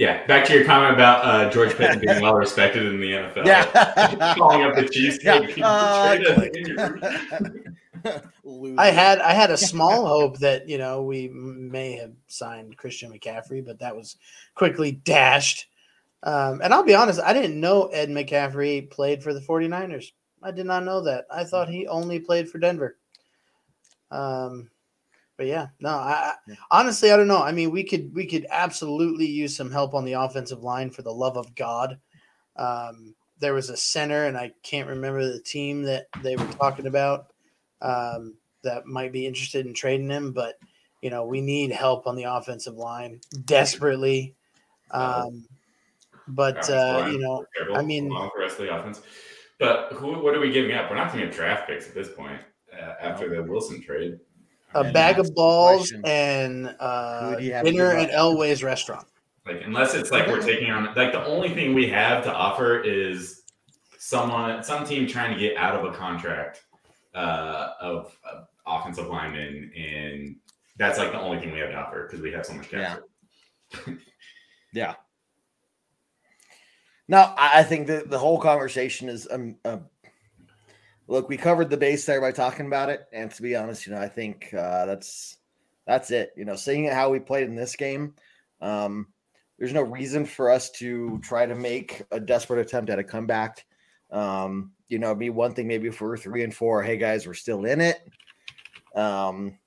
Yeah. 0.00 0.26
Back 0.26 0.46
to 0.46 0.54
your 0.54 0.64
comment 0.64 0.94
about 0.94 1.22
uh, 1.26 1.50
George 1.50 1.76
Paton 1.76 1.98
being 2.00 2.20
well 2.22 2.34
respected 2.34 2.86
in 2.86 2.98
the 3.02 3.12
NFL. 3.12 3.44
Yeah. 3.44 4.34
Calling 4.38 4.62
up 4.62 4.74
the 4.74 4.88
Chiefs. 4.88 5.22
Yeah. 5.22 5.40
Hey, 5.42 5.46
can 5.48 5.58
you 5.58 5.64
Uh, 5.64 6.16
trade 6.16 6.26
us 6.26 6.34
click. 6.36 6.56
Andy 6.56 7.52
Reid? 8.14 8.22
Loser. 8.42 8.80
I 8.80 8.86
had 8.86 9.18
I 9.18 9.34
had 9.34 9.50
a 9.50 9.58
small 9.58 10.06
hope 10.06 10.38
that 10.38 10.66
you 10.66 10.78
know 10.78 11.02
we 11.02 11.28
may 11.28 11.96
have 11.96 12.12
signed 12.28 12.78
Christian 12.78 13.12
McCaffrey, 13.12 13.62
but 13.62 13.78
that 13.80 13.94
was 13.94 14.16
quickly 14.54 14.92
dashed. 14.92 15.66
Um, 16.22 16.62
and 16.64 16.72
I'll 16.72 16.82
be 16.82 16.94
honest, 16.94 17.20
I 17.20 17.34
didn't 17.34 17.60
know 17.60 17.88
Ed 17.88 18.08
McCaffrey 18.08 18.90
played 18.90 19.22
for 19.22 19.34
the 19.34 19.40
49ers. 19.40 20.12
I 20.42 20.50
did 20.50 20.64
not 20.64 20.84
know 20.84 21.02
that. 21.02 21.26
I 21.30 21.44
thought 21.44 21.68
he 21.68 21.86
only 21.88 22.18
played 22.20 22.48
for 22.48 22.56
Denver. 22.58 22.96
Um, 24.10 24.70
but 25.40 25.46
yeah, 25.46 25.68
no, 25.80 25.88
I, 25.88 26.34
I 26.50 26.54
honestly 26.70 27.10
I 27.10 27.16
don't 27.16 27.26
know. 27.26 27.42
I 27.42 27.50
mean, 27.50 27.70
we 27.70 27.82
could 27.82 28.14
we 28.14 28.26
could 28.26 28.46
absolutely 28.50 29.24
use 29.24 29.56
some 29.56 29.70
help 29.70 29.94
on 29.94 30.04
the 30.04 30.12
offensive 30.12 30.62
line 30.62 30.90
for 30.90 31.00
the 31.00 31.14
love 31.14 31.38
of 31.38 31.54
God. 31.54 31.98
Um, 32.56 33.14
there 33.38 33.54
was 33.54 33.70
a 33.70 33.76
center, 33.78 34.26
and 34.26 34.36
I 34.36 34.52
can't 34.62 34.86
remember 34.86 35.24
the 35.24 35.40
team 35.40 35.84
that 35.84 36.08
they 36.22 36.36
were 36.36 36.44
talking 36.44 36.86
about 36.86 37.32
um, 37.80 38.34
that 38.64 38.84
might 38.84 39.14
be 39.14 39.26
interested 39.26 39.64
in 39.64 39.72
trading 39.72 40.10
him, 40.10 40.32
but 40.32 40.56
you 41.00 41.08
know 41.08 41.24
we 41.24 41.40
need 41.40 41.72
help 41.72 42.06
on 42.06 42.16
the 42.16 42.24
offensive 42.24 42.74
line 42.74 43.18
desperately. 43.46 44.34
Um, 44.90 45.46
but 46.28 46.68
uh, 46.68 47.08
you 47.10 47.18
know, 47.18 47.46
I 47.74 47.80
mean- 47.80 48.10
the 48.10 48.30
rest 48.38 48.60
of 48.60 48.66
the 48.66 48.76
offense. 48.78 49.00
But 49.58 49.94
who? 49.94 50.22
What 50.22 50.34
are 50.34 50.40
we 50.40 50.50
giving 50.50 50.76
up? 50.76 50.90
We're 50.90 50.96
not 50.96 51.14
going 51.14 51.20
to 51.20 51.28
get 51.28 51.34
draft 51.34 51.66
picks 51.66 51.88
at 51.88 51.94
this 51.94 52.10
point 52.10 52.42
uh, 52.78 52.92
after 53.00 53.34
the 53.34 53.42
Wilson 53.42 53.82
trade. 53.82 54.18
A 54.74 54.80
And, 54.80 54.92
bag 54.94 55.18
of 55.18 55.34
balls 55.34 55.92
and 56.04 56.74
uh, 56.78 57.30
Who 57.30 57.36
do 57.38 57.44
you 57.44 57.52
have 57.52 57.64
to 57.64 57.70
dinner 57.70 57.92
at? 57.92 58.10
Elway's 58.10 58.62
restaurant. 58.62 59.06
Like 59.46 59.62
unless 59.64 59.94
it's 59.94 60.10
like 60.10 60.26
we're 60.26 60.40
taking 60.42 60.70
on 60.70 60.94
like 60.94 61.12
the 61.12 61.24
only 61.24 61.54
thing 61.54 61.74
we 61.74 61.88
have 61.88 62.24
to 62.24 62.32
offer 62.32 62.80
is 62.80 63.42
someone 63.98 64.62
some 64.62 64.84
team 64.84 65.06
trying 65.06 65.32
to 65.34 65.40
get 65.40 65.56
out 65.56 65.74
of 65.74 65.92
a 65.92 65.96
contract 65.96 66.64
uh, 67.14 67.70
of, 67.80 68.16
of 68.30 68.46
offensive 68.66 69.08
lineman 69.08 69.72
and 69.76 70.36
that's 70.76 70.98
like 70.98 71.12
the 71.12 71.20
only 71.20 71.38
thing 71.40 71.52
we 71.52 71.58
have 71.58 71.70
to 71.70 71.76
offer 71.76 72.06
because 72.06 72.20
we 72.20 72.32
have 72.32 72.46
so 72.46 72.54
much 72.54 72.70
cap. 72.70 73.00
Yeah. 73.86 73.94
Yeah. 74.72 74.94
No, 77.08 77.18
I 77.36 77.58
I 77.58 77.62
think 77.64 77.88
that 77.88 78.08
the 78.08 78.18
whole 78.18 78.38
conversation 78.38 79.08
is 79.08 79.26
um, 79.28 79.56
uh, 79.64 79.78
look. 81.10 81.28
We 81.28 81.36
covered 81.36 81.68
the 81.68 81.76
base 81.76 82.06
there 82.06 82.20
by 82.20 82.32
talking 82.32 82.66
about 82.66 82.88
it, 82.88 83.06
and 83.12 83.30
to 83.32 83.42
be 83.42 83.56
honest, 83.56 83.86
you 83.86 83.92
know, 83.92 84.00
I 84.00 84.08
think 84.08 84.54
uh, 84.54 84.86
that's 84.86 85.36
that's 85.86 86.10
it. 86.10 86.32
You 86.36 86.46
know, 86.46 86.56
seeing 86.56 86.86
how 86.86 87.10
we 87.10 87.18
played 87.18 87.48
in 87.48 87.56
this 87.56 87.76
game, 87.76 88.14
um, 88.62 89.08
there's 89.58 89.74
no 89.74 89.82
reason 89.82 90.24
for 90.24 90.50
us 90.50 90.70
to 90.72 91.18
try 91.22 91.44
to 91.44 91.54
make 91.54 92.04
a 92.12 92.20
desperate 92.20 92.60
attempt 92.60 92.88
at 92.88 92.98
a 92.98 93.04
comeback. 93.04 93.66
Um, 94.10 94.72
you 94.88 94.98
know, 94.98 95.14
be 95.14 95.30
one 95.30 95.52
thing 95.52 95.68
maybe 95.68 95.88
if 95.88 96.00
we're 96.00 96.16
three 96.16 96.44
and 96.44 96.54
four. 96.54 96.82
Hey 96.82 96.96
guys, 96.96 97.26
we're 97.26 97.34
still 97.34 97.64
in 97.64 97.80
it. 97.80 98.00
Um, 98.94 99.58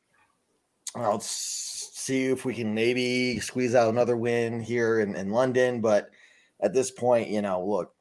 I'll 0.96 1.20
see 1.22 2.26
if 2.26 2.46
we 2.46 2.54
can 2.54 2.74
maybe 2.74 3.40
squeeze 3.40 3.76
out 3.76 3.90
another 3.90 4.18
win 4.18 4.62
here 4.62 5.00
in, 5.00 5.16
in 5.16 5.30
London. 5.30 5.82
But 5.82 6.10
at 6.62 6.74
this 6.74 6.92
point, 6.92 7.30
you 7.30 7.42
know, 7.42 7.66
look, 7.66 7.93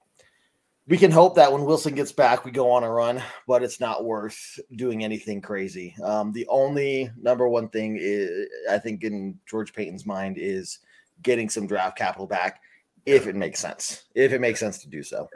we 0.88 0.98
can 0.98 1.10
hope 1.10 1.36
that 1.36 1.52
when 1.52 1.64
Wilson 1.64 1.94
gets 1.94 2.12
back, 2.12 2.44
we 2.44 2.50
go 2.50 2.70
on 2.70 2.82
a 2.82 2.90
run, 2.90 3.22
but 3.46 3.62
it's 3.62 3.80
not 3.80 4.04
worth 4.04 4.58
doing 4.76 5.04
anything 5.04 5.40
crazy. 5.40 5.94
Um, 6.02 6.32
the 6.32 6.46
only 6.48 7.10
number 7.20 7.48
one 7.48 7.68
thing 7.68 7.98
is, 8.00 8.48
I 8.70 8.78
think, 8.78 9.04
in 9.04 9.38
George 9.46 9.72
Paton's 9.72 10.06
mind 10.06 10.38
is 10.38 10.80
getting 11.22 11.48
some 11.48 11.66
draft 11.66 11.96
capital 11.96 12.26
back 12.26 12.60
if 13.06 13.26
it 13.26 13.36
makes 13.36 13.60
sense. 13.60 14.04
If 14.14 14.32
it 14.32 14.40
makes 14.40 14.60
sense 14.60 14.78
to 14.78 14.88
do 14.88 15.02
so. 15.02 15.28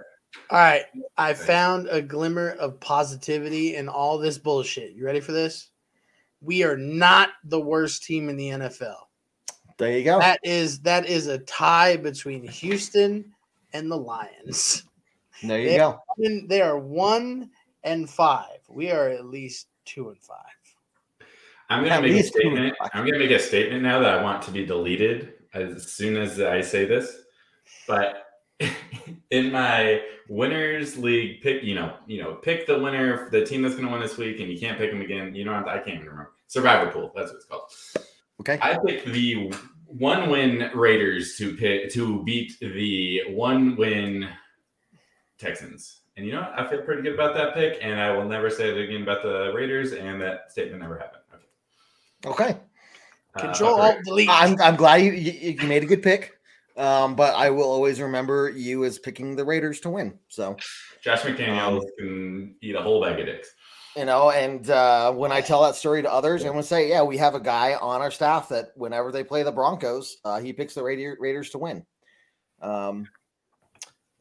All 0.50 0.58
right, 0.58 0.84
I 1.16 1.32
found 1.32 1.88
a 1.88 2.02
glimmer 2.02 2.50
of 2.50 2.78
positivity 2.80 3.76
in 3.76 3.88
all 3.88 4.18
this 4.18 4.38
bullshit. 4.38 4.92
You 4.92 5.04
ready 5.04 5.20
for 5.20 5.32
this? 5.32 5.70
We 6.42 6.62
are 6.62 6.76
not 6.76 7.30
the 7.44 7.60
worst 7.60 8.04
team 8.04 8.28
in 8.28 8.36
the 8.36 8.48
NFL. 8.50 8.96
There 9.78 9.96
you 9.96 10.04
go. 10.04 10.18
That 10.18 10.40
is 10.42 10.80
that 10.80 11.06
is 11.06 11.26
a 11.26 11.38
tie 11.38 11.96
between 11.96 12.46
Houston 12.46 13.32
and 13.72 13.90
the 13.90 13.96
Lions. 13.96 14.84
There 15.42 15.60
you 15.60 15.68
They 15.70 15.76
go. 15.78 15.88
are 15.90 16.00
one- 16.16 16.46
They 16.48 16.62
are 16.62 16.78
one 16.78 17.50
and 17.84 18.08
five. 18.08 18.58
We 18.68 18.90
are 18.90 19.08
at 19.08 19.26
least 19.26 19.68
two 19.84 20.08
and 20.08 20.20
five. 20.20 20.38
I'm 21.68 21.82
gonna 21.84 22.00
make 22.00 22.12
a 22.12 22.14
least 22.14 22.32
two 22.34 22.48
and 22.48 22.56
statement. 22.56 22.76
I'm 22.94 23.04
gonna 23.04 23.18
make 23.18 23.30
a 23.30 23.38
statement 23.38 23.82
now 23.82 23.98
that 24.00 24.18
I 24.18 24.22
want 24.22 24.42
to 24.42 24.50
be 24.50 24.64
deleted 24.64 25.34
as 25.54 25.92
soon 25.92 26.16
as 26.16 26.40
I 26.40 26.60
say 26.60 26.84
this. 26.84 27.22
But 27.86 28.24
in 29.30 29.52
my 29.52 30.00
winners 30.28 30.96
league 30.96 31.42
pick, 31.42 31.62
you 31.62 31.74
know, 31.74 31.96
you 32.06 32.22
know, 32.22 32.34
pick 32.34 32.66
the 32.66 32.78
winner, 32.78 33.28
the 33.30 33.44
team 33.44 33.62
that's 33.62 33.74
gonna 33.74 33.90
win 33.90 34.00
this 34.00 34.16
week, 34.16 34.40
and 34.40 34.50
you 34.50 34.58
can't 34.58 34.78
pick 34.78 34.90
them 34.90 35.00
again. 35.00 35.34
You 35.34 35.44
know, 35.44 35.54
I 35.54 35.78
can't 35.78 35.96
even 35.96 36.06
remember. 36.06 36.32
Survivor 36.48 36.90
pool. 36.90 37.12
That's 37.14 37.28
what 37.30 37.36
it's 37.36 37.44
called. 37.46 37.70
Okay. 38.40 38.58
I 38.62 38.78
picked 38.86 39.06
the 39.06 39.52
one 39.86 40.30
win 40.30 40.70
Raiders 40.74 41.36
to 41.38 41.56
pick 41.56 41.90
to 41.92 42.22
beat 42.22 42.58
the 42.60 43.22
one 43.30 43.76
win 43.76 44.28
Texans. 45.38 46.00
And 46.16 46.24
you 46.24 46.32
know 46.32 46.40
what? 46.40 46.58
I 46.58 46.68
feel 46.68 46.82
pretty 46.82 47.02
good 47.02 47.14
about 47.14 47.34
that 47.34 47.54
pick, 47.54 47.78
and 47.82 48.00
I 48.00 48.10
will 48.10 48.24
never 48.24 48.48
say 48.48 48.70
it 48.70 48.78
again 48.78 49.02
about 49.02 49.22
the 49.22 49.52
Raiders, 49.54 49.92
and 49.92 50.20
that 50.22 50.50
statement 50.50 50.80
never 50.80 50.98
happened. 50.98 51.22
Okay. 52.24 52.44
Okay. 52.44 52.58
Uh, 53.34 53.40
Control 53.40 53.74
okay. 53.74 53.96
Alt 53.96 54.04
Delete. 54.04 54.28
I'm, 54.30 54.60
I'm 54.62 54.76
glad 54.76 54.96
you, 55.02 55.12
you, 55.12 55.50
you 55.60 55.68
made 55.68 55.82
a 55.82 55.86
good 55.86 56.02
pick. 56.02 56.32
Um, 56.78 57.14
but 57.14 57.34
I 57.34 57.48
will 57.48 57.64
always 57.70 58.02
remember 58.02 58.50
you 58.50 58.84
as 58.84 58.98
picking 58.98 59.34
the 59.34 59.44
Raiders 59.44 59.80
to 59.80 59.90
win. 59.90 60.18
So, 60.28 60.56
Josh 61.02 61.22
McDaniels 61.22 61.80
Um, 61.80 61.88
can 61.98 62.54
eat 62.60 62.74
a 62.74 62.82
whole 62.82 63.02
bag 63.02 63.18
of 63.18 63.24
dicks. 63.24 63.54
you 63.96 64.04
know, 64.04 64.30
and 64.30 64.68
uh, 64.68 65.10
when 65.12 65.32
I 65.32 65.40
tell 65.40 65.62
that 65.62 65.74
story 65.74 66.02
to 66.02 66.12
others, 66.12 66.42
I'm 66.42 66.52
going 66.52 66.60
to 66.60 66.68
say, 66.68 66.88
yeah, 66.88 67.02
we 67.02 67.16
have 67.16 67.34
a 67.34 67.40
guy 67.40 67.74
on 67.74 68.02
our 68.02 68.10
staff 68.10 68.50
that 68.50 68.72
whenever 68.76 69.10
they 69.10 69.24
play 69.24 69.42
the 69.42 69.52
Broncos, 69.52 70.18
uh, 70.24 70.38
he 70.38 70.52
picks 70.52 70.74
the 70.74 70.82
Raider, 70.82 71.16
Raiders 71.18 71.48
to 71.50 71.58
win. 71.58 71.86
Um, 72.60 73.08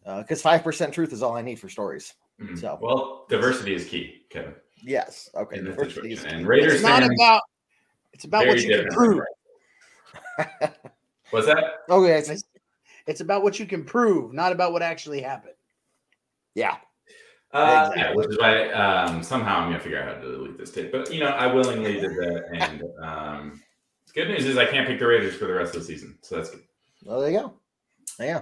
because 0.06 0.41
five 0.41 0.64
percent 0.64 0.93
truth 0.93 1.12
is 1.14 1.22
all 1.24 1.36
I 1.36 1.41
need 1.41 1.60
for 1.60 1.70
stories. 1.70 2.14
Mhm. 2.39 2.60
So- 2.60 2.78
well, 2.82 3.26
diversity 3.30 3.74
is 3.76 3.86
key, 3.88 4.26
Kevin. 4.30 4.53
Yes, 4.84 5.30
okay. 5.36 5.62
Diversity 5.62 6.14
is 6.14 6.22
key. 6.24 6.30
And 6.30 6.45
Raiders 6.47 6.74
It's 6.76 6.84
not 6.84 7.01
about 7.03 7.41
it's 8.14 8.26
about 8.26 8.45
what 8.47 8.62
you 8.62 8.76
can 8.78 8.88
prove. 8.93 9.22
What's 11.32 11.47
that? 11.47 11.64
Okay, 11.89 12.12
it's- 12.20 12.30
It's, 12.30 12.43
it's 13.08 13.22
about 13.22 13.43
what 13.43 13.60
you 13.60 13.66
can 13.66 13.84
prove, 13.84 14.34
not 14.34 14.51
about 14.51 14.72
what 14.74 14.82
actually 14.82 15.22
happened. 15.22 15.56
yeah. 16.56 16.78
Uh, 17.51 17.88
Exactly. 17.93 18.01
yeah, 18.01 18.14
which 18.16 18.28
is 18.30 18.38
why 18.38 18.70
um, 18.72 19.24
somehow 19.24 19.60
I'm 19.60 19.70
gonna 19.70 19.80
figure 19.80 19.97
out 20.01 20.16
how 20.18 20.22
to 20.22 20.30
delete 20.32 20.58
this 20.58 20.72
tape. 20.72 20.91
But 20.91 21.14
you 21.14 21.22
know, 21.22 21.28
I 21.28 21.47
willingly 21.47 21.93
did 21.93 22.12
that, 22.12 22.43
and 22.53 22.84
um, 23.01 23.62
good 24.14 24.28
news 24.28 24.45
is 24.45 24.58
I 24.58 24.66
can't 24.66 24.86
pick 24.86 24.99
the 24.99 25.08
Raiders 25.08 25.36
for 25.38 25.45
the 25.45 25.53
rest 25.53 25.74
of 25.74 25.82
the 25.82 25.88
season, 25.88 26.18
so 26.22 26.36
that's 26.36 26.49
good. 26.49 26.64
Well, 27.06 27.22
there 27.22 27.32
you 27.32 27.39
go. 27.39 27.53
Yeah. 28.20 28.41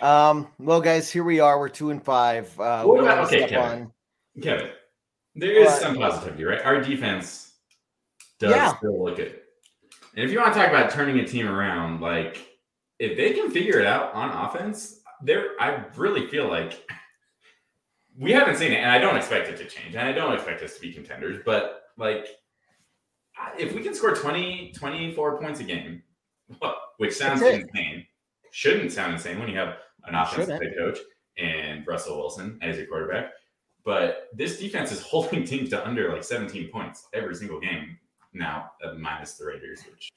Um, 0.00 0.48
well, 0.58 0.80
guys, 0.80 1.10
here 1.10 1.24
we 1.24 1.40
are. 1.40 1.58
We're 1.58 1.68
two 1.68 1.90
and 1.90 2.02
five. 2.02 2.58
Uh, 2.58 2.84
What 2.84 3.00
about- 3.00 3.26
okay, 3.26 3.46
Kevin. 3.48 3.82
on- 3.82 3.92
Kevin, 4.42 4.70
there 5.34 5.52
is 5.52 5.66
What? 5.68 5.80
some 5.82 5.96
positivity, 5.96 6.44
right? 6.44 6.62
Our 6.64 6.80
defense 6.80 7.54
does 8.38 8.52
Yeah. 8.52 8.76
still 8.76 9.04
look 9.04 9.16
good. 9.16 9.40
And 10.14 10.24
if 10.24 10.30
you 10.30 10.38
want 10.40 10.54
to 10.54 10.58
talk 10.60 10.68
about 10.70 10.90
turning 10.90 11.18
a 11.20 11.26
team 11.26 11.48
around, 11.48 12.00
like 12.00 12.46
if 12.98 13.16
they 13.16 13.32
can 13.32 13.50
figure 13.50 13.78
it 13.78 13.86
out 13.86 14.12
on 14.14 14.30
offense, 14.30 15.02
there 15.22 15.50
I 15.60 15.84
really 15.96 16.26
feel 16.26 16.48
like 16.48 16.86
we 18.18 18.32
haven't 18.32 18.56
seen 18.56 18.72
it, 18.72 18.76
and 18.76 18.90
I 18.90 18.98
don't 18.98 19.16
expect 19.16 19.48
it 19.48 19.56
to 19.58 19.66
change, 19.66 19.94
and 19.94 20.08
I 20.08 20.12
don't 20.12 20.32
expect 20.34 20.62
us 20.62 20.74
to 20.76 20.80
be 20.80 20.92
contenders, 20.92 21.42
but 21.44 21.84
like 21.96 22.26
if 23.58 23.72
we 23.72 23.82
can 23.82 23.94
score 23.94 24.14
20, 24.14 24.72
24 24.72 25.38
points 25.38 25.60
a 25.60 25.64
game, 25.64 26.02
which 26.98 27.12
sounds 27.14 27.42
insane, 27.42 28.06
shouldn't 28.50 28.92
sound 28.92 29.12
insane 29.14 29.38
when 29.38 29.48
you 29.48 29.56
have 29.56 29.78
an 30.06 30.14
offensive 30.14 30.54
Shouldn't. 30.54 30.62
head 30.62 30.76
coach 30.76 30.98
and 31.38 31.86
Russell 31.86 32.18
Wilson 32.18 32.58
as 32.62 32.76
your 32.76 32.86
quarterback. 32.86 33.32
But 33.84 34.28
this 34.34 34.58
defense 34.58 34.92
is 34.92 35.02
holding 35.06 35.44
teams 35.44 35.70
to 35.70 35.86
under 35.86 36.12
like 36.12 36.24
17 36.24 36.68
points 36.68 37.06
every 37.12 37.34
single 37.34 37.60
game 37.60 37.98
now, 38.32 38.72
uh, 38.84 38.94
minus 38.94 39.34
the 39.34 39.46
Raiders, 39.46 39.82
which, 39.90 40.10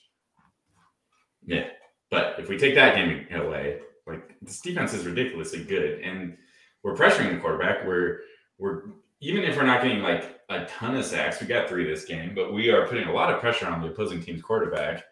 yeah. 1.45 1.67
But 2.09 2.36
if 2.38 2.47
we 2.47 2.57
take 2.57 2.75
that 2.75 2.95
game 2.95 3.25
away, 3.31 3.79
like 4.05 4.36
this 4.41 4.59
defense 4.59 4.93
is 4.93 5.05
ridiculously 5.05 5.63
good, 5.63 6.01
and 6.01 6.38
we're 6.84 6.95
pressuring 6.95 7.34
the 7.34 7.39
quarterback. 7.39 7.88
We're 7.88 8.19
we're 8.59 8.84
even 9.21 9.43
if 9.43 9.55
we're 9.55 9.63
not 9.63 9.81
getting 9.81 10.03
like 10.03 10.39
a 10.49 10.65
ton 10.65 10.95
of 10.95 11.05
sacks, 11.05 11.41
we 11.41 11.47
got 11.47 11.69
three 11.69 11.86
this 11.86 12.05
game, 12.05 12.34
but 12.36 12.53
we 12.53 12.69
are 12.69 12.86
putting 12.88 13.07
a 13.07 13.13
lot 13.13 13.34
of 13.34 13.39
pressure 13.39 13.67
on 13.67 13.81
the 13.81 13.88
opposing 13.88 14.21
team's 14.21 14.41
quarterback. 14.41 15.05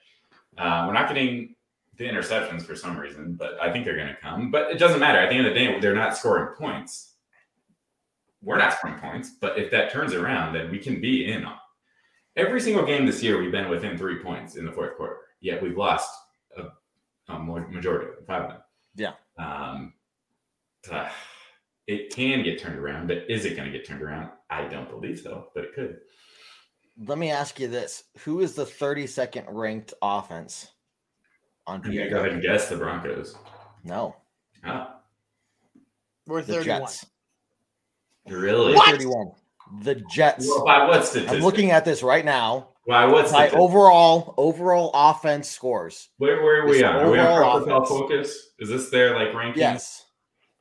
Uh, 0.57 0.83
we're 0.85 0.93
not 0.93 1.07
getting 1.07 1.55
the 2.01 2.07
interceptions 2.07 2.63
for 2.63 2.75
some 2.75 2.97
reason, 2.97 3.33
but 3.33 3.61
I 3.61 3.71
think 3.71 3.85
they're 3.85 3.95
going 3.95 4.07
to 4.07 4.15
come. 4.15 4.49
But 4.49 4.71
it 4.71 4.79
doesn't 4.79 4.99
matter. 4.99 5.19
At 5.19 5.29
the 5.29 5.35
end 5.35 5.45
of 5.45 5.53
the 5.53 5.59
day, 5.59 5.79
they're 5.79 5.95
not 5.95 6.17
scoring 6.17 6.55
points. 6.57 7.13
We're 8.41 8.57
not 8.57 8.73
scoring 8.73 8.99
points, 8.99 9.35
but 9.39 9.59
if 9.59 9.69
that 9.69 9.91
turns 9.91 10.15
around, 10.15 10.53
then 10.53 10.71
we 10.71 10.79
can 10.79 10.99
be 10.99 11.31
in. 11.31 11.45
Every 12.35 12.59
single 12.59 12.85
game 12.85 13.05
this 13.05 13.21
year, 13.21 13.39
we've 13.39 13.51
been 13.51 13.69
within 13.69 13.99
three 13.99 14.17
points 14.17 14.55
in 14.55 14.65
the 14.65 14.71
fourth 14.71 14.97
quarter. 14.97 15.17
Yet 15.41 15.61
we've 15.61 15.77
lost 15.77 16.11
a, 16.57 16.69
a 17.31 17.39
majority 17.39 18.09
of 18.09 18.15
them, 18.15 18.25
five 18.25 18.43
of 18.43 18.49
them. 18.49 18.61
Yeah. 18.95 19.13
Um, 19.37 19.93
uh, 20.91 21.07
it 21.85 22.15
can 22.15 22.41
get 22.41 22.59
turned 22.59 22.79
around, 22.79 23.07
but 23.07 23.29
is 23.29 23.45
it 23.45 23.55
going 23.55 23.71
to 23.71 23.77
get 23.77 23.85
turned 23.85 24.01
around? 24.01 24.31
I 24.49 24.63
don't 24.63 24.89
believe 24.89 25.19
so, 25.19 25.49
but 25.53 25.65
it 25.65 25.75
could. 25.75 25.99
Let 27.05 27.19
me 27.19 27.29
ask 27.29 27.59
you 27.59 27.67
this: 27.67 28.05
Who 28.19 28.39
is 28.39 28.55
the 28.55 28.65
32nd 28.65 29.45
ranked 29.49 29.93
offense 30.01 30.69
on 31.71 31.81
I'm 31.85 31.91
going 31.91 32.03
to 32.03 32.09
go 32.09 32.19
ahead 32.19 32.31
and 32.33 32.41
guess 32.41 32.69
the 32.69 32.75
Broncos. 32.77 33.35
No, 33.83 34.15
Ah, 34.63 34.97
We're 36.27 36.41
the 36.43 36.53
31. 36.53 36.81
Jets. 36.81 37.05
really? 38.27 38.73
What? 38.75 38.89
31. 38.91 39.31
The 39.83 39.95
Jets. 40.11 40.45
Well, 40.47 40.65
by 40.65 40.87
what 40.87 41.05
statistic? 41.05 41.37
I'm 41.37 41.43
looking 41.43 41.71
at 41.71 41.85
this 41.85 42.03
right 42.03 42.23
now. 42.25 42.69
By 42.87 43.05
what 43.05 43.23
By 43.25 43.27
statistic? 43.47 43.59
overall 43.59 44.33
overall 44.37 44.91
offense 44.93 45.49
scores. 45.49 46.09
Where, 46.17 46.43
where 46.43 46.61
are 46.61 46.65
we 46.65 46.73
This 46.73 46.83
on? 46.83 46.95
Are 46.97 47.11
we 47.11 47.19
on 47.19 47.25
overall 47.27 47.57
offense. 47.63 47.89
Focus? 47.89 48.49
Is 48.59 48.69
this 48.69 48.89
their 48.89 49.15
like 49.15 49.33
ranking? 49.33 49.61
Yes. 49.61 50.05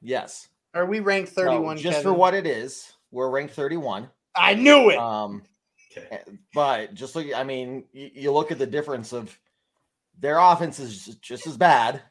Yes. 0.01 0.49
Are 0.73 0.87
we 0.87 1.01
ranked 1.01 1.37
No, 1.37 1.45
31? 1.45 1.79
just 1.79 2.03
for 2.03 2.13
what 2.13 2.33
it 2.35 2.47
is, 2.47 2.93
we're 3.11 3.29
ranked 3.31 3.55
31. 3.55 4.09
I 4.37 4.55
knew 4.55 4.91
it. 4.91 4.99
Um, 4.99 5.43
Okay. 5.97 6.21
but 6.55 6.95
just 6.95 7.17
look, 7.17 7.27
I 7.35 7.43
mean, 7.43 7.83
you, 7.93 8.11
you 8.15 8.33
look 8.33 8.53
at 8.53 8.59
the 8.59 8.67
difference 8.67 9.13
of 9.13 9.37
their 10.21 10.39
offense 10.39 10.79
is 10.79 11.07
just 11.23 11.47
as 11.47 11.57
bad, 11.57 12.03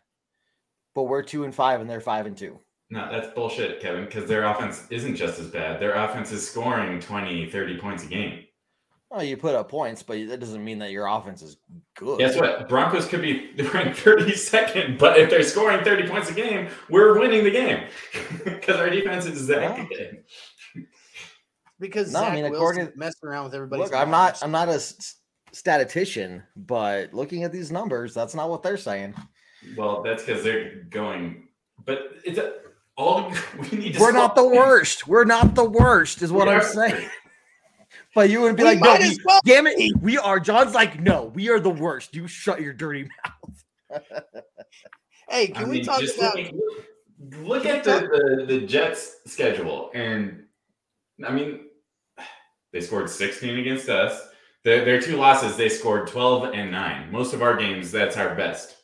but 0.95 1.03
we're 1.03 1.23
two 1.23 1.43
and 1.45 1.53
five 1.55 1.79
and 1.81 1.89
they're 1.89 2.01
five 2.01 2.25
and 2.25 2.35
two. 2.37 2.59
No, 2.89 3.07
that's 3.11 3.31
bullshit, 3.35 3.79
Kevin, 3.81 4.05
because 4.05 4.25
their 4.27 4.45
offense 4.45 4.87
isn't 4.89 5.15
just 5.15 5.39
as 5.39 5.47
bad. 5.47 5.79
Their 5.79 5.93
offense 5.93 6.31
is 6.31 6.49
scoring 6.49 6.99
20, 6.99 7.45
30 7.49 7.77
points 7.77 8.03
a 8.03 8.07
game. 8.07 8.43
Well, 9.11 9.23
you 9.23 9.37
put 9.37 9.55
up 9.55 9.69
points, 9.69 10.01
but 10.03 10.27
that 10.27 10.39
doesn't 10.39 10.63
mean 10.63 10.79
that 10.79 10.91
your 10.91 11.07
offense 11.07 11.41
is 11.43 11.57
good. 11.95 12.19
Guess 12.19 12.35
what? 12.35 12.67
Broncos 12.69 13.07
could 13.07 13.21
be 13.21 13.51
ranked 13.73 13.99
32nd, 14.03 14.97
but 14.99 15.19
if 15.19 15.29
they're 15.29 15.43
scoring 15.43 15.83
30 15.83 16.07
points 16.07 16.29
a 16.29 16.33
game, 16.33 16.69
we're 16.89 17.19
winning 17.19 17.43
the 17.43 17.51
game 17.51 17.87
because 18.43 18.77
our 18.77 18.89
defense 18.89 19.25
is 19.25 19.45
that 19.47 19.61
Yeah. 19.77 19.85
good. 19.85 20.23
because 21.79 22.11
no, 22.11 22.19
I 22.19 22.23
Zach 22.25 22.33
mean, 22.33 22.43
Wilson 22.51 22.55
according- 22.81 22.91
messing 22.99 23.29
around 23.29 23.45
with 23.45 23.55
everybody. 23.55 23.81
Look, 23.83 23.95
I'm 23.95 24.11
not, 24.11 24.43
I'm 24.43 24.51
not 24.51 24.67
a 24.69 24.73
s- 24.73 25.15
statistician, 25.51 26.43
but 26.55 27.13
looking 27.13 27.43
at 27.43 27.51
these 27.51 27.71
numbers, 27.71 28.13
that's 28.13 28.35
not 28.35 28.49
what 28.49 28.63
they're 28.63 28.77
saying. 28.77 29.13
Well, 29.77 30.03
that's 30.03 30.23
because 30.23 30.43
they're 30.43 30.83
going, 30.89 31.47
but 31.85 32.13
it's 32.23 32.37
a, 32.37 32.53
all 32.97 33.31
we 33.71 33.77
need 33.77 33.93
to 33.95 33.99
We're 33.99 34.11
not 34.11 34.35
the 34.35 34.41
score- 34.41 34.55
worst. 34.55 35.07
We're 35.07 35.25
not 35.25 35.55
the 35.55 35.69
worst, 35.69 36.21
is 36.21 36.31
what 36.31 36.47
We 36.47 36.53
I'm 36.55 36.63
saying. 36.63 37.09
But 38.15 38.31
you 38.31 38.41
would 38.41 38.55
be 38.55 38.63
We 38.63 38.69
like, 38.69 38.79
no, 38.81 38.97
we, 38.99 39.17
well 39.23 39.39
damn 39.45 39.67
it, 39.67 39.95
we 40.01 40.17
are. 40.17 40.39
John's 40.39 40.73
like, 40.73 40.99
no, 40.99 41.25
we 41.25 41.49
are 41.49 41.59
the 41.59 41.69
worst. 41.69 42.15
You 42.15 42.27
shut 42.27 42.59
your 42.59 42.73
dirty 42.73 43.03
mouth. 43.03 44.01
Hey, 45.29 45.43
I 45.43 45.47
can 45.47 45.69
we 45.69 45.75
mean, 45.77 45.85
talk 45.85 45.99
just 46.01 46.17
about? 46.17 46.35
look- 46.35 46.53
look 47.41 47.65
at 47.67 47.83
the, 47.83 48.37
the 48.37 48.45
the 48.47 48.65
Jets 48.65 49.17
schedule, 49.27 49.91
and 49.93 50.43
I 51.25 51.31
mean, 51.31 51.65
they 52.73 52.81
scored 52.81 53.09
16 53.09 53.59
against 53.59 53.89
us. 53.89 54.28
Their, 54.63 54.83
their 54.83 55.01
two 55.01 55.15
losses, 55.15 55.55
they 55.55 55.69
scored 55.69 56.07
12 56.07 56.53
and 56.53 56.71
nine. 56.71 57.11
Most 57.11 57.33
of 57.33 57.41
our 57.41 57.55
games, 57.55 57.91
that's 57.91 58.17
our 58.17 58.35
best. 58.35 58.75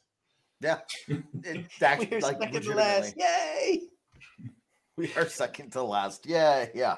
Yeah, 0.61 0.80
it's 1.43 1.82
actually 1.82 2.07
We're 2.11 2.19
like 2.21 2.39
second 2.39 2.61
to 2.63 2.69
legitimately. 2.69 2.82
last. 2.84 3.15
Yay! 3.17 3.82
We 4.97 5.13
are 5.15 5.28
second 5.28 5.73
to 5.73 5.84
last. 5.84 6.26
Yeah, 6.26 6.67
yeah. 6.73 6.95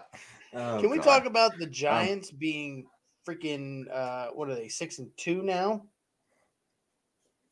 Oh, 0.53 0.80
Can 0.80 0.91
we 0.91 0.97
God. 0.97 1.03
talk 1.03 1.25
about 1.25 1.57
the 1.57 1.65
Giants 1.65 2.30
being 2.30 2.86
freaking 3.28 3.86
uh 3.91 4.28
what 4.36 4.49
are 4.49 4.55
they, 4.55 4.67
six 4.67 4.99
and 4.99 5.09
two 5.17 5.41
now? 5.41 5.84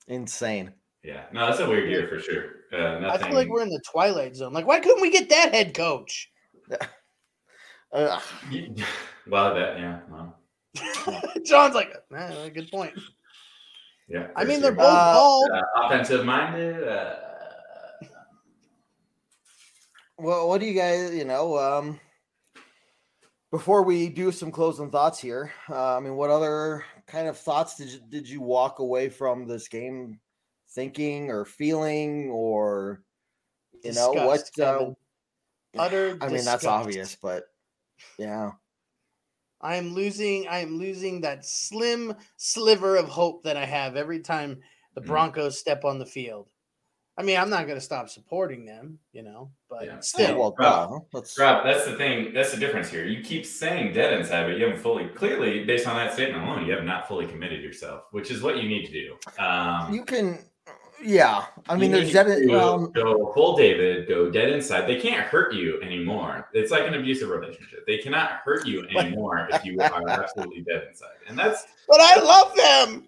Insane. 0.08 0.72
Yeah, 1.04 1.24
no, 1.34 1.48
that's 1.48 1.60
a 1.60 1.68
weird 1.68 1.90
year 1.90 2.08
for 2.08 2.20
sure. 2.20 2.46
Uh, 2.72 3.10
I 3.10 3.18
feel 3.18 3.34
like 3.34 3.48
we're 3.48 3.64
in 3.64 3.70
the 3.70 3.82
twilight 3.92 4.36
zone. 4.36 4.54
Like, 4.54 4.68
why 4.68 4.80
couldn't 4.80 5.02
we 5.02 5.10
get 5.10 5.30
that 5.30 5.54
head 5.54 5.74
coach? 5.74 6.32
Ugh. 7.92 8.22
well, 9.28 9.56
that 9.56 9.80
yeah, 9.80 10.00
well, 10.12 10.38
John's 11.46 11.76
like, 11.76 11.94
"Eh, 12.16 12.50
good 12.50 12.70
point. 12.72 12.94
yeah. 14.08 14.28
I 14.36 14.44
mean, 14.44 14.56
sure. 14.56 14.62
they're 14.62 14.72
both 14.76 14.86
Uh, 14.88 15.14
bald. 15.14 15.52
uh, 15.52 15.62
offensive 15.86 16.26
minded. 16.26 16.88
Uh, 16.88 17.16
Well, 20.18 20.48
what 20.48 20.62
do 20.62 20.66
you 20.66 20.74
guys, 20.74 21.14
you 21.14 21.26
know, 21.26 21.58
um, 21.58 22.00
before 23.52 23.84
we 23.84 24.08
do 24.08 24.32
some 24.32 24.50
closing 24.50 24.90
thoughts 24.90 25.20
here, 25.20 25.52
uh, 25.70 25.98
I 25.98 26.00
mean, 26.00 26.16
what 26.16 26.30
other 26.30 26.86
kind 27.06 27.28
of 27.28 27.38
thoughts 27.38 27.76
did 27.76 27.90
you, 27.90 28.00
did 28.10 28.30
you 28.30 28.40
walk 28.42 28.80
away 28.80 29.10
from 29.10 29.46
this 29.46 29.68
game 29.68 30.22
thinking 30.70 31.30
or 31.30 31.44
feeling 31.44 32.30
or, 32.32 33.02
you 33.84 33.92
know, 33.92 34.14
what, 34.14 34.50
uh, 34.60 34.92
Utter 35.78 36.18
I 36.22 36.30
mean, 36.30 36.46
that's 36.46 36.64
obvious, 36.66 37.18
but 37.22 37.44
yeah. 38.18 38.52
I 39.66 39.76
am 39.78 39.94
losing. 39.94 40.48
I 40.48 40.60
am 40.60 40.78
losing 40.78 41.22
that 41.22 41.44
slim 41.44 42.14
sliver 42.38 42.96
of 42.98 43.08
hope 43.08 43.44
that 43.44 43.58
I 43.58 43.66
have 43.66 43.96
every 43.96 44.20
time 44.20 44.62
the 44.94 45.02
Mm. 45.02 45.08
Broncos 45.08 45.60
step 45.60 45.84
on 45.84 45.98
the 45.98 46.06
field. 46.06 46.48
I 47.18 47.24
mean, 47.24 47.38
I'm 47.38 47.50
not 47.50 47.66
going 47.66 47.78
to 47.80 47.86
stop 47.86 48.10
supporting 48.10 48.66
them, 48.66 49.00
you 49.14 49.24
know, 49.24 49.52
but 49.70 49.86
Yeah. 49.86 50.00
still, 50.02 50.38
well, 50.38 50.56
Rob, 50.60 50.90
duh, 50.90 51.00
let's, 51.14 51.40
Rob, 51.40 51.64
that's 51.66 51.86
the 51.86 51.96
thing. 51.96 52.34
That's 52.34 52.52
the 52.52 52.60
difference 52.60 52.90
here. 52.90 53.06
You 53.06 53.24
keep 53.24 53.46
saying 53.46 53.94
dead 53.94 54.14
inside, 54.14 54.44
but 54.48 54.58
you 54.58 54.66
haven't 54.66 54.82
fully, 54.82 55.08
clearly, 55.08 55.64
based 55.64 55.88
on 55.88 55.96
that 55.96 56.14
statement 56.14 56.44
alone, 56.44 56.66
you 56.66 56.74
have 56.74 56.84
not 56.84 57.08
fully 57.08 57.26
committed 57.26 57.64
yourself, 57.64 58.04
which 58.12 58.30
is 58.32 58.42
what 58.44 58.58
you 58.62 58.68
need 58.68 58.86
to 58.86 58.92
do. 58.92 59.18
Um, 59.42 59.94
you 59.94 60.04
can, 60.06 60.46
yeah. 61.06 61.46
I 61.70 61.76
mean, 61.76 61.92
you 61.92 61.96
there's 61.98 62.08
need 62.08 62.14
that, 62.16 62.26
to 62.48 62.60
um, 62.60 62.92
go 62.92 63.32
full 63.34 63.56
David, 63.56 64.08
go 64.08 64.30
dead 64.30 64.50
inside. 64.50 64.88
They 64.88 65.00
can't 65.00 65.22
hurt 65.22 65.54
you 65.54 65.82
anymore. 65.82 66.50
It's 66.54 66.72
like 66.72 66.88
an 66.88 66.94
abusive 66.96 67.30
relationship. 67.30 67.86
They 67.88 67.98
cannot 68.00 68.32
hurt 68.44 68.66
you 68.68 68.88
anymore 68.90 69.48
if 69.52 69.64
you 69.66 69.80
are 69.80 70.08
absolutely 70.10 70.62
dead 70.62 70.84
inside. 70.90 71.16
And 71.28 71.38
that's 71.38 71.66
but 71.88 72.00
I 72.02 72.20
love 72.20 72.56
them. 72.56 73.08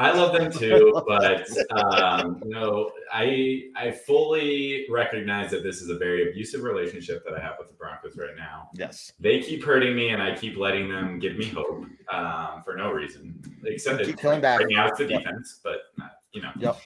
I 0.00 0.12
love 0.12 0.32
them 0.32 0.52
too, 0.52 1.02
but 1.08 1.48
um, 1.72 2.40
you 2.44 2.50
know, 2.50 2.88
I 3.12 3.64
I 3.74 3.90
fully 3.90 4.86
recognize 4.88 5.50
that 5.50 5.64
this 5.64 5.82
is 5.82 5.90
a 5.90 5.98
very 5.98 6.30
abusive 6.30 6.62
relationship 6.62 7.24
that 7.24 7.34
I 7.34 7.40
have 7.42 7.54
with 7.58 7.66
the 7.66 7.74
Broncos 7.74 8.16
right 8.16 8.36
now. 8.36 8.68
yes. 8.74 9.12
They 9.18 9.40
keep 9.40 9.64
hurting 9.64 9.96
me, 9.96 10.10
and 10.10 10.22
I 10.22 10.36
keep 10.36 10.56
letting 10.56 10.88
them 10.88 11.18
give 11.18 11.36
me 11.36 11.46
hope 11.46 11.84
um, 12.12 12.62
for 12.64 12.76
no 12.76 12.92
reason, 12.92 13.42
except 13.64 14.04
Keep 14.04 14.18
coming 14.18 14.40
back. 14.40 14.60
right 14.60 14.68
now 14.70 14.86
it's 14.86 14.98
the 14.98 15.06
Yep. 15.08 15.22
defense, 15.24 15.58
but 15.64 15.80
uh, 16.00 16.06
you 16.32 16.42
know. 16.42 16.50
Yep. 16.60 16.76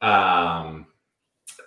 Um, 0.00 0.86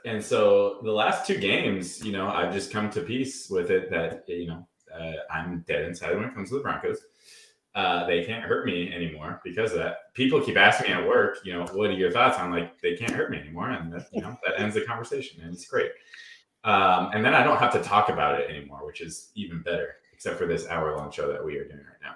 and 0.06 0.24
so 0.24 0.80
the 0.84 0.92
last 0.92 1.26
two 1.26 1.38
games, 1.38 2.04
you 2.04 2.12
know, 2.12 2.30
I've 2.30 2.54
just 2.54 2.72
come 2.72 2.90
to 2.92 3.02
peace 3.02 3.50
with 3.50 3.72
it 3.72 3.90
that 3.92 4.24
you 4.28 4.48
know 4.48 4.68
uh, 4.98 5.14
I'm 5.32 5.64
dead 5.68 5.86
inside 5.86 6.16
when 6.16 6.26
it 6.26 6.34
comes 6.34 6.50
to 6.50 6.56
the 6.56 6.62
Broncos. 6.62 7.00
Uh, 7.76 8.06
they 8.08 8.24
can't 8.24 8.44
hurt 8.44 8.66
me 8.66 8.92
anymore 8.94 9.40
because 9.44 9.72
of 9.72 9.78
that. 9.78 10.14
People 10.14 10.42
keep 10.42 10.58
asking 10.58 10.92
me 10.92 10.98
at 10.98 11.08
work, 11.08 11.38
you 11.44 11.54
know, 11.54 11.66
what 11.74 11.92
are 11.92 11.94
your 11.94 12.12
thoughts? 12.12 12.40
I'm 12.40 12.52
like, 12.52 12.82
they 12.82 12.96
can't 12.96 13.12
hurt 13.12 13.30
me 13.30 13.38
anymore, 13.38 13.70
and 13.70 13.94
that, 13.94 14.08
you 14.12 14.22
know 14.22 14.36
that 14.46 14.60
ends 14.60 14.76
the 14.76 14.82
conversation, 14.82 15.42
and 15.42 15.54
it's 15.54 15.68
great. 15.68 15.92
Um, 16.64 17.12
and 17.14 17.24
then 17.24 17.34
I 17.34 17.44
don't 17.44 17.58
have 17.58 17.72
to 17.74 17.82
talk 17.82 18.10
about 18.10 18.40
it 18.40 18.50
anymore, 18.50 18.86
which 18.86 19.02
is 19.02 19.32
even 19.36 19.62
better, 19.62 19.96
except 20.14 20.38
for 20.38 20.46
this 20.46 20.68
hour 20.68 20.98
long 20.98 21.12
show 21.12 21.32
that 21.32 21.44
we 21.44 21.58
are 21.58 21.66
doing 21.66 21.78
right 21.78 22.02
now. 22.02 22.16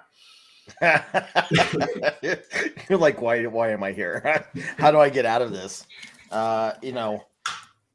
You're 2.88 2.98
like, 2.98 3.20
why? 3.20 3.44
Why 3.46 3.70
am 3.70 3.82
I 3.82 3.92
here? 3.92 4.44
How 4.78 4.90
do 4.90 4.98
I 4.98 5.10
get 5.10 5.26
out 5.26 5.42
of 5.42 5.52
this? 5.52 5.86
Uh, 6.30 6.72
you 6.82 6.92
know, 6.92 7.24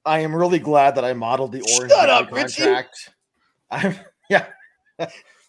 I 0.06 0.20
am 0.20 0.36
really 0.36 0.60
glad 0.60 0.96
that 0.96 1.06
I 1.06 1.14
modeled 1.14 1.52
the 1.52 1.62
orange 1.76 1.92
Shut 1.92 2.10
Weekly 2.10 2.10
up, 2.10 2.32
Richie. 2.32 2.64
contract. 2.64 3.10
I'm 3.72 3.96
yeah. 4.30 4.46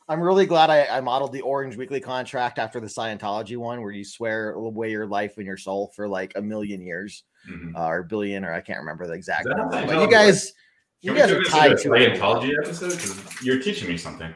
I'm 0.08 0.20
really 0.20 0.46
glad 0.46 0.70
I, 0.70 0.86
I 0.86 1.00
modeled 1.00 1.32
the 1.32 1.40
Orange 1.42 1.76
Weekly 1.76 2.00
contract 2.00 2.58
after 2.58 2.80
the 2.80 2.88
Scientology 2.88 3.56
one, 3.56 3.80
where 3.80 3.92
you 3.92 4.04
swear 4.04 4.50
away 4.54 4.90
your 4.90 5.06
life 5.06 5.34
and 5.36 5.46
your 5.46 5.56
soul 5.56 5.92
for 5.94 6.08
like 6.08 6.32
a 6.34 6.42
million 6.42 6.82
years, 6.82 7.22
Mhm. 7.48 7.76
uh, 7.76 7.86
or 7.86 8.02
billion, 8.02 8.44
or 8.44 8.52
I 8.52 8.60
can't 8.60 8.80
remember 8.80 9.06
the 9.06 9.12
exact 9.12 9.46
number. 9.46 9.86
But 9.86 10.00
you 10.00 10.10
guys, 10.10 10.52
you 11.00 11.14
Can 11.14 11.14
we 11.14 11.20
guys 11.20 11.30
are 11.30 11.42
tied 11.44 11.78
to. 11.78 11.88
Scientology 11.90 12.52
episode? 12.60 12.90
'Cause 12.98 13.42
You're 13.44 13.60
teaching 13.62 13.86
me 13.88 13.96
something. 13.96 14.34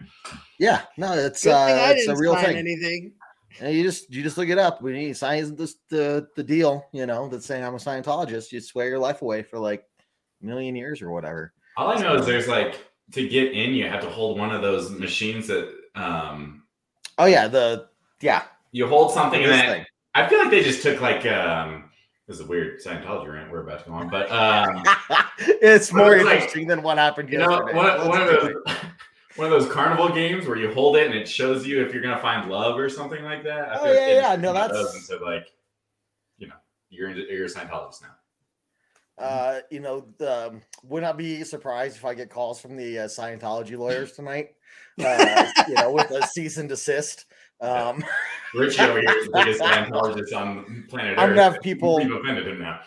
Yeah, 0.59 0.83
no, 0.97 1.13
it's 1.15 1.45
Good 1.45 1.53
uh, 1.53 1.57
I 1.57 1.91
it's 1.93 2.05
a 2.05 2.07
didn't 2.09 2.21
real 2.21 2.37
thing. 2.37 2.57
anything. 2.57 3.13
And 3.61 3.75
you 3.75 3.83
just 3.83 4.13
you 4.13 4.23
just 4.23 4.37
look 4.39 4.49
it 4.49 4.59
up. 4.59 4.83
When 4.83 4.95
you 4.97 5.15
sign 5.15 5.55
this 5.57 5.77
the 5.89 6.29
the 6.37 6.43
deal, 6.43 6.87
you 6.93 7.07
know, 7.07 7.29
that's 7.29 7.47
saying 7.47 7.65
I'm 7.65 7.75
a 7.75 7.79
Scientologist, 7.79 8.51
you 8.53 8.61
swear 8.61 8.89
your 8.89 8.99
life 8.99 9.23
away 9.23 9.43
for 9.43 9.59
like 9.59 9.85
a 10.43 10.47
million 10.47 10.75
years 10.77 11.01
or 11.03 11.11
whatever. 11.11 11.53
All 11.77 11.89
I 11.89 12.01
know 12.01 12.15
is 12.17 12.27
there's 12.27 12.49
like 12.49 12.79
to 13.13 13.29
get 13.29 13.53
in, 13.53 13.75
you 13.75 13.89
have 13.89 14.01
to 14.03 14.09
hold 14.11 14.39
one 14.39 14.51
of 14.53 14.63
those 14.63 14.91
machines 14.91 15.47
that 15.49 15.73
um 15.95 16.63
Oh 17.19 17.27
yeah, 17.27 17.47
the 17.47 17.87
yeah. 18.21 18.43
you 18.73 18.87
hold 18.89 19.13
something 19.13 19.43
and 19.43 19.53
then. 19.53 19.87
I 20.17 20.29
feel 20.29 20.39
like 20.39 20.51
they 20.51 20.63
just 20.63 20.83
took 20.83 21.01
like 21.01 21.25
um 21.27 21.91
this 22.27 22.37
is 22.39 22.43
a 22.43 22.47
weird 22.47 22.81
Scientology 22.83 23.33
rant 23.33 23.53
we're 23.53 23.61
about 23.61 23.85
to 23.85 23.91
go 23.91 23.95
on, 23.95 24.09
but 24.09 24.31
um 24.33 24.83
it's 25.39 25.91
But 25.91 25.97
more 25.99 26.17
it's 26.17 26.25
like- 26.25 26.35
interesting 26.39 26.67
than 26.67 26.83
what 26.83 26.99
happened 26.99 27.31
you 27.31 27.39
know 27.39 27.51
yesterday. 27.51 27.75
one, 27.77 28.09
one 28.09 28.21
of 28.23 28.29
those 28.29 28.51
it. 28.67 28.77
one 29.37 29.53
of 29.53 29.61
those 29.61 29.71
carnival 29.73 30.09
games 30.09 30.47
where 30.47 30.57
you 30.57 30.73
hold 30.73 30.97
it 30.97 31.07
and 31.07 31.15
it 31.15 31.29
shows 31.29 31.67
you 31.67 31.85
if 31.85 31.93
you're 31.93 32.03
gonna 32.03 32.21
find 32.21 32.51
love 32.51 32.79
or 32.79 32.89
something 32.89 33.23
like 33.25 33.43
that. 33.45 33.69
I 33.71 33.75
Oh, 33.75 33.85
feel 33.85 33.89
like 33.89 33.97
yeah, 34.01 34.31
yeah, 34.31 34.37
no, 34.37 34.53
that's- 34.53 34.95
and 34.95 35.03
said 35.03 35.21
like, 35.21 35.49
you 36.39 36.47
know, 36.47 36.55
you're 36.91 37.11
into, 37.11 37.23
you're 37.23 37.47
a 37.47 37.49
Scientologist 37.49 38.03
now. 38.03 38.15
Uh, 39.17 39.61
you 39.71 39.79
know, 39.81 40.07
um, 40.27 40.61
would 40.83 41.03
not 41.03 41.17
be 41.17 41.45
surprised 41.45 41.97
if 41.97 42.05
I 42.05 42.15
get 42.15 42.31
calls 42.31 42.61
from 42.61 42.77
the 42.77 42.99
uh, 43.01 43.05
Scientology 43.07 43.79
lawyers 43.79 44.13
tonight. 44.17 44.55
Uh, 45.05 45.47
you 45.69 45.75
know, 45.75 45.93
with 45.93 46.11
a 46.11 46.27
cease 46.29 46.57
and 46.57 46.69
desist. 46.69 47.25
Um, 47.61 48.05
Richie 48.55 48.83
over 48.83 49.01
here 49.01 49.11
is 49.17 49.27
the 49.27 49.33
biggest 49.33 49.61
Scientologist 49.63 50.35
on 50.37 50.85
planet 50.89 51.13
Earth. 51.13 51.19
I'm 51.21 51.29
gonna 51.31 51.43
have 51.43 51.61
people- 51.63 51.97
We've 51.97 52.13
offended 52.13 52.49
him 52.49 52.59
now. 52.61 52.81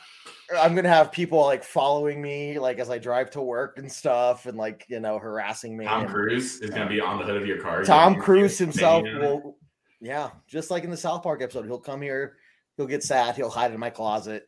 I'm 0.56 0.76
gonna 0.76 0.88
have 0.90 1.12
people 1.12 1.44
like 1.44 1.64
following 1.64 2.22
me, 2.22 2.58
like 2.60 2.80
as 2.80 2.90
I 2.90 2.98
drive 3.00 3.32
to 3.32 3.42
work 3.42 3.78
and 3.80 3.92
stuff, 3.92 4.46
and 4.46 4.58
like 4.58 4.86
you 4.88 5.00
know 5.00 5.20
harassing 5.20 5.76
me. 5.78 5.86
Tom 5.86 6.04
and- 6.04 6.10
Cruise 6.12 6.62
is 6.62 6.70
going 6.70 6.84
to 6.88 6.94
be 6.94 7.02
on 7.02 7.18
the 7.20 7.26
hood 7.26 7.36
of 7.42 7.46
your 7.48 7.60
car. 7.62 7.84
Tom 7.84 8.14
You're- 8.14 8.24
Cruise 8.26 8.58
himself 8.58 9.04
banging 9.04 9.18
on 9.18 9.24
it. 9.24 9.28
will, 9.44 9.58
yeah, 10.00 10.30
just 10.48 10.72
like 10.72 10.84
in 10.86 10.90
the 10.92 10.96
South 10.98 11.22
Park 11.24 11.42
episode, 11.42 11.66
he'll 11.66 11.80
come 11.80 12.02
here, 12.02 12.38
he'll 12.78 12.86
get 12.88 13.04
sad, 13.04 13.36
he'll 13.36 13.50
hide 13.50 13.72
in 13.74 13.80
my 13.80 13.90
closet, 13.90 14.48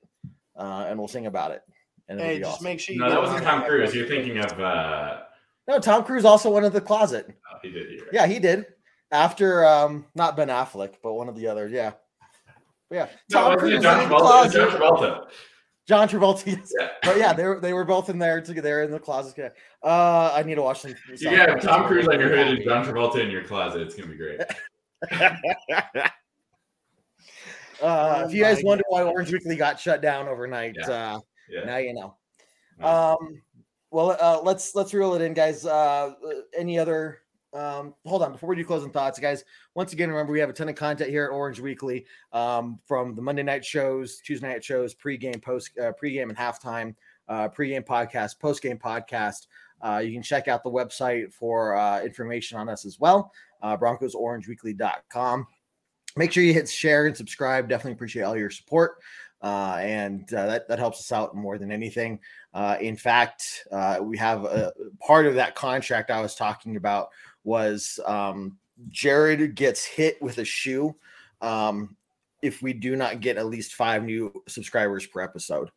uh, 0.58 0.86
and 0.88 0.98
we'll 0.98 1.08
sing 1.10 1.26
about 1.26 1.52
it. 1.52 1.62
And 2.08 2.20
Hey, 2.20 2.40
just 2.40 2.52
awesome. 2.52 2.64
make 2.64 2.80
sure 2.80 2.96
you 2.96 3.02
No, 3.02 3.10
that 3.10 3.22
wasn't 3.22 3.44
Tom 3.44 3.60
that 3.60 3.68
Cruise. 3.70 3.94
You're 3.94 4.08
thinking 4.08 4.38
of. 4.40 4.60
uh 4.60 5.22
No, 5.68 5.80
Tom 5.80 6.04
Cruise 6.06 6.26
also 6.26 6.50
went 6.50 6.66
in 6.66 6.72
the 6.72 6.82
closet. 6.82 7.28
oh, 7.54 7.58
He 7.62 7.72
did. 7.72 7.90
You're 7.92 8.06
right. 8.06 8.14
Yeah, 8.14 8.26
he 8.26 8.40
did. 8.40 8.66
After 9.12 9.66
um, 9.66 10.06
not 10.16 10.38
Ben 10.38 10.48
Affleck, 10.48 10.94
but 11.04 11.14
one 11.14 11.28
of 11.30 11.36
the 11.36 11.48
others. 11.48 11.72
Yeah, 11.72 11.92
But 12.90 12.96
yeah. 12.96 13.08
No, 13.32 13.40
Tom 13.42 13.44
wasn't 13.44 13.60
Cruise 13.60 13.74
it 13.74 13.82
John 13.82 14.04
in 14.04 14.10
the 14.10 14.16
Travolta. 14.16 14.20
closet. 14.20 14.54
John 14.70 14.70
Travolta. 14.82 15.28
John 15.90 16.08
Travolta. 16.08 16.46
yes. 16.46 16.72
Yeah. 16.80 16.90
But 17.04 17.18
yeah, 17.18 17.34
they 17.34 17.44
were 17.46 17.60
they 17.60 17.74
were 17.74 17.84
both 17.84 18.10
in 18.12 18.20
there 18.20 18.40
together. 18.42 18.62
They're 18.62 18.84
in 18.84 18.92
the 18.92 19.00
closet. 19.00 19.54
Uh, 19.84 20.32
I 20.36 20.44
need 20.44 20.56
to 20.56 20.62
watch 20.62 20.84
them. 20.84 20.94
You 21.18 21.30
got 21.36 21.62
Tom 21.62 21.88
Cruise 21.88 22.08
on 22.08 22.20
your 22.20 22.30
hood 22.30 22.48
and 22.48 22.64
John 22.64 22.86
Travolta 22.86 23.16
in 23.24 23.32
your 23.32 23.44
closet. 23.44 23.82
It's 23.82 23.96
going 23.96 24.08
to 24.10 24.16
be 24.16 24.18
great. 24.18 24.42
Uh, 27.82 28.24
Oh 28.24 28.26
if 28.28 28.34
you 28.34 28.44
guys 28.44 28.62
my 28.62 28.68
wonder 28.68 28.84
why 28.90 29.04
Orange 29.04 29.32
Weekly 29.32 29.56
got 29.56 29.80
shut 29.80 30.02
down 30.02 30.28
overnight, 30.28 30.76
Yeah. 30.78 30.90
uh, 31.16 31.20
Yeah. 31.50 31.64
now 31.64 31.78
you 31.78 31.94
know. 31.94 32.18
Nice. 32.78 33.16
Um, 33.18 33.42
well, 33.90 34.18
uh, 34.20 34.42
let's 34.44 34.76
let's 34.76 34.94
reel 34.94 35.14
it 35.16 35.22
in, 35.22 35.34
guys. 35.34 35.66
Uh, 35.66 36.14
any 36.58 36.78
other? 36.78 37.20
Um, 37.54 37.96
hold 38.06 38.22
on 38.22 38.32
before 38.32 38.50
we 38.50 38.56
do 38.56 38.64
closing 38.64 38.92
thoughts, 38.92 39.18
guys. 39.20 39.44
Once 39.74 39.94
again, 39.94 40.10
remember 40.10 40.32
we 40.32 40.40
have 40.40 40.50
a 40.50 40.54
ton 40.54 40.70
of 40.70 40.76
content 40.76 41.10
here 41.10 41.26
at 41.26 41.32
Orange 41.32 41.60
Weekly, 41.60 42.06
um, 42.32 42.80
from 42.86 43.16
the 43.16 43.22
Monday 43.22 43.42
night 43.44 43.66
shows, 43.66 44.20
Tuesday 44.20 44.48
night 44.48 44.64
shows, 44.64 44.94
pregame, 44.94 45.42
post, 45.42 45.72
uh, 45.80 45.92
pregame, 46.02 46.30
and 46.30 46.38
halftime, 46.38 46.94
uh, 47.28 47.50
pregame 47.50 47.84
podcast, 47.86 48.40
postgame 48.40 48.80
podcast. 48.80 49.48
Uh, 49.82 49.98
you 49.98 50.12
can 50.12 50.22
check 50.22 50.48
out 50.48 50.64
the 50.64 50.70
website 50.70 51.34
for 51.34 51.76
uh, 51.76 52.02
information 52.04 52.58
on 52.58 52.70
us 52.70 52.86
as 52.86 53.00
well, 53.00 53.32
uh, 53.64 53.76
BroncosOrangeWeekly.com. 53.78 55.48
Make 56.18 56.32
sure 56.32 56.44
you 56.44 56.54
hit 56.54 56.70
share 56.70 57.08
and 57.08 57.16
subscribe. 57.18 57.68
Definitely 57.70 57.94
appreciate 57.94 58.24
all 58.24 58.38
your 58.38 58.50
support. 58.50 58.98
uh, 59.42 59.78
and 59.80 60.34
uh, 60.34 60.48
that 60.48 60.68
that 60.68 60.80
helps 60.80 61.00
us 61.00 61.12
out 61.12 61.36
more 61.36 61.58
than 61.58 61.72
anything. 61.72 62.20
Uh, 62.54 62.78
in 62.82 62.96
fact, 62.96 63.68
uh, 63.72 64.00
we 64.02 64.18
have 64.18 64.44
a 64.44 64.74
part 65.00 65.26
of 65.26 65.36
that 65.36 65.56
contract 65.56 66.12
I 66.12 66.22
was 66.22 66.36
talking 66.36 66.76
about 66.76 67.10
was 67.44 68.00
um, 68.06 68.58
Jared 68.90 69.56
gets 69.56 69.86
hit 69.86 70.22
with 70.22 70.38
a 70.38 70.46
shoe 70.46 70.96
um, 71.42 71.96
if 72.42 72.62
we 72.62 72.74
do 72.74 72.96
not 72.96 73.20
get 73.20 73.38
at 73.38 73.48
least 73.48 73.74
five 73.76 74.04
new 74.04 74.32
subscribers 74.48 75.06
per 75.08 75.22
episode. 75.22 75.70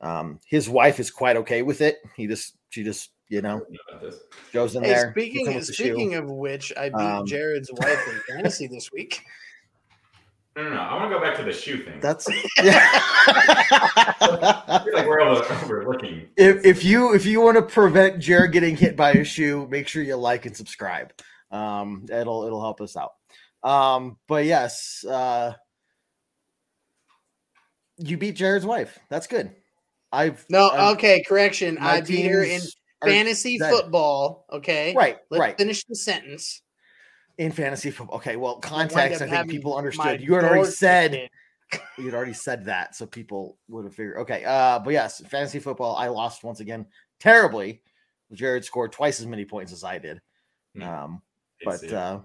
Um, 0.00 0.40
his 0.46 0.68
wife 0.68 1.00
is 1.00 1.10
quite 1.10 1.36
okay 1.36 1.62
with 1.62 1.80
it. 1.80 1.98
He 2.16 2.26
just 2.26 2.56
she 2.70 2.82
just 2.84 3.10
you 3.28 3.42
know 3.42 3.62
goes 4.52 4.76
in 4.76 4.82
Hey, 4.84 4.90
there. 4.90 5.06
hits 5.06 5.12
speaking 5.12 5.46
the 5.46 5.62
speaking 5.62 6.14
of 6.14 6.30
which, 6.30 6.72
I 6.76 6.90
beat 6.90 6.96
Um, 7.00 7.26
Jared's 7.26 7.70
wife 7.72 7.98
in 8.08 8.20
fantasy 8.34 8.66
this 8.66 8.92
week. 8.92 9.22
No, 10.56 10.62
no, 10.62 10.70
no. 10.70 10.76
I 10.80 10.94
want 10.94 11.10
to 11.12 11.18
go 11.18 11.22
back 11.22 11.36
to 11.36 11.44
the 11.44 11.52
shoe 11.52 11.84
thing. 11.84 12.00
That's 12.00 12.26
I 12.58 12.62
feel 14.84 14.94
like 14.94 15.06
we're 15.06 15.20
over, 15.20 15.44
overlooking. 15.64 16.28
if 16.36 16.64
if 16.64 16.82
you 16.84 17.14
if 17.14 17.26
you 17.26 17.40
want 17.42 17.56
to 17.56 17.62
prevent 17.62 18.18
Jared 18.20 18.52
getting 18.52 18.74
hit 18.76 18.96
by 18.96 19.12
a 19.12 19.24
shoe, 19.24 19.66
make 19.70 19.86
sure 19.86 20.02
you 20.02 20.16
like 20.16 20.46
and 20.46 20.56
subscribe. 20.56 21.12
Um, 21.50 22.06
it'll 22.10 22.44
it'll 22.46 22.62
help 22.62 22.80
us 22.80 22.96
out. 22.96 23.12
Um, 23.62 24.16
but 24.28 24.46
yes, 24.46 25.04
uh, 25.04 25.52
you 27.98 28.16
beat 28.16 28.36
Jared's 28.36 28.64
wife. 28.66 28.98
That's 29.10 29.26
good. 29.26 29.54
I've 30.12 30.44
No, 30.48 30.70
I've- 30.70 30.94
okay, 30.96 31.22
correction. 31.22 31.74
my 31.74 31.96
I 31.96 32.00
beat 32.00 32.30
her 32.30 32.42
in 32.44 32.60
fantasy 33.04 33.58
dead. 33.58 33.70
football. 33.72 34.46
Okay, 34.52 34.94
Right, 34.96 35.18
Let's 35.30 35.40
right. 35.40 35.58
finish 35.58 35.84
the 35.84 35.96
sentence. 35.96 36.62
In 37.38 37.52
fantasy 37.52 37.90
football. 37.90 38.16
Okay, 38.16 38.36
well, 38.36 38.56
context. 38.56 39.22
I 39.22 39.28
think 39.28 39.50
people 39.50 39.76
understood. 39.76 40.20
You 40.20 40.34
had 40.34 40.44
already 40.44 40.70
said 40.70 41.12
kicked 41.12 41.34
you'd 41.98 42.14
already 42.14 42.32
said 42.32 42.64
that, 42.64 42.94
so 42.94 43.06
people 43.06 43.58
would 43.68 43.84
have 43.84 43.94
figured. 43.94 44.18
Okay, 44.18 44.44
uh, 44.44 44.78
but 44.78 44.90
yes, 44.90 45.20
fantasy 45.28 45.58
football. 45.58 45.96
I 45.96 46.08
lost 46.08 46.44
once 46.44 46.60
again 46.60 46.86
terribly. 47.20 47.82
Jared 48.32 48.64
scored 48.64 48.92
twice 48.92 49.20
as 49.20 49.26
many 49.26 49.44
points 49.44 49.72
as 49.72 49.84
I 49.84 49.98
did. 49.98 50.20
Hmm. 50.74 50.82
Um, 50.82 51.22
Hate 51.58 51.64
but 51.64 51.92
uh, 51.92 52.20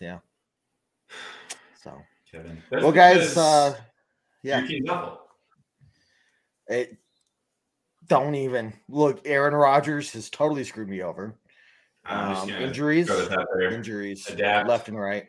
yeah. 0.00 0.18
So 1.82 2.00
Kevin. 2.30 2.62
well, 2.70 2.92
guys, 2.92 3.36
uh, 3.36 3.76
yeah, 4.42 4.60
Your 4.60 4.68
team's 4.68 4.88
awful. 4.88 5.20
it 6.68 6.96
don't 8.06 8.34
even 8.34 8.72
look. 8.88 9.20
Aaron 9.24 9.54
Rodgers 9.54 10.12
has 10.12 10.30
totally 10.30 10.64
screwed 10.64 10.88
me 10.88 11.02
over. 11.02 11.36
Um, 12.06 12.48
injuries, 12.50 13.06
throw 13.06 13.16
this 13.18 13.30
out 13.30 13.46
there. 13.54 13.70
injuries, 13.72 14.26
Adapt. 14.28 14.68
left 14.68 14.88
and 14.88 14.98
right. 14.98 15.26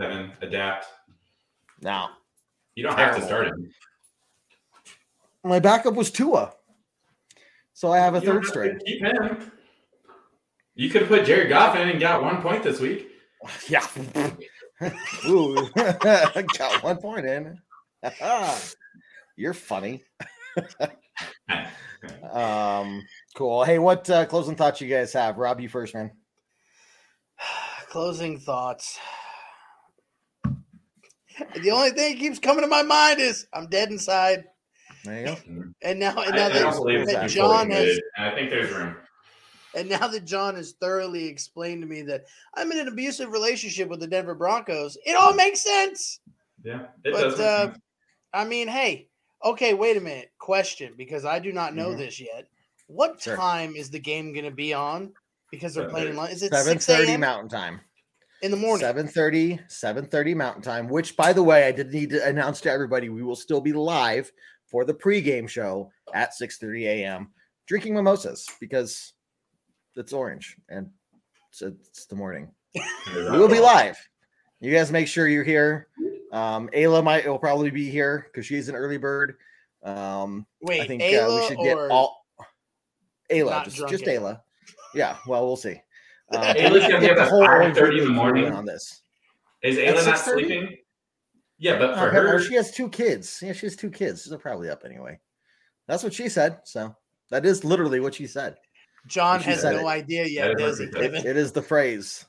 Kevin, 0.00 0.32
adapt. 0.40 0.86
Now, 1.80 2.10
You 2.74 2.82
don't 2.84 2.98
have 2.98 3.14
to 3.16 3.22
start 3.22 3.46
him. 3.48 3.70
my 5.44 5.58
backup 5.60 5.94
was 5.94 6.10
Tua, 6.10 6.52
so 7.74 7.92
I 7.92 7.98
have 7.98 8.14
a 8.14 8.20
You 8.20 8.26
third 8.26 8.44
string. 8.46 8.80
Keep 8.86 9.02
him. 9.02 9.52
You 10.74 10.90
could 10.90 11.02
have 11.02 11.08
put 11.10 11.24
Jared 11.26 11.48
Goff 11.50 11.76
in 11.76 11.88
and 11.88 12.00
got 12.00 12.22
one 12.22 12.40
point 12.42 12.62
this 12.62 12.80
week. 12.80 13.08
Yeah. 13.68 13.86
Ooh, 15.28 15.68
got 15.76 16.82
one 16.82 16.96
point 16.96 17.26
in. 17.26 17.58
You're 19.36 19.52
funny. 19.54 20.02
um, 22.32 23.02
cool. 23.34 23.64
Hey, 23.64 23.78
what 23.78 24.08
uh, 24.10 24.24
closing 24.26 24.56
thoughts 24.56 24.80
you 24.80 24.88
guys 24.88 25.12
have? 25.12 25.38
Rob, 25.38 25.60
you 25.60 25.68
first, 25.68 25.94
man. 25.94 26.10
Closing 27.88 28.38
thoughts. 28.38 28.98
The 31.56 31.70
only 31.70 31.90
thing 31.90 32.12
that 32.14 32.18
keeps 32.20 32.38
coming 32.38 32.62
to 32.62 32.68
my 32.68 32.82
mind 32.82 33.20
is 33.20 33.46
I'm 33.52 33.68
dead 33.68 33.90
inside. 33.90 34.44
There 35.04 35.18
you 35.20 35.26
go. 35.26 35.36
And 35.82 36.00
now, 36.00 36.16
and 36.22 36.34
now 36.34 36.46
I 36.46 36.48
that, 36.48 36.74
believe 36.76 37.06
that 37.06 37.20
that 37.20 37.28
John 37.28 37.68
has, 37.68 38.00
I 38.16 38.30
think 38.30 38.48
there's 38.48 38.70
room. 38.70 38.96
and 39.74 39.86
now 39.86 40.06
that 40.08 40.24
John 40.24 40.54
has 40.54 40.72
thoroughly 40.80 41.26
explained 41.26 41.82
to 41.82 41.86
me 41.86 42.00
that 42.02 42.24
I'm 42.54 42.72
in 42.72 42.78
an 42.78 42.88
abusive 42.88 43.30
relationship 43.30 43.90
with 43.90 44.00
the 44.00 44.06
Denver 44.06 44.34
Broncos, 44.34 44.96
it 45.04 45.14
all 45.14 45.34
makes 45.34 45.60
sense. 45.60 46.20
Yeah, 46.64 46.86
it 47.04 47.12
But 47.12 47.20
does. 47.36 47.40
uh, 47.40 47.74
I 48.32 48.46
mean, 48.46 48.66
hey, 48.66 49.08
okay, 49.44 49.74
wait 49.74 49.98
a 49.98 50.00
minute. 50.00 50.30
Question, 50.38 50.94
because 50.96 51.26
I 51.26 51.38
do 51.38 51.52
not 51.52 51.74
know 51.74 51.90
Mhm. 51.90 51.98
this 51.98 52.18
yet. 52.18 52.46
What 52.86 53.20
Sure. 53.20 53.36
time 53.36 53.74
is 53.76 53.90
the 53.90 53.98
game 53.98 54.32
going 54.32 54.44
to 54.44 54.50
be 54.50 54.72
on? 54.74 55.12
Because 55.50 55.74
they're 55.74 55.88
playing 55.88 56.08
in 56.08 56.16
London. 56.16 56.34
Is 56.34 56.42
it 56.42 56.52
Seven 56.52 56.80
six 56.80 56.86
thirty 56.86 57.16
Mountain 57.16 57.48
Time. 57.48 57.80
in 58.42 58.50
the 58.50 58.56
morning? 58.56 58.86
7:30, 58.86 59.60
7:30 59.68 60.34
Mountain 60.34 60.62
Time. 60.62 60.88
Which, 60.88 61.16
by 61.16 61.32
the 61.32 61.42
way, 61.42 61.64
I 61.64 61.72
did 61.72 61.92
need 61.92 62.10
to 62.10 62.26
announce 62.26 62.60
to 62.62 62.70
everybody 62.70 63.08
we 63.08 63.22
will 63.22 63.36
still 63.36 63.60
be 63.60 63.72
live 63.72 64.30
for 64.66 64.84
the 64.84 64.94
pregame 64.94 65.48
show 65.48 65.90
at 66.12 66.32
6:30 66.34 66.84
a.m. 66.86 67.32
Drinking 67.66 67.94
mimosas 67.94 68.46
because 68.60 69.12
it's 69.96 70.12
orange 70.12 70.56
and 70.68 70.90
it's, 71.50 71.62
it's 71.62 72.06
the 72.06 72.16
morning. 72.16 72.50
we 72.74 73.38
will 73.38 73.48
be 73.48 73.60
live. 73.60 73.96
You 74.60 74.72
guys 74.72 74.90
make 74.90 75.06
sure 75.08 75.28
you're 75.28 75.44
here. 75.44 75.88
Um, 76.32 76.68
Ayla 76.74 77.02
might 77.04 77.26
will 77.26 77.38
probably 77.38 77.70
be 77.70 77.88
here 77.90 78.26
because 78.26 78.44
she's 78.44 78.68
an 78.68 78.74
early 78.74 78.96
bird. 78.98 79.36
Um, 79.84 80.46
I 80.62 80.62
Wait, 80.62 80.86
think 80.88 81.02
uh, 81.02 81.30
we 81.34 81.46
should 81.46 81.58
get 81.58 81.76
or 81.76 81.92
all 81.92 82.23
Ayla, 83.30 83.64
just, 83.64 83.88
just 83.88 84.04
Ayla? 84.04 84.20
Ayla. 84.20 84.40
Yeah, 84.94 85.16
well, 85.26 85.46
we'll 85.46 85.56
see. 85.56 85.80
Uh, 86.32 86.54
Ayla's 86.54 86.82
gonna 86.82 87.00
be 87.00 87.06
get 87.06 87.18
up 87.18 87.24
at 87.24 87.28
whole 87.28 87.42
Orange 87.42 87.76
5:30 87.76 87.98
in 87.98 88.04
the 88.04 88.10
morning. 88.10 88.52
on 88.52 88.64
this. 88.64 89.02
Is 89.62 89.76
Ayla 89.76 90.06
not 90.06 90.18
sleeping? 90.18 90.76
Yeah, 91.58 91.78
but 91.78 91.94
for 91.94 92.08
Uh, 92.08 92.12
her, 92.12 92.40
she 92.40 92.54
has 92.54 92.70
two 92.72 92.88
kids. 92.88 93.40
Yeah, 93.42 93.52
she 93.52 93.66
has 93.66 93.76
two 93.76 93.90
kids. 93.90 94.24
They're 94.24 94.38
probably 94.38 94.68
up 94.68 94.82
anyway. 94.84 95.18
That's 95.86 96.02
what 96.02 96.12
she 96.14 96.28
said. 96.28 96.60
So 96.64 96.94
that 97.30 97.46
is 97.46 97.64
literally 97.64 98.00
what 98.00 98.14
she 98.14 98.26
said. 98.26 98.56
John 99.06 99.40
She 99.40 99.50
has 99.50 99.60
said 99.60 99.72
no 99.76 99.88
it. 99.88 99.90
idea 99.90 100.24
yet, 100.24 100.56
does 100.56 100.78
he, 100.78 100.86
what 100.86 100.94
she 100.94 101.00
said. 101.00 101.12
Kevin? 101.12 101.26
It 101.26 101.36
is 101.36 101.52
the 101.52 101.62
phrase. 101.62 102.24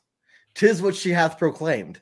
Tis 0.53 0.81
what 0.81 0.95
she 0.95 1.11
hath 1.11 1.37
proclaimed. 1.37 2.01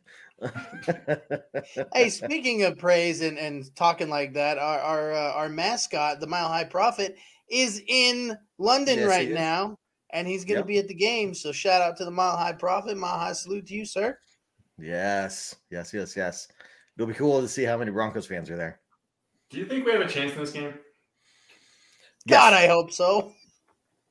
Hey, 1.94 2.10
speaking 2.10 2.64
of 2.64 2.78
praise 2.78 3.22
and, 3.22 3.38
and 3.38 3.64
talking 3.76 4.10
like 4.10 4.34
that, 4.34 4.58
our 4.58 4.80
our, 4.80 5.14
uh, 5.14 5.32
our 5.34 5.50
mascot, 5.50 6.20
the 6.20 6.28
Mile 6.28 6.48
High 6.48 6.66
Prophet, 6.66 7.16
is 7.50 7.82
in 7.88 8.38
London 8.58 9.00
Yes, 9.00 9.08
right 9.08 9.30
now, 9.32 9.78
and 10.12 10.28
he's 10.28 10.44
going 10.46 10.56
to 10.56 10.60
Yep. 10.62 10.68
be 10.68 10.80
at 10.80 10.88
the 10.88 10.94
game. 10.96 11.34
So 11.34 11.52
shout 11.52 11.82
out 11.82 11.98
to 11.98 12.06
the 12.06 12.12
Mile 12.12 12.38
High 12.38 12.54
Prophet. 12.54 12.98
Mile 12.98 13.18
High 13.20 13.34
salute 13.34 13.68
to 13.68 13.74
you, 13.76 13.86
sir. 13.86 14.18
yes, 14.80 15.56
yes, 15.70 15.94
yes, 15.94 16.16
yes. 16.16 16.48
It'll 16.98 17.08
be 17.08 17.14
cool 17.14 17.42
to 17.42 17.48
see 17.48 17.64
how 17.64 17.78
many 17.78 17.92
Broncos 17.92 18.26
fans 18.28 18.50
are 18.50 18.58
there. 18.58 18.80
do 19.50 19.60
you 19.60 19.66
think 19.68 19.86
we 19.86 19.92
have 19.92 20.02
a 20.02 20.08
chance 20.08 20.34
in 20.34 20.40
this 20.40 20.52
game? 20.52 20.74
God, 22.28 22.54
Yes. 22.54 22.64
I 22.64 22.68
hope 22.68 22.92
so. 22.92 23.34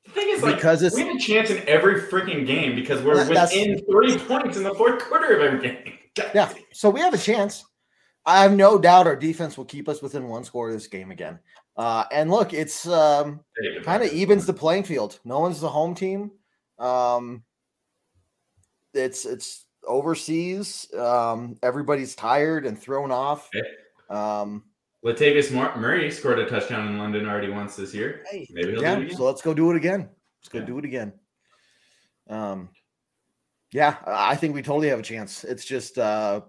The 0.04 0.10
thing 0.12 0.28
is, 0.30 0.42
like, 0.42 0.56
Because 0.56 0.82
it's- 0.82 0.96
we 1.00 1.06
have 1.08 1.16
a 1.16 1.18
chance 1.18 1.50
in 1.50 1.66
every 1.68 2.00
freaking 2.02 2.46
game 2.46 2.74
because 2.76 3.02
we're 3.02 3.14
That- 3.16 3.28
that's- 3.28 3.52
within 3.54 3.84
three 3.86 4.18
points 4.18 4.56
in 4.56 4.62
the 4.64 4.74
fourth 4.74 5.02
quarter 5.02 5.34
of 5.36 5.40
every 5.42 5.60
game. 5.60 5.98
God 6.14 6.30
Yeah, 6.34 6.52
so 6.72 6.90
we 6.90 7.00
have 7.00 7.14
a 7.14 7.18
chance. 7.18 7.64
I 8.24 8.42
have 8.42 8.54
no 8.54 8.78
doubt 8.78 9.06
our 9.06 9.16
defense 9.16 9.56
will 9.56 9.64
keep 9.64 9.88
us 9.88 10.00
within 10.02 10.28
one 10.28 10.44
score 10.44 10.68
of 10.68 10.74
this 10.74 10.86
game 10.86 11.10
again. 11.10 11.38
Uh, 11.76 12.04
and 12.12 12.30
look, 12.30 12.52
it's 12.52 12.86
um, 12.86 13.40
There 13.56 13.72
you 13.72 13.78
go. 13.80 13.84
kind 13.84 14.02
of 14.02 14.12
evens 14.12 14.46
the 14.46 14.52
playing 14.52 14.84
field. 14.84 15.18
No 15.24 15.40
one's 15.40 15.60
the 15.60 15.68
home 15.68 15.94
team. 15.94 16.30
Um, 16.78 17.42
it's 18.94 19.24
it's 19.24 19.66
overseas. 19.86 20.86
Um, 20.94 21.56
everybody's 21.62 22.14
tired 22.14 22.66
and 22.66 22.78
thrown 22.78 23.10
off. 23.10 23.48
Um, 24.10 24.64
Latavius 25.04 25.50
Murray 25.80 26.10
scored 26.10 26.38
a 26.38 26.46
touchdown 26.48 26.86
in 26.88 26.98
London 26.98 27.26
already 27.26 27.50
once 27.50 27.74
this 27.74 27.92
year. 27.92 28.22
Hey, 28.30 28.46
Maybe 28.50 28.72
he'll 28.72 28.80
do 28.80 28.86
it 28.86 28.88
yeah, 28.88 28.98
again. 28.98 29.16
so 29.16 29.24
let's 29.24 29.42
go 29.42 29.52
do 29.54 29.70
it 29.72 29.76
again. 29.76 30.08
Let's 30.40 30.48
go 30.50 30.58
Yeah. 30.60 30.64
do 30.66 30.78
it 30.78 30.84
again. 30.84 31.12
Um, 32.28 32.68
yeah, 33.72 33.96
I 34.06 34.32
I 34.32 34.36
think 34.36 34.54
we 34.54 34.62
totally 34.62 34.88
have 34.90 35.00
a 35.00 35.02
chance. 35.02 35.42
It's 35.42 35.64
just 35.64 35.98
uh, 35.98 36.42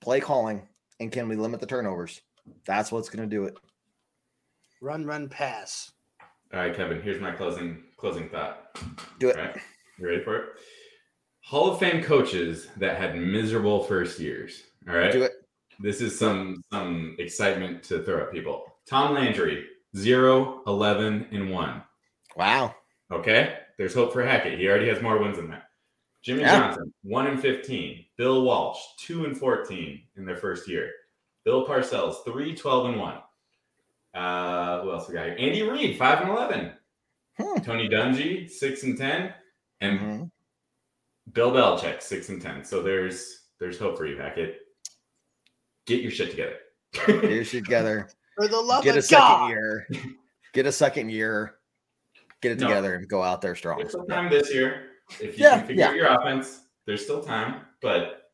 play 0.00 0.20
calling 0.20 0.66
and 1.00 1.12
can 1.12 1.28
we 1.28 1.36
limit 1.36 1.60
the 1.60 1.66
turnovers? 1.66 2.20
That's 2.64 2.90
what's 2.90 3.08
going 3.08 3.28
to 3.28 3.36
do 3.36 3.44
it. 3.44 3.56
run, 4.80 5.04
run, 5.04 5.28
pass. 5.28 5.92
All 6.52 6.60
right, 6.60 6.74
Kevin. 6.74 7.02
Here's 7.02 7.20
my 7.20 7.30
closing 7.32 7.82
closing 7.96 8.28
thought. 8.28 8.78
Do 9.18 9.28
it. 9.28 9.36
All 9.36 9.44
right, 9.44 9.56
you 9.98 10.06
ready 10.06 10.22
for 10.22 10.36
it? 10.36 10.48
Hall 11.42 11.70
of 11.70 11.78
Fame 11.78 12.02
coaches 12.02 12.68
that 12.78 12.98
had 12.98 13.16
miserable 13.16 13.84
first 13.84 14.18
years. 14.18 14.62
All 14.88 14.94
right, 14.94 15.12
Do 15.12 15.22
it. 15.22 15.32
This 15.80 16.00
is 16.00 16.18
some 16.18 16.62
some 16.72 17.16
excitement 17.18 17.82
to 17.84 18.02
throw 18.02 18.22
at 18.22 18.32
people. 18.32 18.64
Tom 18.86 19.14
Landry, 19.14 19.66
0, 19.96 20.62
11, 20.66 21.26
and 21.30 21.50
1. 21.50 21.82
Wow. 22.36 22.74
Okay. 23.12 23.58
There's 23.76 23.94
hope 23.94 24.12
for 24.12 24.24
Hackett. 24.24 24.58
He 24.58 24.68
already 24.68 24.88
has 24.88 25.02
more 25.02 25.18
wins 25.18 25.36
than 25.36 25.50
that. 25.50 25.67
Jimmy 26.22 26.40
Yeah. 26.40 26.58
Johnson, 26.70 26.92
1 27.02 27.26
and 27.28 27.40
15. 27.40 28.04
Bill 28.16 28.42
Walsh, 28.42 28.78
2 28.98 29.24
and 29.24 29.36
14 29.36 30.02
in 30.16 30.24
their 30.24 30.36
first 30.36 30.68
year. 30.68 30.90
Bill 31.44 31.66
Parcells, 31.66 32.24
3, 32.24 32.54
12, 32.54 32.86
and 32.86 32.98
1. 33.00 33.18
Uh, 34.14 34.82
who 34.82 34.90
else 34.92 35.08
we 35.08 35.14
got 35.14 35.26
here? 35.26 35.36
Andy 35.38 35.62
Reid, 35.62 35.96
5 35.98 36.20
and 36.22 36.30
11. 36.30 36.72
Hmm. 37.38 37.60
Tony 37.62 37.88
Dungy, 37.88 38.50
6 38.50 38.82
and 38.82 38.98
10. 38.98 39.34
And 39.80 40.00
Mhm. 40.00 40.30
Bill 41.32 41.52
Belichick, 41.52 42.02
6 42.02 42.28
and 42.30 42.42
10. 42.42 42.64
So 42.64 42.82
there's 42.82 43.44
there's 43.60 43.78
hope 43.78 43.96
for 43.98 44.06
you, 44.06 44.16
Hackett. 44.16 44.60
Get 45.86 46.00
your 46.02 46.10
shit 46.12 46.30
together. 46.30 46.56
Get 46.92 47.24
your 47.30 47.44
shit 47.44 47.64
together. 47.64 48.08
For 48.36 48.46
the 48.46 48.60
love 48.60 48.84
get 48.84 48.94
a 48.94 48.98
of 48.98 49.04
second 49.04 49.48
year, 49.48 49.88
get 50.52 50.64
a 50.66 50.70
second 50.72 51.10
year, 51.10 51.58
get 52.40 52.52
it 52.52 52.60
No. 52.60 52.68
together, 52.68 52.94
and 52.94 53.08
go 53.08 53.20
out 53.22 53.40
there 53.42 53.56
strong. 53.56 53.78
There's 53.78 53.90
still 53.90 54.04
time 54.06 54.30
this 54.30 54.54
year. 54.54 54.87
If 55.20 55.38
you 55.38 55.44
Yeah, 55.44 55.58
can 55.58 55.66
figure 55.68 55.80
yeah. 55.82 55.88
out 55.88 55.96
your 55.96 56.06
offense, 56.06 56.60
there's 56.86 57.02
still 57.02 57.22
time. 57.22 57.62
But 57.80 58.30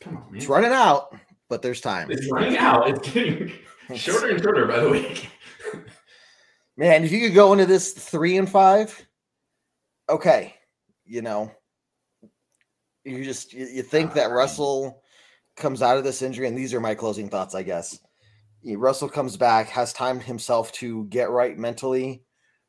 come 0.00 0.16
on, 0.16 0.32
man. 0.32 0.36
It's 0.36 0.46
running 0.46 0.72
out, 0.72 1.14
but 1.48 1.62
there's 1.62 1.80
time. 1.80 2.10
It's 2.10 2.30
running 2.30 2.56
out. 2.56 2.88
It's 2.88 3.10
getting 3.10 3.52
shorter 3.94 4.30
and 4.30 4.42
shorter 4.42 4.66
by 4.66 4.80
the 4.80 4.90
week. 4.90 5.30
Man, 6.76 7.04
if 7.04 7.12
you 7.12 7.20
could 7.20 7.34
go 7.34 7.52
into 7.52 7.66
this 7.66 7.92
three 7.92 8.36
and 8.36 8.48
five, 8.48 9.06
okay, 10.08 10.54
you 11.04 11.22
know, 11.22 11.50
you 13.04 13.24
just 13.24 13.52
you, 13.52 13.66
you 13.66 13.82
think 13.82 14.12
that 14.14 14.30
ah, 14.30 14.34
Russell 14.34 15.02
comes 15.56 15.82
out 15.82 15.96
of 15.96 16.04
this 16.04 16.22
injury, 16.22 16.48
and 16.48 16.58
these 16.58 16.74
are 16.74 16.80
my 16.80 16.94
closing 16.94 17.28
thoughts, 17.28 17.54
I 17.54 17.62
guess. 17.62 17.98
Russell 18.64 19.08
comes 19.08 19.36
back, 19.36 19.68
has 19.68 19.92
time 19.92 20.18
himself 20.18 20.72
to 20.72 21.04
get 21.04 21.30
right 21.30 21.56
mentally, 21.58 22.24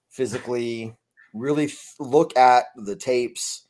physically, 0.10 0.95
really 1.36 1.66
f- 1.66 1.96
look 2.00 2.36
at 2.38 2.66
the 2.76 2.96
tapes. 2.96 3.68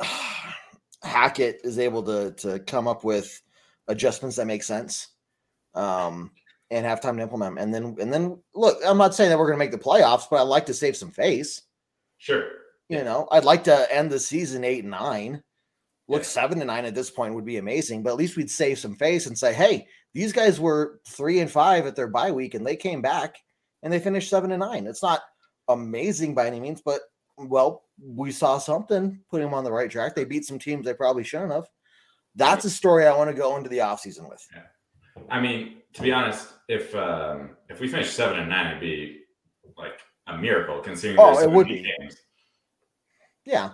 Hackett 1.02 1.60
is 1.64 1.78
able 1.78 2.02
to 2.04 2.32
to 2.38 2.60
come 2.60 2.86
up 2.86 3.04
with 3.04 3.42
adjustments 3.88 4.36
that 4.36 4.46
make 4.46 4.62
sense. 4.62 5.08
Um, 5.74 6.30
and 6.72 6.86
have 6.86 7.02
time 7.02 7.18
to 7.18 7.22
implement 7.22 7.52
'em. 7.52 7.58
And 7.58 7.74
then 7.74 7.96
and 8.00 8.12
then 8.12 8.38
look, 8.54 8.78
I'm 8.84 8.98
not 8.98 9.14
saying 9.14 9.28
that 9.30 9.38
we're 9.38 9.46
going 9.46 9.58
to 9.58 9.64
make 9.64 9.72
the 9.72 9.78
playoffs, 9.78 10.24
but 10.30 10.40
I'd 10.40 10.48
like 10.48 10.66
to 10.66 10.74
save 10.74 10.96
some 10.96 11.10
face. 11.10 11.62
Sure. 12.16 12.48
You 12.88 13.04
know, 13.04 13.28
I'd 13.30 13.44
like 13.44 13.64
to 13.64 13.94
end 13.94 14.10
the 14.10 14.18
season 14.18 14.64
eight 14.64 14.84
and 14.84 14.90
nine. 14.90 15.42
Look, 16.08 16.24
seven 16.24 16.60
and 16.60 16.68
nine 16.68 16.84
at 16.84 16.94
this 16.94 17.10
point 17.10 17.34
would 17.34 17.44
be 17.44 17.58
amazing, 17.58 18.02
but 18.02 18.10
at 18.10 18.16
least 18.16 18.36
we'd 18.36 18.50
save 18.50 18.78
some 18.78 18.96
face 18.96 19.26
and 19.26 19.38
say, 19.38 19.52
hey, 19.54 19.86
these 20.14 20.32
guys 20.32 20.58
were 20.58 21.00
three 21.06 21.40
and 21.40 21.50
five 21.50 21.86
at 21.86 21.94
their 21.94 22.08
bye 22.08 22.32
week 22.32 22.54
and 22.54 22.66
they 22.66 22.76
came 22.76 23.00
back 23.02 23.36
and 23.82 23.92
they 23.92 23.98
finished 23.98 24.28
seven 24.28 24.50
and 24.50 24.60
nine. 24.60 24.86
It's 24.86 25.02
not 25.02 25.22
amazing 25.68 26.34
by 26.34 26.46
any 26.46 26.60
means, 26.60 26.80
but 26.80 27.00
well, 27.38 27.84
we 28.02 28.30
saw 28.30 28.58
something, 28.58 29.20
put 29.30 29.40
them 29.40 29.54
on 29.54 29.64
the 29.64 29.72
right 29.72 29.90
track. 29.90 30.14
They 30.14 30.24
beat 30.24 30.44
some 30.44 30.58
teams 30.58 30.84
they 30.84 30.94
probably 30.94 31.24
shouldn't 31.24 31.52
have. 31.52 31.68
That's 32.34 32.64
a 32.64 32.70
story 32.70 33.06
I 33.06 33.16
want 33.16 33.30
to 33.30 33.36
go 33.36 33.56
into 33.56 33.68
the 33.68 33.78
offseason 33.78 34.28
with. 34.28 34.46
I 35.30 35.40
mean, 35.40 35.78
to 35.94 36.02
be 36.02 36.12
honest, 36.12 36.48
if 36.68 36.94
um, 36.94 37.50
if 37.68 37.80
we 37.80 37.88
finish 37.88 38.10
seven 38.10 38.38
and 38.38 38.48
nine, 38.48 38.68
it'd 38.68 38.80
be 38.80 39.20
like 39.76 40.00
a 40.26 40.38
miracle 40.38 40.80
considering. 40.80 41.18
Oh, 41.20 41.38
it 41.38 41.50
would 41.50 41.68
be. 41.68 41.82
Games. 41.98 42.16
Yeah. 43.44 43.70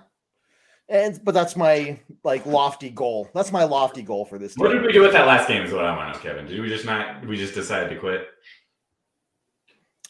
And 0.89 1.21
but 1.23 1.35
that's 1.35 1.55
my 1.55 2.01
like 2.25 2.47
lofty 2.47 2.91
goal. 2.91 3.29
That's 3.35 3.53
my 3.53 3.65
lofty 3.65 4.03
goal 4.03 4.25
for 4.25 4.39
this 4.39 4.57
What 4.57 4.69
team. 4.69 4.79
did 4.79 4.87
we 4.87 4.93
do 4.93 5.03
with 5.03 5.13
that 5.13 5.27
last 5.27 5.47
game? 5.47 5.63
Is 5.63 5.73
what 5.73 5.85
I 5.85 5.95
want 5.95 6.15
to 6.15 6.19
know, 6.19 6.23
Kevin. 6.23 6.47
Did 6.47 6.61
we 6.61 6.69
just 6.69 6.87
not? 6.87 7.25
We 7.27 7.37
just 7.37 7.55
decided 7.55 7.91
to 7.91 7.97
quit. 7.97 8.27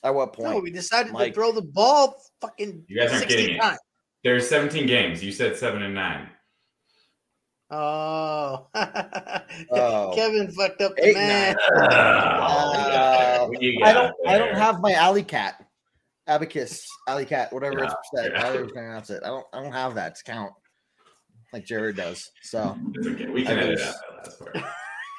At 0.05 0.15
what 0.15 0.33
point? 0.33 0.51
No, 0.51 0.59
we 0.61 0.71
decided 0.71 1.13
Mike? 1.13 1.29
to 1.29 1.35
throw 1.35 1.53
the 1.53 1.63
ball 1.63 2.15
fucking 2.41 2.85
You 2.89 3.01
guys 3.01 3.11
aren't 3.11 3.23
60 3.23 3.37
getting 3.37 3.57
it. 3.57 3.61
times. 3.61 3.79
There's 4.25 4.49
17 4.49 4.87
games. 4.87 5.23
You 5.25 5.33
said 5.33 5.57
seven 5.57 5.83
and 5.83 5.95
nine. 5.95 6.29
Oh. 7.71 8.67
Oh. 9.73 10.13
Kevin 10.15 10.51
fucked 10.53 10.81
up 10.83 10.95
the 10.97 11.15
man. 11.15 11.57
Uh, 11.75 13.47
What 13.47 13.59
do 13.61 13.67
you 13.67 13.83
I 13.85 13.93
don't. 13.93 14.15
I 14.27 14.39
don't 14.39 14.55
have 14.55 14.81
my 14.81 14.93
alley 14.93 15.23
cat, 15.25 15.65
abacus, 16.27 16.87
alley 17.09 17.25
cat, 17.25 17.53
whatever 17.53 17.83
it's 17.85 17.95
said. 18.15 18.33
yeah. 18.33 18.41
However 18.43 18.65
you 18.65 18.73
pronounce 18.73 19.11
it. 19.11 19.23
I 19.25 19.29
don't. 19.29 19.47
I 19.53 19.63
don't 19.63 19.73
have 19.73 19.95
that 19.97 20.15
to 20.17 20.25
count 20.25 20.53
like 21.53 21.65
Jared 21.65 21.97
does. 21.97 22.31
So 22.43 22.77
It's 22.95 23.07
okay. 23.09 23.27
We 23.27 23.45
can 23.45 23.59
edit 23.59 23.81
out 23.81 23.95
that 23.95 24.25
last 24.27 24.39
part. 24.39 24.57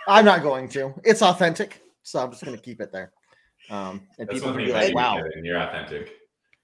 I'm 0.08 0.26
not 0.26 0.42
going 0.42 0.70
to. 0.70 0.94
It's 1.04 1.22
authentic, 1.22 1.82
so 2.04 2.20
I'm 2.20 2.32
just 2.32 2.44
going 2.46 2.56
to 2.56 2.64
keep 2.64 2.80
it 2.82 2.92
there. 2.92 3.12
Um, 3.70 4.02
and 4.18 4.28
That's 4.28 4.40
people 4.40 4.54
can 4.54 4.66
be 4.66 4.72
like, 4.72 4.90
you, 4.90 4.96
"Wow, 4.96 5.18
Kevin. 5.18 5.44
You're 5.46 5.60
authentic. 5.62 6.12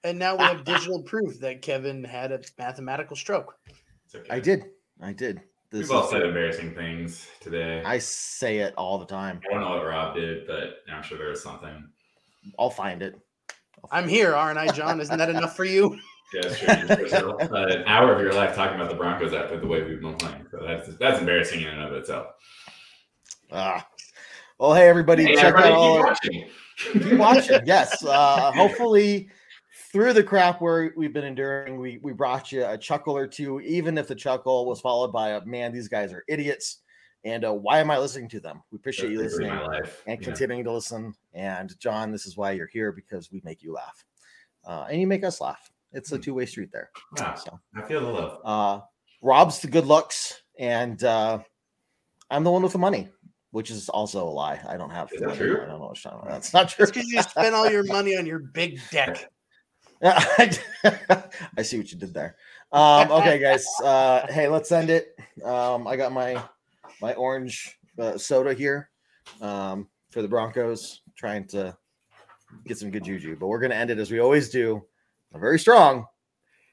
And 0.03 0.17
now 0.19 0.35
we 0.35 0.43
have 0.43 0.63
digital 0.65 1.01
proof 1.03 1.39
that 1.39 1.61
Kevin 1.61 2.03
had 2.03 2.31
a 2.31 2.41
mathematical 2.57 3.15
stroke. 3.15 3.55
Okay. 4.13 4.27
I 4.29 4.39
did. 4.39 4.65
I 5.01 5.13
did." 5.13 5.41
This 5.71 5.81
We've 5.89 5.91
all 5.91 6.05
is- 6.05 6.11
said 6.11 6.21
embarrassing 6.23 6.73
things 6.75 7.27
today. 7.41 7.81
I 7.83 7.95
I 7.95 7.97
say 7.97 8.59
it 8.59 8.73
all 8.77 8.97
the 8.97 9.05
time. 9.05 9.41
I 9.49 9.53
don't 9.53 9.61
know 9.61 9.69
what 9.71 9.85
Rob 9.85 10.15
did, 10.15 10.47
but 10.47 10.77
I'm 10.91 11.03
sure 11.03 11.17
there 11.17 11.29
was 11.29 11.43
something. 11.43 11.89
I'll 12.59 12.69
find 12.69 13.01
it. 13.01 13.15
I'm 13.91 14.07
here, 14.07 14.33
aren't 14.35 14.57
I, 14.57 14.67
John? 14.67 15.01
Isn't 15.01 15.17
that 15.17 15.29
enough 15.29 15.55
for 15.55 15.65
you? 15.65 15.99
Yeah, 16.33 16.53
sure. 16.53 17.05
You 17.05 17.37
uh, 17.39 17.65
an 17.67 17.83
hour 17.85 18.13
of 18.13 18.19
your 18.19 18.33
life 18.33 18.55
talking 18.55 18.75
about 18.75 18.89
the 18.89 18.95
Broncos 18.95 19.31
after 19.31 19.59
the 19.59 19.67
way 19.67 19.83
we've 19.83 20.01
been 20.01 20.15
playing. 20.15 20.47
So 20.49 20.57
that's 20.65 20.97
that's 20.97 21.19
embarrassing 21.19 21.61
in 21.61 21.67
and 21.67 21.83
of 21.83 21.93
itself. 21.93 22.27
Ah. 23.51 23.85
Well, 24.57 24.73
hey 24.73 24.87
everybody, 24.87 25.25
Hey, 25.25 25.35
check 25.35 25.55
everybody, 25.55 25.73
out 25.73 25.73
all 25.73 25.95
keep 25.97 26.05
watching. 26.05 26.49
keep 27.03 27.17
watching. 27.17 27.61
Yes. 27.65 28.03
Uh, 28.05 28.51
hopefully, 28.53 29.29
through 29.91 30.13
the 30.13 30.23
crap 30.23 30.61
where 30.61 30.93
we've 30.95 31.11
been 31.13 31.25
enduring, 31.25 31.77
we 31.77 31.99
we 32.01 32.13
brought 32.13 32.51
you 32.53 32.65
a 32.65 32.77
chuckle 32.77 33.17
or 33.17 33.27
two, 33.27 33.59
even 33.61 33.97
if 33.97 34.07
the 34.07 34.15
chuckle 34.15 34.65
was 34.65 34.79
followed 34.79 35.11
by 35.11 35.31
a 35.31 35.45
man, 35.45 35.73
these 35.73 35.89
guys 35.89 36.13
are 36.13 36.23
idiots. 36.29 36.79
And 37.25 37.43
uh, 37.43 37.53
why 37.53 37.79
am 37.79 37.89
I 37.91 37.97
listening 37.97 38.29
to 38.29 38.39
them? 38.39 38.61
We 38.71 38.77
appreciate 38.77 39.11
you 39.11 39.19
listening 39.19 39.49
and 40.07 40.19
Yeah. 40.19 40.25
continuing 40.25 40.63
to 40.65 40.71
listen. 40.71 41.13
And 41.33 41.77
John, 41.79 42.11
this 42.11 42.25
is 42.25 42.37
why 42.37 42.51
you're 42.51 42.67
here 42.67 42.91
because 42.91 43.31
we 43.31 43.41
make 43.43 43.61
you 43.63 43.73
laugh, 43.73 44.05
uh, 44.65 44.85
and 44.89 45.01
you 45.01 45.07
make 45.07 45.23
us 45.25 45.41
laugh. 45.41 45.69
It's 45.91 46.11
a 46.13 46.19
two 46.19 46.33
way 46.33 46.45
street 46.45 46.69
there. 46.71 46.91
Wow. 47.17 47.35
So, 47.35 47.59
I 47.75 47.81
feel 47.81 47.99
the 48.01 48.07
love. 48.07 48.39
uh, 48.45 48.85
Rob's 49.21 49.59
the 49.59 49.67
good 49.67 49.85
looks, 49.87 50.43
and 50.59 51.03
uh, 51.03 51.39
I'm 52.29 52.43
the 52.43 52.51
one 52.51 52.61
with 52.63 52.73
the 52.73 52.77
money, 52.77 53.09
which 53.55 53.71
is 53.71 53.87
also 53.87 54.27
a 54.27 54.29
lie. 54.29 54.59
I 54.67 54.75
don't 54.75 54.89
have. 54.89 55.09
Is 55.13 55.21
that 55.21 55.37
true? 55.37 55.55
I 55.55 55.67
don't 55.67 55.79
know. 55.79 55.87
What's 55.87 56.01
talking 56.01 56.19
about. 56.19 56.29
That's 56.29 56.53
not 56.53 56.67
true. 56.67 56.83
It's 56.83 56.91
because 56.91 57.07
you 57.07 57.21
spent 57.21 57.55
all 57.55 57.71
your 57.71 57.85
money 57.85 58.17
on 58.17 58.25
your 58.25 58.39
big 58.39 58.81
deck. 58.91 59.31
I 60.03 61.61
see 61.61 61.77
what 61.77 61.89
you 61.89 61.97
did 61.97 62.13
there. 62.13 62.35
Um, 62.73 63.09
okay, 63.11 63.39
guys. 63.39 63.65
Uh, 63.81 64.27
hey, 64.27 64.49
let's 64.49 64.73
end 64.73 64.89
it. 64.89 65.17
Um, 65.41 65.87
I 65.87 65.95
got 65.95 66.11
my 66.11 66.43
my 67.01 67.13
orange 67.13 67.79
uh, 67.97 68.17
soda 68.17 68.53
here 68.53 68.89
um, 69.39 69.87
for 70.11 70.21
the 70.21 70.27
Broncos, 70.27 70.99
trying 71.17 71.47
to 71.47 71.77
get 72.67 72.77
some 72.77 72.91
good 72.91 73.05
juju. 73.05 73.37
But 73.39 73.47
we're 73.47 73.61
gonna 73.61 73.75
end 73.75 73.89
it 73.89 73.99
as 73.99 74.11
we 74.11 74.19
always 74.19 74.49
do. 74.49 74.83
Very 75.33 75.59
strong. 75.59 76.05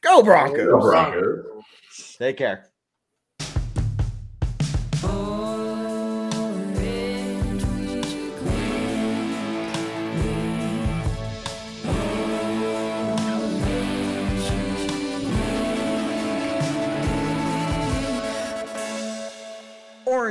Go 0.03 0.21
Broncos! 0.25 0.67
Go 0.67 0.81
Broncos. 0.81 1.47
Take 2.19 2.39
care. 2.39 2.72